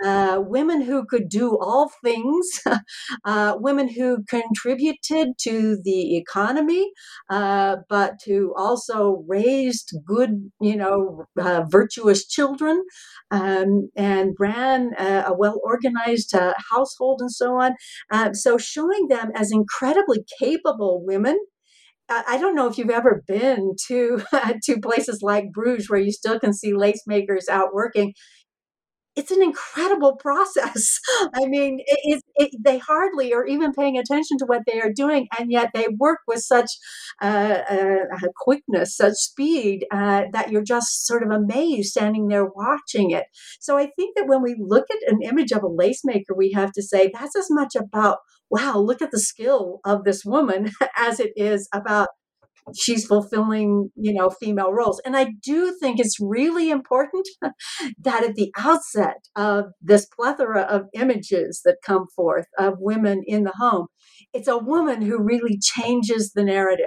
uh, 0.04 0.40
women 0.44 0.80
who 0.80 1.04
could 1.04 1.28
do 1.28 1.58
all 1.60 1.90
things, 2.02 2.60
uh, 3.24 3.56
women 3.58 3.88
who 3.88 4.22
contributed 4.24 5.28
to 5.38 5.78
the 5.84 6.16
economy, 6.16 6.90
uh, 7.28 7.76
but 7.88 8.14
who 8.26 8.54
also 8.56 9.24
raised 9.28 9.94
good, 10.06 10.50
you 10.60 10.76
know, 10.76 11.24
uh, 11.38 11.62
virtuous 11.68 12.26
children 12.26 12.82
um, 13.30 13.90
and 13.96 14.34
ran 14.38 14.92
a, 14.98 15.32
well 15.36 15.60
organized 15.64 16.34
uh, 16.34 16.54
household 16.70 17.20
and 17.20 17.30
so 17.32 17.54
on. 17.56 17.74
so 18.34 18.58
showing 18.58 19.08
them 19.08 19.30
as 19.34 19.52
incredibly 19.52 20.24
capable 20.38 21.04
women. 21.04 21.38
I 22.12 22.38
don't 22.38 22.56
know 22.56 22.66
if 22.66 22.76
you've 22.76 22.90
ever 22.90 23.22
been 23.28 23.74
to 23.86 24.20
to 24.64 24.80
places 24.80 25.22
like 25.22 25.52
Bruges 25.52 25.88
where 25.88 26.00
you 26.00 26.10
still 26.12 26.40
can 26.40 26.52
see 26.52 26.74
lace 26.74 27.02
makers 27.06 27.48
out 27.48 27.72
working 27.72 28.14
it's 29.16 29.30
an 29.30 29.42
incredible 29.42 30.16
process. 30.16 30.98
I 31.34 31.46
mean, 31.46 31.80
it, 31.86 32.22
it, 32.36 32.50
they 32.62 32.78
hardly 32.78 33.32
are 33.32 33.46
even 33.46 33.72
paying 33.72 33.98
attention 33.98 34.38
to 34.38 34.46
what 34.46 34.62
they 34.66 34.80
are 34.80 34.92
doing, 34.92 35.28
and 35.38 35.50
yet 35.50 35.70
they 35.74 35.86
work 35.98 36.20
with 36.26 36.40
such 36.40 36.70
uh, 37.20 37.58
uh, 37.68 37.96
quickness, 38.36 38.96
such 38.96 39.14
speed 39.14 39.86
uh, 39.92 40.24
that 40.32 40.50
you're 40.50 40.62
just 40.62 41.06
sort 41.06 41.22
of 41.22 41.30
amazed 41.30 41.90
standing 41.90 42.28
there 42.28 42.46
watching 42.46 43.10
it. 43.10 43.24
So 43.60 43.76
I 43.76 43.90
think 43.96 44.16
that 44.16 44.28
when 44.28 44.42
we 44.42 44.56
look 44.58 44.86
at 44.90 45.12
an 45.12 45.22
image 45.22 45.52
of 45.52 45.62
a 45.62 45.68
lace 45.68 46.02
maker, 46.04 46.34
we 46.36 46.52
have 46.52 46.72
to 46.72 46.82
say 46.82 47.10
that's 47.12 47.36
as 47.36 47.48
much 47.50 47.74
about 47.74 48.18
wow, 48.50 48.78
look 48.78 49.00
at 49.00 49.12
the 49.12 49.20
skill 49.20 49.78
of 49.84 50.02
this 50.04 50.24
woman 50.24 50.70
as 50.96 51.20
it 51.20 51.32
is 51.36 51.68
about 51.72 52.08
she's 52.78 53.06
fulfilling 53.06 53.90
you 53.96 54.12
know 54.12 54.30
female 54.30 54.72
roles. 54.72 55.00
And 55.04 55.16
i 55.16 55.32
do 55.42 55.76
think 55.80 56.00
it's 56.00 56.18
really 56.20 56.70
important 56.70 57.28
that 57.98 58.24
at 58.24 58.34
the 58.34 58.52
outset 58.58 59.18
of 59.36 59.66
this 59.80 60.06
plethora 60.06 60.62
of 60.62 60.82
images 60.94 61.62
that 61.64 61.78
come 61.84 62.06
forth 62.14 62.46
of 62.58 62.74
women 62.78 63.22
in 63.26 63.44
the 63.44 63.52
home 63.58 63.86
it's 64.32 64.48
a 64.48 64.58
woman 64.58 65.02
who 65.02 65.22
really 65.22 65.58
changes 65.60 66.32
the 66.32 66.44
narrative. 66.44 66.86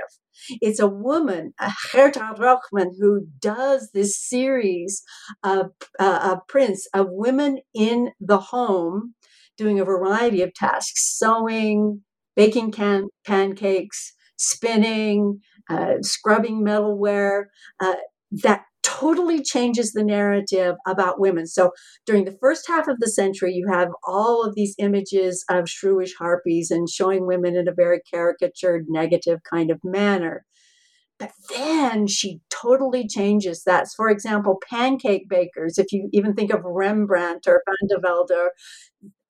It's 0.61 0.79
a 0.79 0.87
woman, 0.87 1.53
a 1.59 1.71
Gerda 1.91 2.35
Roghman, 2.37 2.91
who 2.99 3.27
does 3.39 3.91
this 3.93 4.19
series 4.19 5.03
of, 5.43 5.71
uh, 5.99 6.31
of 6.33 6.47
prints 6.47 6.87
of 6.93 7.07
women 7.09 7.59
in 7.73 8.11
the 8.19 8.39
home 8.39 9.13
doing 9.57 9.79
a 9.79 9.85
variety 9.85 10.41
of 10.41 10.53
tasks 10.53 11.17
sewing, 11.17 12.01
baking 12.35 12.71
can- 12.71 13.09
pancakes, 13.25 14.13
spinning, 14.37 15.39
uh, 15.69 15.95
scrubbing 16.01 16.63
metalware, 16.63 17.45
uh, 17.79 17.95
that 18.43 18.63
totally 18.83 19.41
changes 19.41 19.93
the 19.93 20.03
narrative 20.03 20.75
about 20.85 21.19
women. 21.19 21.47
So 21.47 21.71
during 22.05 22.25
the 22.25 22.37
first 22.39 22.67
half 22.67 22.87
of 22.87 22.99
the 22.99 23.09
century, 23.09 23.53
you 23.53 23.67
have 23.71 23.89
all 24.05 24.43
of 24.43 24.55
these 24.55 24.75
images 24.77 25.43
of 25.49 25.65
shrewish 25.65 26.11
harpies 26.19 26.69
and 26.69 26.89
showing 26.89 27.25
women 27.25 27.55
in 27.55 27.67
a 27.67 27.73
very 27.73 28.01
caricatured, 28.13 28.85
negative 28.89 29.39
kind 29.49 29.71
of 29.71 29.79
manner. 29.83 30.45
But 31.19 31.31
then 31.55 32.07
she 32.07 32.41
totally 32.49 33.07
changes 33.07 33.63
that. 33.65 33.87
For 33.95 34.09
example, 34.09 34.59
pancake 34.69 35.29
bakers, 35.29 35.77
if 35.77 35.91
you 35.91 36.09
even 36.11 36.33
think 36.33 36.51
of 36.51 36.63
Rembrandt 36.65 37.47
or 37.47 37.63
Van 37.65 37.87
de 37.87 38.01
Velde, 38.01 38.49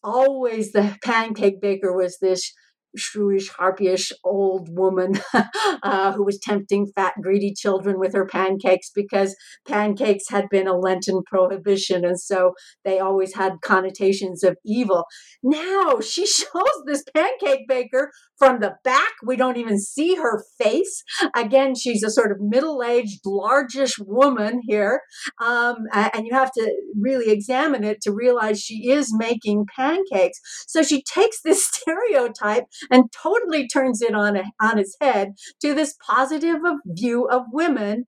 always 0.04 0.72
the 0.72 0.98
pancake 1.04 1.62
baker 1.62 1.96
was 1.96 2.18
this 2.20 2.52
shrewish, 2.98 3.50
harpyish 3.50 4.12
old 4.24 4.70
woman 4.76 5.20
uh, 5.84 6.12
who 6.14 6.24
was 6.24 6.40
tempting 6.40 6.88
fat, 6.96 7.14
greedy 7.22 7.54
children 7.54 8.00
with 8.00 8.14
her 8.14 8.26
pancakes 8.26 8.90
because 8.94 9.36
pancakes 9.68 10.30
had 10.30 10.48
been 10.50 10.68
a 10.68 10.78
Lenten 10.78 11.24
prohibition. 11.24 12.06
And 12.06 12.20
so 12.20 12.54
they 12.84 13.00
always 13.00 13.36
had 13.36 13.62
connotations 13.62 14.44
of 14.44 14.58
evil. 14.66 15.06
Now 15.42 16.00
she 16.00 16.26
shows 16.28 16.84
this 16.86 17.04
pancake 17.16 17.68
baker 17.68 18.12
from 18.44 18.60
the 18.60 18.76
back. 18.84 19.14
We 19.26 19.36
don't 19.38 19.58
even 19.58 19.80
see 19.80 20.16
her 20.16 20.44
face. 20.58 21.04
Again, 21.36 21.76
she's 21.76 22.04
a 22.04 22.10
sort 22.10 22.32
of 22.32 22.42
middle 22.42 22.84
aged, 22.84 23.22
largish 23.26 23.98
woman 24.00 24.62
here. 24.68 25.02
Um, 25.42 25.76
and 25.94 26.26
you 26.26 26.34
have 26.34 26.52
to 26.54 26.74
really 27.00 27.32
examine 27.32 27.84
it 27.84 28.02
to 28.02 28.12
realize 28.12 28.60
she 28.60 28.90
is 28.90 29.16
making 29.16 29.66
pancakes. 29.76 30.40
So 30.68 30.84
she 30.84 31.04
takes 31.04 31.42
this 31.42 31.66
stereotype 31.72 32.66
and 32.92 33.06
totally 33.12 33.68
turns 33.68 34.02
it 34.02 34.14
on, 34.14 34.36
a, 34.36 34.44
on 34.62 34.78
its 34.78 34.96
head 35.00 35.34
to 35.62 35.74
this 35.74 35.96
positive 36.06 36.60
view 36.86 37.28
of 37.30 37.44
women 37.52 38.06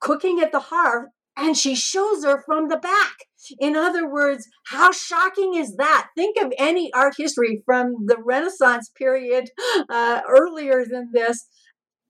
cooking 0.00 0.40
at 0.40 0.50
the 0.50 0.58
hearth 0.58 1.08
and 1.36 1.56
she 1.56 1.74
shows 1.74 2.24
her 2.24 2.42
from 2.44 2.68
the 2.68 2.76
back. 2.76 3.14
In 3.58 3.74
other 3.74 4.08
words, 4.08 4.46
how 4.66 4.92
shocking 4.92 5.54
is 5.54 5.76
that? 5.76 6.08
Think 6.16 6.36
of 6.40 6.52
any 6.58 6.92
art 6.92 7.14
history 7.16 7.62
from 7.64 8.06
the 8.06 8.16
Renaissance 8.22 8.90
period 8.96 9.50
uh, 9.88 10.20
earlier 10.28 10.84
than 10.84 11.10
this. 11.12 11.46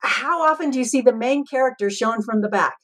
How 0.00 0.42
often 0.42 0.70
do 0.70 0.78
you 0.78 0.84
see 0.84 1.00
the 1.00 1.14
main 1.14 1.44
character 1.46 1.88
shown 1.88 2.22
from 2.22 2.42
the 2.42 2.48
back? 2.48 2.74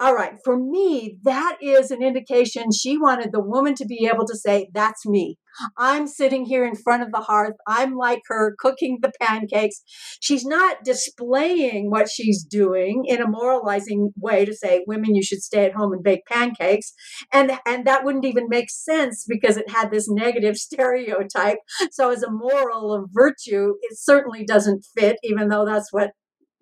All 0.00 0.14
right, 0.14 0.34
for 0.44 0.56
me, 0.56 1.18
that 1.22 1.58
is 1.60 1.90
an 1.90 2.02
indication 2.02 2.72
she 2.72 2.98
wanted 2.98 3.32
the 3.32 3.42
woman 3.42 3.74
to 3.76 3.86
be 3.86 4.08
able 4.12 4.26
to 4.26 4.36
say, 4.36 4.68
That's 4.72 5.06
me. 5.06 5.38
I'm 5.76 6.06
sitting 6.06 6.44
here 6.44 6.64
in 6.64 6.76
front 6.76 7.02
of 7.02 7.10
the 7.10 7.20
hearth. 7.20 7.56
I'm 7.66 7.96
like 7.96 8.20
her 8.28 8.54
cooking 8.58 8.98
the 9.02 9.12
pancakes. 9.20 9.82
She's 10.20 10.44
not 10.44 10.84
displaying 10.84 11.90
what 11.90 12.08
she's 12.08 12.44
doing 12.44 13.04
in 13.06 13.20
a 13.20 13.28
moralizing 13.28 14.12
way 14.16 14.44
to 14.44 14.54
say, 14.54 14.84
Women, 14.86 15.14
you 15.14 15.22
should 15.22 15.42
stay 15.42 15.64
at 15.64 15.74
home 15.74 15.92
and 15.92 16.02
bake 16.02 16.26
pancakes. 16.26 16.92
And, 17.32 17.58
and 17.66 17.86
that 17.86 18.04
wouldn't 18.04 18.24
even 18.24 18.48
make 18.48 18.70
sense 18.70 19.24
because 19.28 19.56
it 19.56 19.70
had 19.70 19.90
this 19.90 20.08
negative 20.08 20.56
stereotype. 20.68 21.58
So, 21.90 22.10
as 22.10 22.22
a 22.22 22.30
moral 22.30 22.94
of 22.94 23.10
virtue, 23.12 23.74
it 23.82 23.98
certainly 23.98 24.44
doesn't 24.44 24.86
fit, 24.96 25.16
even 25.22 25.48
though 25.48 25.64
that's 25.64 25.92
what 25.92 26.12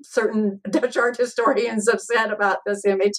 certain 0.03 0.61
Dutch 0.71 0.97
art 0.97 1.17
historians 1.17 1.89
have 1.91 2.01
said 2.01 2.31
about 2.31 2.59
this 2.67 2.85
image. 2.85 3.15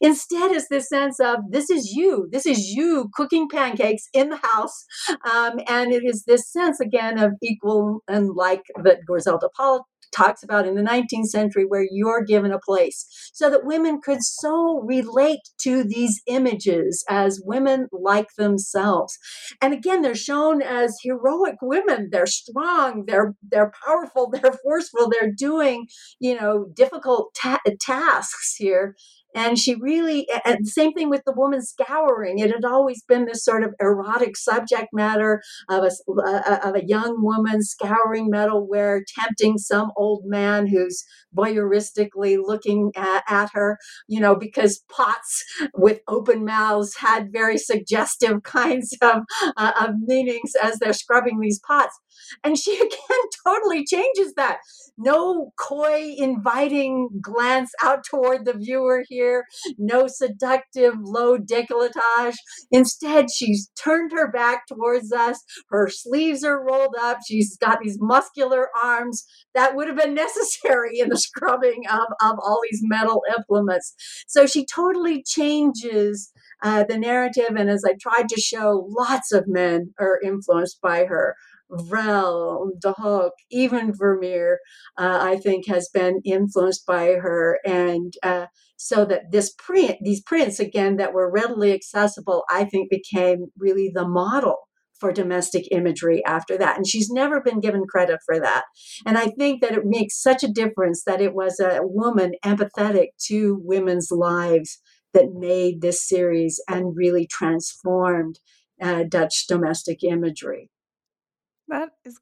Instead, 0.00 0.52
is 0.52 0.68
this 0.68 0.88
sense 0.88 1.20
of 1.20 1.38
this 1.50 1.70
is 1.70 1.92
you, 1.92 2.28
this 2.30 2.46
is 2.46 2.68
you 2.68 3.08
cooking 3.14 3.48
pancakes 3.48 4.08
in 4.12 4.30
the 4.30 4.40
house. 4.42 4.84
Um, 5.30 5.60
and 5.68 5.92
it 5.92 6.02
is 6.04 6.24
this 6.26 6.50
sense 6.50 6.80
again 6.80 7.18
of 7.18 7.32
equal 7.42 8.02
and 8.08 8.34
like 8.34 8.62
that 8.82 8.98
Gorzelda 9.08 9.48
Paul 9.56 9.86
talks 10.14 10.42
about 10.42 10.66
in 10.66 10.74
the 10.74 10.82
19th 10.82 11.26
century 11.26 11.64
where 11.66 11.86
you're 11.90 12.24
given 12.24 12.52
a 12.52 12.58
place 12.58 13.06
so 13.32 13.50
that 13.50 13.64
women 13.64 14.00
could 14.02 14.22
so 14.22 14.80
relate 14.84 15.40
to 15.60 15.84
these 15.84 16.20
images 16.26 17.04
as 17.08 17.40
women 17.44 17.88
like 17.92 18.34
themselves. 18.36 19.18
And 19.60 19.72
again 19.72 20.02
they're 20.02 20.14
shown 20.14 20.62
as 20.62 20.98
heroic 21.02 21.56
women. 21.62 22.08
They're 22.12 22.26
strong 22.26 23.04
they're 23.06 23.34
they're 23.50 23.72
powerful 23.86 24.30
they're 24.42 24.58
forceful 24.62 25.10
they're 25.10 25.32
doing 25.32 25.86
you 26.20 26.38
know 26.38 26.66
difficult 26.74 27.34
ta- 27.34 27.60
tasks 27.80 28.54
here 28.56 28.96
and 29.34 29.58
she 29.58 29.74
really 29.74 30.26
and 30.44 30.66
same 30.66 30.92
thing 30.92 31.10
with 31.10 31.22
the 31.24 31.32
woman 31.32 31.62
scouring. 31.62 32.38
It 32.38 32.50
had 32.50 32.64
always 32.64 33.02
been 33.02 33.26
this 33.26 33.44
sort 33.44 33.62
of 33.62 33.74
erotic 33.80 34.36
subject 34.36 34.88
matter 34.92 35.42
of 35.68 35.84
a, 35.84 35.90
uh, 36.20 36.58
of 36.64 36.74
a 36.74 36.86
young 36.86 37.22
woman 37.22 37.62
scouring 37.62 38.30
metalware 38.30 39.00
tempting 39.06 39.58
some 39.58 39.92
old 39.96 40.24
man 40.24 40.66
who's 40.66 41.04
voyeuristically 41.36 42.38
looking 42.40 42.90
at, 42.96 43.22
at 43.28 43.50
her 43.52 43.78
you 44.06 44.20
know 44.20 44.34
because 44.34 44.82
pots 44.90 45.44
with 45.74 46.00
open 46.08 46.44
mouths 46.44 46.96
had 46.96 47.32
very 47.32 47.58
suggestive 47.58 48.42
kinds 48.48 48.96
of, 49.02 49.22
uh, 49.56 49.72
of 49.80 49.90
meanings 50.04 50.52
as 50.62 50.78
they're 50.78 50.92
scrubbing 50.92 51.40
these 51.40 51.60
pots 51.66 51.98
and 52.44 52.58
she 52.58 52.74
again 52.76 53.20
totally 53.46 53.84
changes 53.84 54.34
that. 54.36 54.58
No 54.96 55.52
coy 55.58 56.14
inviting 56.16 57.08
glance 57.20 57.70
out 57.82 58.04
toward 58.04 58.44
the 58.44 58.54
viewer 58.54 59.04
here. 59.08 59.44
No 59.78 60.06
seductive 60.08 60.94
low 61.00 61.38
decolletage. 61.38 62.34
Instead 62.70 63.26
she's 63.32 63.70
turned 63.82 64.12
her 64.12 64.30
back 64.30 64.66
towards 64.66 65.12
us. 65.12 65.42
Her 65.70 65.88
sleeves 65.88 66.44
are 66.44 66.64
rolled 66.64 66.94
up. 67.00 67.18
She's 67.26 67.56
got 67.56 67.80
these 67.82 67.98
muscular 68.00 68.68
arms 68.82 69.24
that 69.54 69.74
would 69.74 69.88
have 69.88 69.96
been 69.96 70.14
necessary 70.14 70.98
in 70.98 71.08
the 71.08 71.18
scrubbing 71.18 71.84
of, 71.90 72.06
of 72.22 72.38
all 72.42 72.60
these 72.70 72.80
metal 72.82 73.22
implements. 73.36 73.94
So 74.26 74.46
she 74.46 74.66
totally 74.66 75.22
changes 75.22 76.32
uh, 76.62 76.84
the 76.84 76.98
narrative. 76.98 77.50
And 77.56 77.70
as 77.70 77.84
i 77.86 77.94
tried 78.00 78.28
to 78.28 78.40
show 78.40 78.86
lots 78.88 79.32
of 79.32 79.44
men 79.46 79.94
are 79.98 80.20
influenced 80.24 80.80
by 80.80 81.04
her 81.04 81.36
Vrel, 81.70 82.70
De 82.80 82.92
Hooch, 82.92 83.32
even 83.50 83.92
Vermeer, 83.94 84.58
uh, 84.96 85.18
I 85.20 85.36
think 85.36 85.66
has 85.66 85.88
been 85.92 86.20
influenced 86.24 86.86
by 86.86 87.14
her. 87.14 87.58
And 87.64 88.12
uh, 88.22 88.46
so 88.76 89.04
that 89.04 89.32
this 89.32 89.52
print, 89.52 89.96
these 90.02 90.22
prints, 90.22 90.60
again, 90.60 90.96
that 90.96 91.12
were 91.12 91.30
readily 91.30 91.72
accessible, 91.72 92.44
I 92.50 92.64
think 92.64 92.90
became 92.90 93.46
really 93.58 93.90
the 93.92 94.08
model 94.08 94.56
for 94.98 95.12
domestic 95.12 95.68
imagery 95.70 96.22
after 96.26 96.58
that. 96.58 96.76
And 96.76 96.86
she's 96.86 97.10
never 97.10 97.40
been 97.40 97.60
given 97.60 97.84
credit 97.86 98.18
for 98.26 98.40
that. 98.40 98.64
And 99.06 99.16
I 99.16 99.26
think 99.26 99.60
that 99.62 99.72
it 99.72 99.84
makes 99.84 100.20
such 100.20 100.42
a 100.42 100.52
difference 100.52 101.04
that 101.04 101.20
it 101.20 101.34
was 101.34 101.60
a 101.60 101.80
woman 101.82 102.32
empathetic 102.44 103.08
to 103.26 103.60
women's 103.62 104.10
lives 104.10 104.80
that 105.14 105.32
made 105.34 105.80
this 105.80 106.06
series 106.06 106.60
and 106.68 106.96
really 106.96 107.26
transformed 107.26 108.40
uh, 108.82 109.04
Dutch 109.08 109.46
domestic 109.46 110.02
imagery. 110.02 110.70
That 111.68 111.90
is 112.04 112.18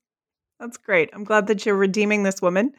that's 0.60 0.78
great. 0.78 1.10
I'm 1.12 1.24
glad 1.24 1.46
that 1.48 1.66
you're 1.66 1.76
redeeming 1.76 2.22
this 2.22 2.40
woman, 2.40 2.72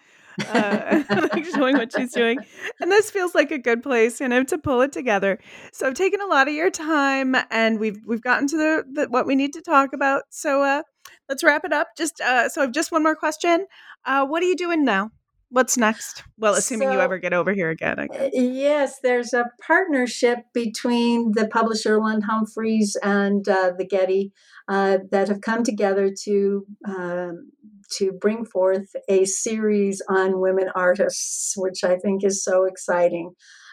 uh, 0.48 1.04
showing 1.54 1.78
what 1.78 1.94
she's 1.96 2.12
doing, 2.12 2.40
and 2.80 2.92
this 2.92 3.12
feels 3.12 3.36
like 3.36 3.52
a 3.52 3.60
good 3.60 3.84
place, 3.84 4.20
you 4.20 4.28
know, 4.28 4.44
to 4.46 4.58
pull 4.58 4.82
it 4.82 4.92
together. 4.92 5.40
So 5.74 5.88
I've 5.88 5.94
taken 5.94 6.20
a 6.22 6.26
lot 6.26 6.48
of 6.48 6.56
your 6.56 6.72
time, 6.72 7.36
and 7.52 7.80
we've 7.80 8.00
we've 8.06 8.22
gotten 8.22 8.48
to 8.48 8.58
the, 8.58 8.84
the 8.92 9.10
what 9.10 9.28
we 9.28 9.36
need 9.36 9.54
to 9.54 9.62
talk 9.62 9.94
about. 9.94 10.24
So 10.30 10.64
uh, 10.64 10.82
let's 11.30 11.44
wrap 11.44 11.66
it 11.66 11.74
up. 11.74 11.90
Just 11.98 12.20
uh, 12.22 12.50
so 12.50 12.64
I've 12.64 12.72
just 12.72 12.92
one 12.92 13.04
more 13.04 13.16
question. 13.16 13.68
Uh, 14.06 14.26
what 14.26 14.42
are 14.42 14.48
you 14.48 14.56
doing 14.56 14.84
now? 14.84 15.12
What's 15.50 15.78
next? 15.78 16.24
Well, 16.38 16.56
assuming 16.56 16.90
so, 16.90 16.94
you 16.94 17.00
ever 17.00 17.18
get 17.20 17.34
over 17.34 17.54
here 17.54 17.70
again. 17.70 18.10
Yes, 18.34 19.00
there's 19.02 19.34
a 19.34 19.46
partnership 19.66 20.40
between 20.54 21.32
the 21.32 21.48
publisher 21.48 22.00
Lund 22.00 22.26
Humphries 22.26 22.98
and 23.02 23.48
uh, 23.48 23.72
the 23.78 23.86
Getty 23.86 24.34
uh, 24.68 24.98
that 25.12 25.30
have 25.30 25.40
come 25.42 25.64
together 25.64 26.12
to 26.24 26.66
um, 26.86 27.52
to 27.98 28.12
bring 28.12 28.44
forth 28.44 28.94
a 29.08 29.24
series 29.24 30.02
on 30.10 30.42
women 30.42 30.70
artists, 30.76 31.54
which 31.56 31.84
I 31.84 31.96
think 31.96 32.26
is 32.26 32.44
so 32.44 32.66
exciting. 32.66 33.32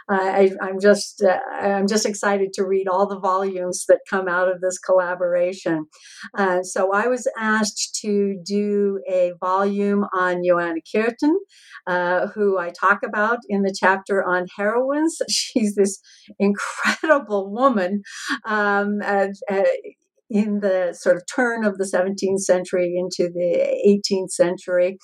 I, 0.09 0.51
am 0.61 0.81
just 0.81 1.23
uh, 1.23 1.39
I'm 1.51 1.87
just 1.87 2.07
excited 2.07 2.53
to 2.55 2.65
read 2.65 2.89
all 2.89 3.07
the 3.07 3.19
volumes 3.19 3.85
that 3.89 4.01
come 4.09 4.29
out 4.29 4.49
of 4.49 4.61
this 4.61 4.79
collaboration. 4.79 5.87
Uh, 6.37 6.63
so 6.63 6.93
I 6.93 7.07
was 7.07 7.27
asked 7.39 7.99
to 8.03 8.37
do 8.45 9.01
a 9.11 9.33
volume 9.41 10.05
on 10.15 10.43
Joanna 10.45 10.81
Koerten, 10.95 11.35
uh, 11.87 12.29
who 12.29 12.59
I 12.59 12.71
talk 12.71 13.03
about 13.03 13.39
in 13.49 13.63
the 13.63 13.75
chapter 13.79 14.23
on 14.23 14.47
heroines. 14.57 15.19
She's 15.29 15.75
this 15.75 16.01
incredible 16.39 17.51
woman. 17.51 18.03
Um, 18.45 19.01
uh, 19.03 19.29
in 20.31 20.61
the 20.61 20.97
sort 20.99 21.17
of 21.17 21.23
turn 21.33 21.65
of 21.65 21.77
the 21.79 21.85
17th 21.85 22.41
century 22.41 22.95
into 22.97 23.31
the 23.33 24.03
18th 24.13 24.31
century. 24.31 24.99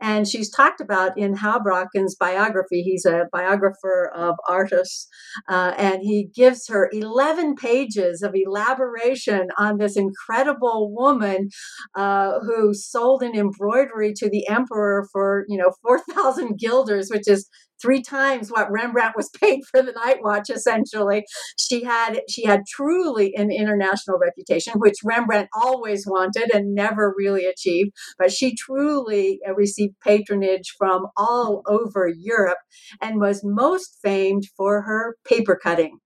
And 0.00 0.26
she's 0.26 0.50
talked 0.50 0.80
about 0.80 1.16
in 1.16 1.34
Houbraken's 1.34 2.16
biography, 2.16 2.82
he's 2.82 3.04
a 3.04 3.26
biographer 3.32 4.10
of 4.14 4.34
artists, 4.48 5.08
uh, 5.48 5.74
and 5.76 6.02
he 6.02 6.28
gives 6.34 6.68
her 6.68 6.90
11 6.92 7.54
pages 7.54 8.22
of 8.22 8.32
elaboration 8.34 9.48
on 9.58 9.78
this 9.78 9.96
incredible 9.96 10.92
woman 10.94 11.48
uh, 11.94 12.40
who 12.40 12.74
sold 12.74 13.22
an 13.22 13.34
embroidery 13.34 14.12
to 14.16 14.28
the 14.28 14.46
emperor 14.48 15.06
for, 15.12 15.44
you 15.48 15.56
know, 15.56 15.72
4,000 15.82 16.58
guilders, 16.58 17.08
which 17.10 17.28
is 17.28 17.48
three 17.84 18.02
times 18.02 18.50
what 18.50 18.70
Rembrandt 18.70 19.14
was 19.14 19.28
paid 19.40 19.60
for 19.70 19.82
the 19.82 19.92
Night 19.92 20.18
Watch. 20.22 20.48
Essentially, 20.50 21.24
she 21.58 21.84
had 21.84 22.20
she 22.28 22.46
had 22.46 22.62
truly 22.66 23.34
an 23.36 23.50
international 23.50 24.18
reputation, 24.18 24.74
which 24.76 24.96
Rembrandt 25.04 25.48
always 25.54 26.06
wanted 26.06 26.50
and 26.54 26.74
never 26.74 27.14
really 27.16 27.44
achieved. 27.44 27.90
But 28.18 28.32
she 28.32 28.54
truly 28.56 29.40
uh, 29.46 29.54
received 29.54 29.94
patronage 30.02 30.74
from 30.78 31.06
all 31.16 31.62
over 31.66 32.08
Europe 32.08 32.58
and 33.00 33.20
was 33.20 33.42
most 33.44 33.98
famed 34.02 34.44
for 34.56 34.82
her 34.82 35.16
paper 35.24 35.58
cutting. 35.62 35.98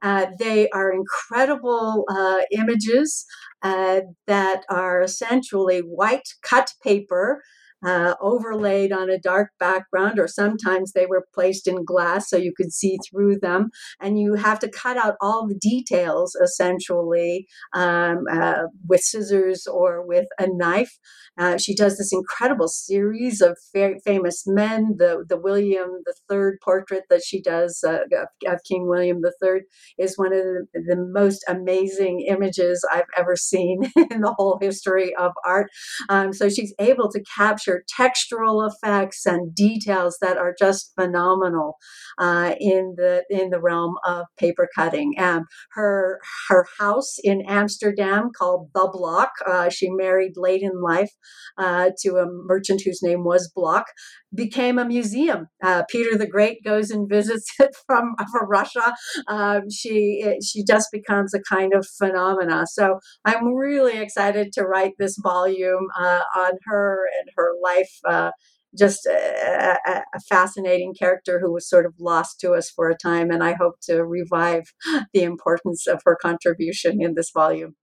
Uh, 0.00 0.26
they 0.38 0.68
are 0.70 0.92
incredible 0.92 2.04
uh, 2.08 2.40
images 2.50 3.26
uh, 3.62 4.00
that 4.26 4.64
are 4.70 5.02
essentially 5.02 5.80
white 5.80 6.28
cut 6.42 6.72
paper 6.82 7.42
uh, 7.84 8.14
overlaid 8.20 8.92
on 8.92 9.10
a 9.10 9.18
dark 9.18 9.50
background, 9.58 10.18
or 10.18 10.28
sometimes 10.28 10.92
they 10.92 11.06
were 11.06 11.26
placed 11.34 11.66
in 11.66 11.84
glass 11.84 12.28
so 12.28 12.36
you 12.36 12.52
could 12.56 12.72
see 12.72 12.98
through 13.10 13.38
them. 13.40 13.70
And 14.00 14.18
you 14.18 14.34
have 14.34 14.58
to 14.60 14.68
cut 14.70 14.96
out 14.96 15.16
all 15.20 15.46
the 15.46 15.58
details 15.58 16.36
essentially 16.42 17.46
um, 17.74 18.24
uh, 18.30 18.64
with 18.88 19.00
scissors 19.00 19.66
or 19.66 20.06
with 20.06 20.26
a 20.38 20.46
knife. 20.48 20.98
Uh, 21.38 21.56
she 21.56 21.74
does 21.74 21.96
this 21.96 22.12
incredible 22.12 22.68
series 22.68 23.40
of 23.40 23.56
fa- 23.72 23.98
famous 24.04 24.44
men. 24.46 24.96
The 24.98 25.24
the 25.26 25.38
William 25.38 26.02
III 26.30 26.52
portrait 26.62 27.04
that 27.08 27.22
she 27.24 27.40
does 27.40 27.82
uh, 27.86 28.00
of, 28.12 28.52
of, 28.52 28.60
King 28.68 28.86
William 28.86 29.20
III 29.42 29.62
is 29.98 30.18
one 30.18 30.32
of 30.32 30.42
the, 30.42 30.66
the 30.74 30.96
most 30.96 31.42
amazing 31.48 32.26
images 32.28 32.84
I've 32.92 33.06
ever 33.16 33.34
seen 33.36 33.90
in 33.96 34.20
the 34.20 34.34
whole 34.36 34.58
history 34.60 35.14
of 35.16 35.32
art. 35.44 35.70
Um, 36.08 36.32
so 36.32 36.48
she's 36.48 36.74
able 36.78 37.10
to 37.10 37.22
capture 37.36 37.71
textural 37.98 38.70
effects 38.70 39.26
and 39.26 39.54
details 39.54 40.18
that 40.20 40.36
are 40.36 40.54
just 40.58 40.92
phenomenal 40.98 41.76
uh, 42.18 42.54
in 42.60 42.94
the 42.96 43.24
in 43.30 43.50
the 43.50 43.60
realm 43.60 43.96
of 44.06 44.26
paper 44.38 44.68
cutting. 44.74 45.14
Um, 45.18 45.46
her 45.72 46.20
her 46.48 46.66
house 46.78 47.16
in 47.22 47.42
Amsterdam 47.42 48.30
called 48.36 48.70
the 48.74 48.88
Block. 48.92 49.30
Uh, 49.46 49.68
she 49.70 49.90
married 49.90 50.32
late 50.36 50.62
in 50.62 50.80
life 50.80 51.10
uh, 51.58 51.90
to 52.00 52.16
a 52.16 52.26
merchant 52.26 52.82
whose 52.84 53.02
name 53.02 53.24
was 53.24 53.50
Block, 53.54 53.86
became 54.34 54.78
a 54.78 54.84
museum. 54.84 55.48
Uh, 55.62 55.82
Peter 55.90 56.16
the 56.16 56.26
Great 56.26 56.64
goes 56.64 56.90
and 56.90 57.08
visits 57.08 57.46
it 57.58 57.74
from, 57.86 58.14
from 58.30 58.48
Russia. 58.48 58.94
Um, 59.28 59.70
she 59.70 60.22
it, 60.24 60.42
she 60.42 60.64
just 60.64 60.88
becomes 60.92 61.34
a 61.34 61.40
kind 61.40 61.74
of 61.74 61.86
phenomena. 61.86 62.66
So 62.66 62.98
I'm 63.24 63.54
really 63.54 63.98
excited 63.98 64.52
to 64.54 64.64
write 64.64 64.92
this 64.98 65.16
volume 65.22 65.88
uh, 65.98 66.22
on 66.36 66.52
her 66.66 67.06
and 67.20 67.30
her 67.36 67.52
life 67.62 67.92
uh, 68.08 68.30
just 68.78 69.06
a, 69.06 69.78
a, 69.86 70.20
fascinating 70.28 70.94
character 70.98 71.38
who 71.38 71.52
was 71.52 71.68
sort 71.68 71.84
of 71.84 71.92
lost 72.00 72.40
to 72.40 72.52
us 72.52 72.70
for 72.70 72.88
a 72.88 72.96
time. 72.96 73.30
And 73.30 73.44
I 73.44 73.52
hope 73.52 73.74
to 73.82 74.04
revive 74.04 74.64
the 75.12 75.22
importance 75.22 75.86
of 75.86 76.00
her 76.04 76.16
contribution 76.20 77.02
in 77.02 77.14
this 77.14 77.30
volume. 77.34 77.74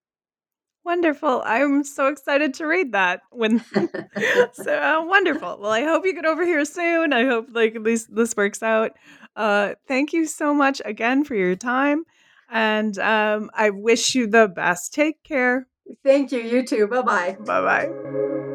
Wonderful. 0.84 1.44
I'm 1.46 1.84
so 1.84 2.08
excited 2.08 2.54
to 2.56 2.66
read 2.66 2.94
that. 2.94 3.22
When 3.32 3.64
so 4.54 4.74
uh, 4.74 5.04
wonderful. 5.06 5.58
Well, 5.60 5.72
I 5.72 5.84
hope 5.84 6.06
you 6.06 6.14
get 6.14 6.26
over 6.26 6.46
here 6.46 6.66
soon. 6.66 7.14
I 7.14 7.26
hope 7.26 7.48
like 7.52 7.76
at 7.76 7.84
least 7.84 8.14
this 8.14 8.36
works 8.36 8.64
out. 8.64 8.92
Uh, 9.36 9.76
thank 9.88 10.14
you 10.14 10.26
so 10.26 10.54
much 10.54 10.82
again 10.86 11.24
for 11.24 11.36
your 11.36 11.56
time, 11.56 12.04
and 12.50 12.98
um, 13.00 13.50
I 13.54 13.70
wish 13.70 14.16
you 14.16 14.28
the 14.28 14.48
best. 14.48 14.94
Take 14.94 15.24
care. 15.24 15.68
Thank 16.04 16.32
you. 16.32 16.40
You 16.40 16.66
too. 16.66 16.88
Bye 16.88 17.02
bye. 17.02 17.38
Bye 17.40 17.62
bye. 17.62 18.46